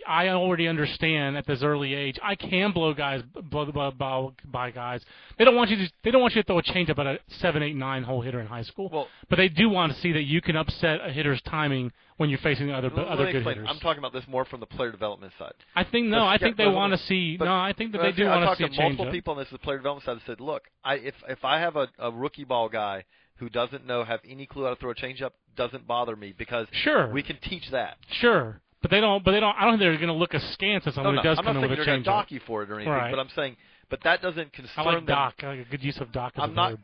I 0.07 0.29
already 0.29 0.67
understand 0.67 1.37
at 1.37 1.45
this 1.45 1.61
early 1.63 1.93
age. 1.93 2.19
I 2.23 2.35
can 2.35 2.71
blow 2.71 2.93
guys, 2.93 3.21
blow 3.51 3.71
by, 3.71 3.89
by, 3.91 4.27
by 4.45 4.71
guys. 4.71 5.01
They 5.37 5.45
don't 5.45 5.55
want 5.55 5.69
you 5.69 5.77
to. 5.77 5.91
They 6.03 6.11
don't 6.11 6.21
want 6.21 6.35
you 6.35 6.41
to 6.41 6.45
throw 6.45 6.59
a 6.59 6.63
changeup 6.63 6.97
at 6.99 7.05
a 7.07 7.19
seven, 7.39 7.63
eight, 7.63 7.75
nine 7.75 8.03
hole 8.03 8.21
hitter 8.21 8.39
in 8.39 8.47
high 8.47 8.63
school. 8.63 8.89
Well- 8.91 9.07
but 9.29 9.37
they 9.37 9.49
do 9.49 9.69
want 9.69 9.93
to 9.93 9.99
see 9.99 10.11
that 10.11 10.23
you 10.23 10.41
can 10.41 10.55
upset 10.55 10.99
a 11.03 11.11
hitter's 11.11 11.41
timing 11.43 11.91
when 12.17 12.29
you're 12.29 12.39
facing 12.39 12.71
other 12.71 12.89
Let- 12.89 12.97
let 12.97 13.07
other 13.07 13.25
me 13.25 13.31
good 13.31 13.37
explain. 13.39 13.55
hitters. 13.57 13.69
I'm 13.71 13.79
talking 13.79 13.99
about 13.99 14.13
this 14.13 14.27
more 14.27 14.45
from 14.45 14.59
the 14.59 14.65
player 14.67 14.91
development 14.91 15.33
side. 15.39 15.53
I 15.75 15.83
think 15.83 16.07
no. 16.07 16.25
I 16.25 16.37
think 16.37 16.57
they 16.57 16.67
want 16.67 16.93
to 16.93 16.99
see. 16.99 17.37
no, 17.39 17.45
I 17.53 17.73
think 17.77 17.91
that 17.93 18.01
they 18.01 18.11
do 18.11 18.25
want 18.25 18.49
to 18.49 18.55
see 18.55 18.63
to 18.63 18.73
a 18.73 18.75
change 18.75 18.97
multiple 18.97 19.11
people 19.11 19.33
on 19.33 19.39
this, 19.39 19.49
the 19.49 19.57
player 19.57 19.77
development 19.77 20.05
side, 20.05 20.17
that 20.17 20.25
said, 20.25 20.41
"Look, 20.41 20.63
I, 20.83 20.95
if 20.95 21.15
if 21.27 21.43
I 21.45 21.59
have 21.59 21.75
a, 21.75 21.87
a 21.99 22.11
rookie 22.11 22.43
ball 22.43 22.69
guy 22.69 23.05
who 23.37 23.49
doesn't 23.49 23.85
know 23.85 24.03
have 24.03 24.19
any 24.27 24.45
clue 24.45 24.63
how 24.65 24.69
to 24.69 24.75
throw 24.75 24.91
a 24.91 24.95
changeup, 24.95 25.31
doesn't 25.55 25.87
bother 25.87 26.15
me 26.15 26.33
because 26.37 26.67
Sure, 26.71 27.11
we 27.11 27.23
can 27.23 27.37
teach 27.41 27.69
that. 27.71 27.97
sure, 28.11 28.61
but 28.83 28.91
they 28.91 29.01
don't. 29.01 29.23
But 29.25 29.31
they 29.31 29.39
don't. 29.39 29.55
I 29.57 29.63
don't 29.63 29.73
think 29.73 29.79
they're 29.79 29.95
going 29.95 30.07
to 30.07 30.13
look 30.13 30.35
askance 30.35 30.85
at 30.85 30.87
No, 30.87 30.91
someone 30.93 31.15
no, 31.15 31.21
who 31.21 31.27
does 31.29 31.39
I'm 31.39 31.45
come 31.45 31.55
not 31.55 31.63
in 31.63 31.63
saying 31.63 31.69
with 31.71 31.79
a 31.79 31.83
they're 31.85 31.93
going 31.95 32.03
to 32.03 32.09
dock 32.09 32.31
you 32.31 32.39
for 32.45 32.61
it 32.61 32.69
or 32.69 32.75
anything, 32.75 32.93
Right. 32.93 33.09
but 33.09 33.19
I'm 33.19 33.29
saying, 33.35 33.57
but 33.89 33.99
that 34.03 34.21
doesn't 34.21 34.53
concern. 34.53 34.73
I 34.77 34.81
like 34.83 34.95
them. 34.97 35.05
dock. 35.07 35.33
I 35.41 35.47
like 35.55 35.65
a 35.65 35.69
good 35.71 35.83
use 35.83 35.97
of 35.99 36.11
dock. 36.11 36.33
As 36.35 36.43
I'm 36.43 36.51
a 36.51 36.53
not- 36.53 36.71
verb. 36.73 36.79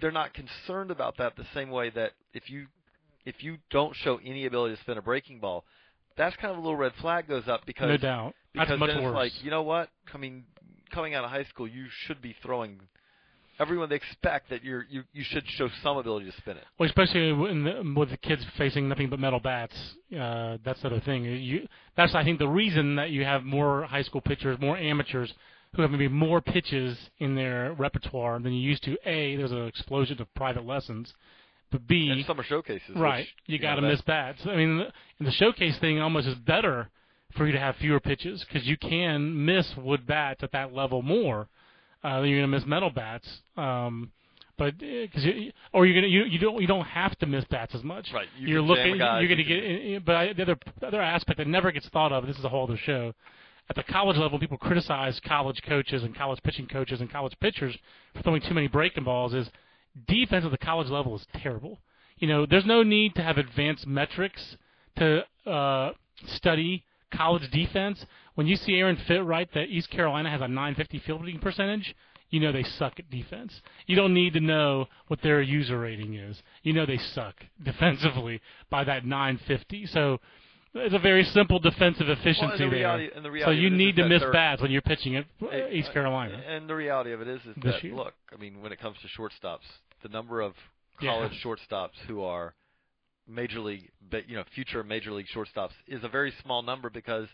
They're 0.00 0.12
not 0.12 0.32
concerned 0.34 0.90
about 0.92 1.16
that 1.16 1.34
the 1.36 1.46
same 1.54 1.70
way 1.70 1.90
that 1.90 2.12
if 2.34 2.50
you 2.50 2.66
if 3.24 3.42
you 3.42 3.56
don't 3.70 3.96
show 3.96 4.20
any 4.24 4.46
ability 4.46 4.76
to 4.76 4.80
spin 4.82 4.96
a 4.98 5.02
breaking 5.02 5.40
ball, 5.40 5.64
that's 6.16 6.36
kind 6.36 6.52
of 6.52 6.58
a 6.58 6.60
little 6.60 6.76
red 6.76 6.92
flag 7.00 7.26
goes 7.26 7.48
up 7.48 7.62
because 7.66 7.88
No 7.88 7.96
doubt. 7.96 8.34
because 8.52 8.68
That's 8.68 8.78
much 8.80 8.90
then 8.90 9.02
worse. 9.02 9.10
it's 9.10 9.34
like 9.34 9.44
you 9.44 9.50
know 9.50 9.62
what? 9.62 9.88
Mean, 10.18 10.44
coming 10.92 11.14
out 11.14 11.24
of 11.24 11.30
high 11.30 11.44
school, 11.44 11.66
you 11.66 11.86
should 12.06 12.20
be 12.22 12.34
throwing 12.42 12.80
everyone 13.58 13.88
they 13.88 13.96
expect 13.96 14.50
that 14.50 14.64
you're 14.64 14.86
you 14.88 15.02
you 15.12 15.24
should 15.24 15.44
show 15.46 15.68
some 15.82 15.96
ability 15.96 16.30
to 16.30 16.36
spin 16.38 16.56
it. 16.56 16.64
Well, 16.78 16.88
especially 16.88 17.28
in 17.28 17.64
the, 17.64 17.94
with 17.98 18.10
the 18.10 18.16
kids 18.16 18.44
facing 18.56 18.88
nothing 18.88 19.10
but 19.10 19.18
metal 19.18 19.40
bats. 19.40 19.74
Uh, 20.12 20.58
that's 20.64 20.80
the 20.82 20.88
other 20.88 21.00
thing. 21.00 21.24
You, 21.24 21.66
that's 21.96 22.14
I 22.14 22.24
think 22.24 22.38
the 22.38 22.48
reason 22.48 22.96
that 22.96 23.10
you 23.10 23.24
have 23.24 23.44
more 23.44 23.84
high 23.84 24.02
school 24.02 24.20
pitchers, 24.20 24.58
more 24.60 24.76
amateurs 24.76 25.32
who 25.74 25.82
have 25.82 25.90
maybe 25.90 26.08
more 26.08 26.40
pitches 26.40 26.96
in 27.18 27.34
their 27.34 27.74
repertoire 27.74 28.38
than 28.38 28.52
you 28.52 28.60
used 28.60 28.82
to. 28.84 28.96
A, 29.06 29.36
there's 29.36 29.52
an 29.52 29.66
explosion 29.66 30.20
of 30.20 30.32
private 30.34 30.64
lessons. 30.64 31.12
But 31.70 31.86
B, 31.86 32.08
and 32.10 32.24
summer 32.24 32.42
showcases. 32.42 32.96
right? 32.96 33.20
Which, 33.20 33.28
you 33.46 33.56
you 33.56 33.58
got 33.58 33.74
to 33.74 33.82
miss 33.82 34.00
bats. 34.00 34.38
I 34.46 34.56
mean, 34.56 34.78
the, 34.78 35.24
the 35.26 35.30
showcase 35.32 35.78
thing 35.78 36.00
almost 36.00 36.26
is 36.26 36.34
better 36.36 36.88
for 37.36 37.46
you 37.46 37.52
to 37.52 37.60
have 37.60 37.76
fewer 37.76 38.00
pitches 38.00 38.42
because 38.48 38.66
you 38.66 38.78
can 38.78 39.44
miss 39.44 39.66
wood 39.76 40.06
bats 40.06 40.42
at 40.42 40.52
that 40.52 40.72
level 40.72 41.02
more. 41.02 41.48
Uh, 42.04 42.22
you're 42.22 42.40
going 42.40 42.50
to 42.50 42.58
miss 42.58 42.66
metal 42.66 42.90
bats. 42.90 43.26
Um, 43.56 44.12
but 44.58 44.76
because 44.76 45.24
you, 45.24 45.52
or 45.72 45.86
you're 45.86 45.94
gonna 45.94 46.08
you 46.08 46.24
you 46.24 46.38
don't 46.40 46.60
you 46.60 46.66
don't 46.66 46.84
have 46.84 47.16
to 47.20 47.26
miss 47.26 47.44
bats 47.44 47.76
as 47.76 47.84
much. 47.84 48.08
Right. 48.12 48.26
You 48.36 48.48
you're 48.48 48.60
looking. 48.60 48.96
you're 48.96 49.28
to 49.28 49.42
you 49.42 49.94
get. 49.94 50.04
But 50.04 50.16
I, 50.16 50.32
the 50.32 50.42
other 50.42 50.58
other 50.82 51.00
aspect 51.00 51.38
that 51.38 51.46
never 51.46 51.70
gets 51.70 51.88
thought 51.90 52.10
of. 52.10 52.26
This 52.26 52.36
is 52.36 52.44
a 52.44 52.48
whole 52.48 52.64
other 52.64 52.76
show. 52.76 53.14
At 53.70 53.76
the 53.76 53.84
college 53.84 54.16
level, 54.16 54.38
people 54.38 54.58
criticize 54.58 55.20
college 55.24 55.62
coaches 55.66 56.02
and 56.02 56.16
college 56.16 56.40
pitching 56.42 56.66
coaches 56.66 57.00
and 57.00 57.10
college 57.10 57.34
pitchers 57.40 57.76
for 58.14 58.22
throwing 58.22 58.42
too 58.42 58.54
many 58.54 58.66
breaking 58.66 59.04
balls. 59.04 59.32
Is 59.32 59.48
defense 60.08 60.44
at 60.44 60.50
the 60.50 60.58
college 60.58 60.88
level 60.88 61.14
is 61.14 61.26
terrible. 61.40 61.78
You 62.16 62.26
know, 62.26 62.46
there's 62.46 62.66
no 62.66 62.82
need 62.82 63.14
to 63.14 63.22
have 63.22 63.38
advanced 63.38 63.86
metrics 63.86 64.56
to 64.96 65.24
uh, 65.46 65.92
study 66.26 66.84
college 67.14 67.48
defense. 67.52 68.04
When 68.38 68.46
you 68.46 68.54
see 68.54 68.76
Aaron 68.76 68.96
Fitt 69.08 69.24
write 69.24 69.52
that 69.54 69.64
East 69.64 69.90
Carolina 69.90 70.30
has 70.30 70.40
a 70.40 70.46
950 70.46 71.00
fielding 71.04 71.40
percentage, 71.40 71.92
you 72.30 72.38
know 72.38 72.52
they 72.52 72.62
suck 72.62 72.92
at 73.00 73.10
defense. 73.10 73.52
You 73.88 73.96
don't 73.96 74.14
need 74.14 74.34
to 74.34 74.40
know 74.40 74.86
what 75.08 75.20
their 75.22 75.42
user 75.42 75.76
rating 75.80 76.14
is. 76.14 76.40
You 76.62 76.72
know 76.72 76.86
they 76.86 76.98
suck 76.98 77.34
defensively 77.64 78.40
by 78.70 78.84
that 78.84 79.04
950. 79.04 79.86
So 79.86 80.20
it's 80.72 80.94
a 80.94 81.00
very 81.00 81.24
simple 81.24 81.58
defensive 81.58 82.08
efficiency 82.08 82.58
the 82.58 82.70
there. 82.70 82.70
reality- 82.70 83.10
and 83.12 83.24
the 83.24 83.40
so 83.44 83.50
you 83.50 83.66
of 83.66 83.72
it 83.72 83.74
is 83.74 83.78
need 83.78 83.96
to 83.96 84.08
miss 84.08 84.22
bats 84.32 84.62
when 84.62 84.70
you're 84.70 84.82
pitching 84.82 85.16
at 85.16 85.24
uh, 85.42 85.66
East 85.72 85.88
uh, 85.90 85.94
Carolina. 85.94 86.40
And 86.46 86.70
the 86.70 86.76
reality 86.76 87.10
of 87.10 87.20
it 87.20 87.26
is, 87.26 87.40
is 87.40 87.56
that 87.64 87.82
year. 87.82 87.92
look, 87.92 88.14
I 88.32 88.36
mean, 88.40 88.62
when 88.62 88.70
it 88.70 88.78
comes 88.78 88.98
to 89.02 89.08
shortstops, 89.20 89.66
the 90.04 90.10
number 90.10 90.40
of 90.42 90.54
Yeah. 91.00 91.10
college 91.10 91.32
shortstops 91.44 91.98
who 92.06 92.22
are 92.22 92.54
major 93.26 93.58
league, 93.58 93.90
but 94.12 94.28
you 94.28 94.36
know, 94.36 94.44
future 94.54 94.84
major 94.84 95.10
league 95.10 95.26
shortstops 95.34 95.72
is 95.88 96.04
a 96.04 96.08
very 96.08 96.32
small 96.44 96.62
number 96.62 96.88
because, 96.88 97.26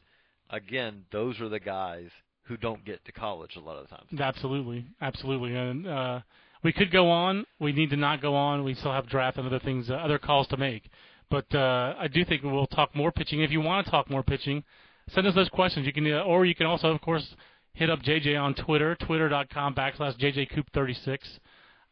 again, 0.50 1.04
those 1.12 1.40
are 1.40 1.48
the 1.48 1.60
guys 1.60 2.08
who 2.44 2.56
don't 2.56 2.84
get 2.84 3.04
to 3.04 3.12
college 3.12 3.56
a 3.56 3.60
lot 3.60 3.76
of 3.78 3.88
the 3.88 3.96
times. 3.96 4.20
Absolutely, 4.20 4.84
absolutely, 5.00 5.54
and 5.54 5.86
uh, 5.86 6.20
we 6.62 6.72
could 6.72 6.90
go 6.90 7.10
on. 7.10 7.46
We 7.60 7.72
need 7.72 7.90
to 7.90 7.96
not 7.96 8.20
go 8.20 8.34
on. 8.34 8.64
We 8.64 8.74
still 8.74 8.92
have 8.92 9.08
draft 9.08 9.38
and 9.38 9.46
other 9.46 9.60
things, 9.60 9.90
uh, 9.90 9.94
other 9.94 10.18
calls 10.18 10.46
to 10.48 10.56
make. 10.56 10.90
But 11.30 11.54
uh, 11.54 11.94
I 11.98 12.08
do 12.08 12.24
think 12.24 12.42
we'll 12.42 12.66
talk 12.66 12.94
more 12.94 13.12
pitching. 13.12 13.42
If 13.42 13.50
you 13.50 13.60
want 13.60 13.84
to 13.84 13.90
talk 13.90 14.10
more 14.10 14.22
pitching, 14.22 14.62
send 15.10 15.26
us 15.26 15.34
those 15.34 15.48
questions. 15.48 15.86
You 15.86 15.92
can, 15.92 16.10
uh, 16.10 16.20
or 16.20 16.44
you 16.44 16.54
can 16.54 16.66
also, 16.66 16.88
of 16.88 17.00
course, 17.00 17.34
hit 17.74 17.90
up 17.90 18.00
JJ 18.02 18.40
on 18.40 18.54
Twitter, 18.54 18.94
twitter.com 18.94 19.74
backslash 19.74 20.18
JJCoop36. 20.18 21.18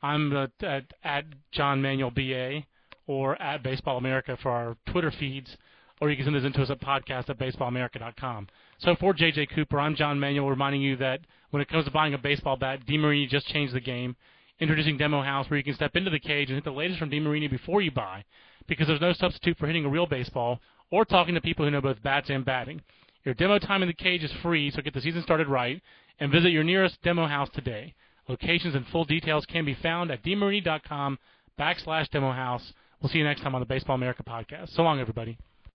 I'm 0.03 0.35
uh, 0.35 0.47
at, 0.63 0.85
at 1.03 1.25
John 1.53 1.83
Manuel 1.83 2.11
BA 2.11 2.63
or 3.07 3.41
at 3.41 3.63
Baseball 3.63 3.99
America 3.99 4.39
for 4.43 4.51
our 4.51 4.77
Twitter 4.87 5.11
feeds, 5.11 5.57
or 6.03 6.11
you 6.11 6.17
can 6.17 6.25
send 6.25 6.35
this 6.35 6.45
into 6.45 6.61
us 6.61 6.69
at 6.69 6.81
podcast 6.81 7.31
at 7.31 7.39
baseballamerica.com. 7.39 8.49
So 8.79 8.97
for 8.97 9.15
JJ 9.15 9.55
Cooper, 9.55 9.79
I'm 9.79 9.95
John 9.95 10.19
Manuel 10.19 10.51
reminding 10.51 10.83
you 10.83 10.97
that 10.97 11.21
when 11.51 11.63
it 11.63 11.69
comes 11.69 11.85
to 11.85 11.93
buying 11.93 12.13
a 12.13 12.19
baseball 12.19 12.57
bat, 12.57 12.85
DeMarini 12.89 13.29
just 13.29 13.47
changed 13.47 13.73
the 13.73 13.81
game, 13.81 14.17
introducing 14.59 14.97
Demo 14.97 15.23
House 15.23 15.49
where 15.49 15.59
you 15.59 15.63
can 15.63 15.77
step 15.77 15.95
into 15.95 16.11
the 16.11 16.19
cage 16.19 16.49
and 16.49 16.57
hit 16.57 16.65
the 16.65 16.73
latest 16.73 16.99
from 16.99 17.09
DeMarini 17.09 17.49
before 17.49 17.83
you 17.83 17.93
buy, 17.93 18.25
because 18.67 18.89
there's 18.89 19.01
no 19.01 19.13
substitute 19.13 19.57
for 19.57 19.69
hitting 19.69 19.85
a 19.85 19.89
real 19.89 20.07
baseball 20.07 20.59
or 20.91 21.05
talking 21.05 21.37
to 21.37 21.41
people 21.41 21.65
who 21.65 21.71
know 21.71 21.81
both 21.81 22.03
bats 22.03 22.31
and 22.31 22.45
batting. 22.45 22.83
Your 23.25 23.35
demo 23.35 23.61
time 23.61 23.83
in 23.83 23.89
the 23.89 23.95
cage 23.95 24.25
is 24.25 24.33
free, 24.43 24.73
so 24.73 24.83
get 24.83 24.95
the 24.95 25.01
season 25.01 25.23
started 25.23 25.47
right, 25.47 25.81
and 26.19 26.33
visit 26.33 26.51
your 26.51 26.65
nearest 26.65 27.01
Demo 27.05 27.29
House 27.29 27.49
today. 27.55 27.95
Locations 28.29 28.75
and 28.75 28.85
full 28.89 29.05
details 29.05 29.47
can 29.47 29.65
be 29.65 29.75
found 29.75 30.11
at 30.11 30.25
demarini.com 30.25 31.21
backslash 31.61 32.11
demo 32.11 32.33
house. 32.33 32.73
We'll 33.01 33.11
see 33.11 33.19
you 33.19 33.25
next 33.25 33.43
time 33.43 33.55
on 33.55 33.61
the 33.61 33.67
Baseball 33.67 33.95
America 33.95 34.25
podcast. 34.25 34.75
So 34.75 34.83
long, 34.83 34.99
everybody. 34.99 35.39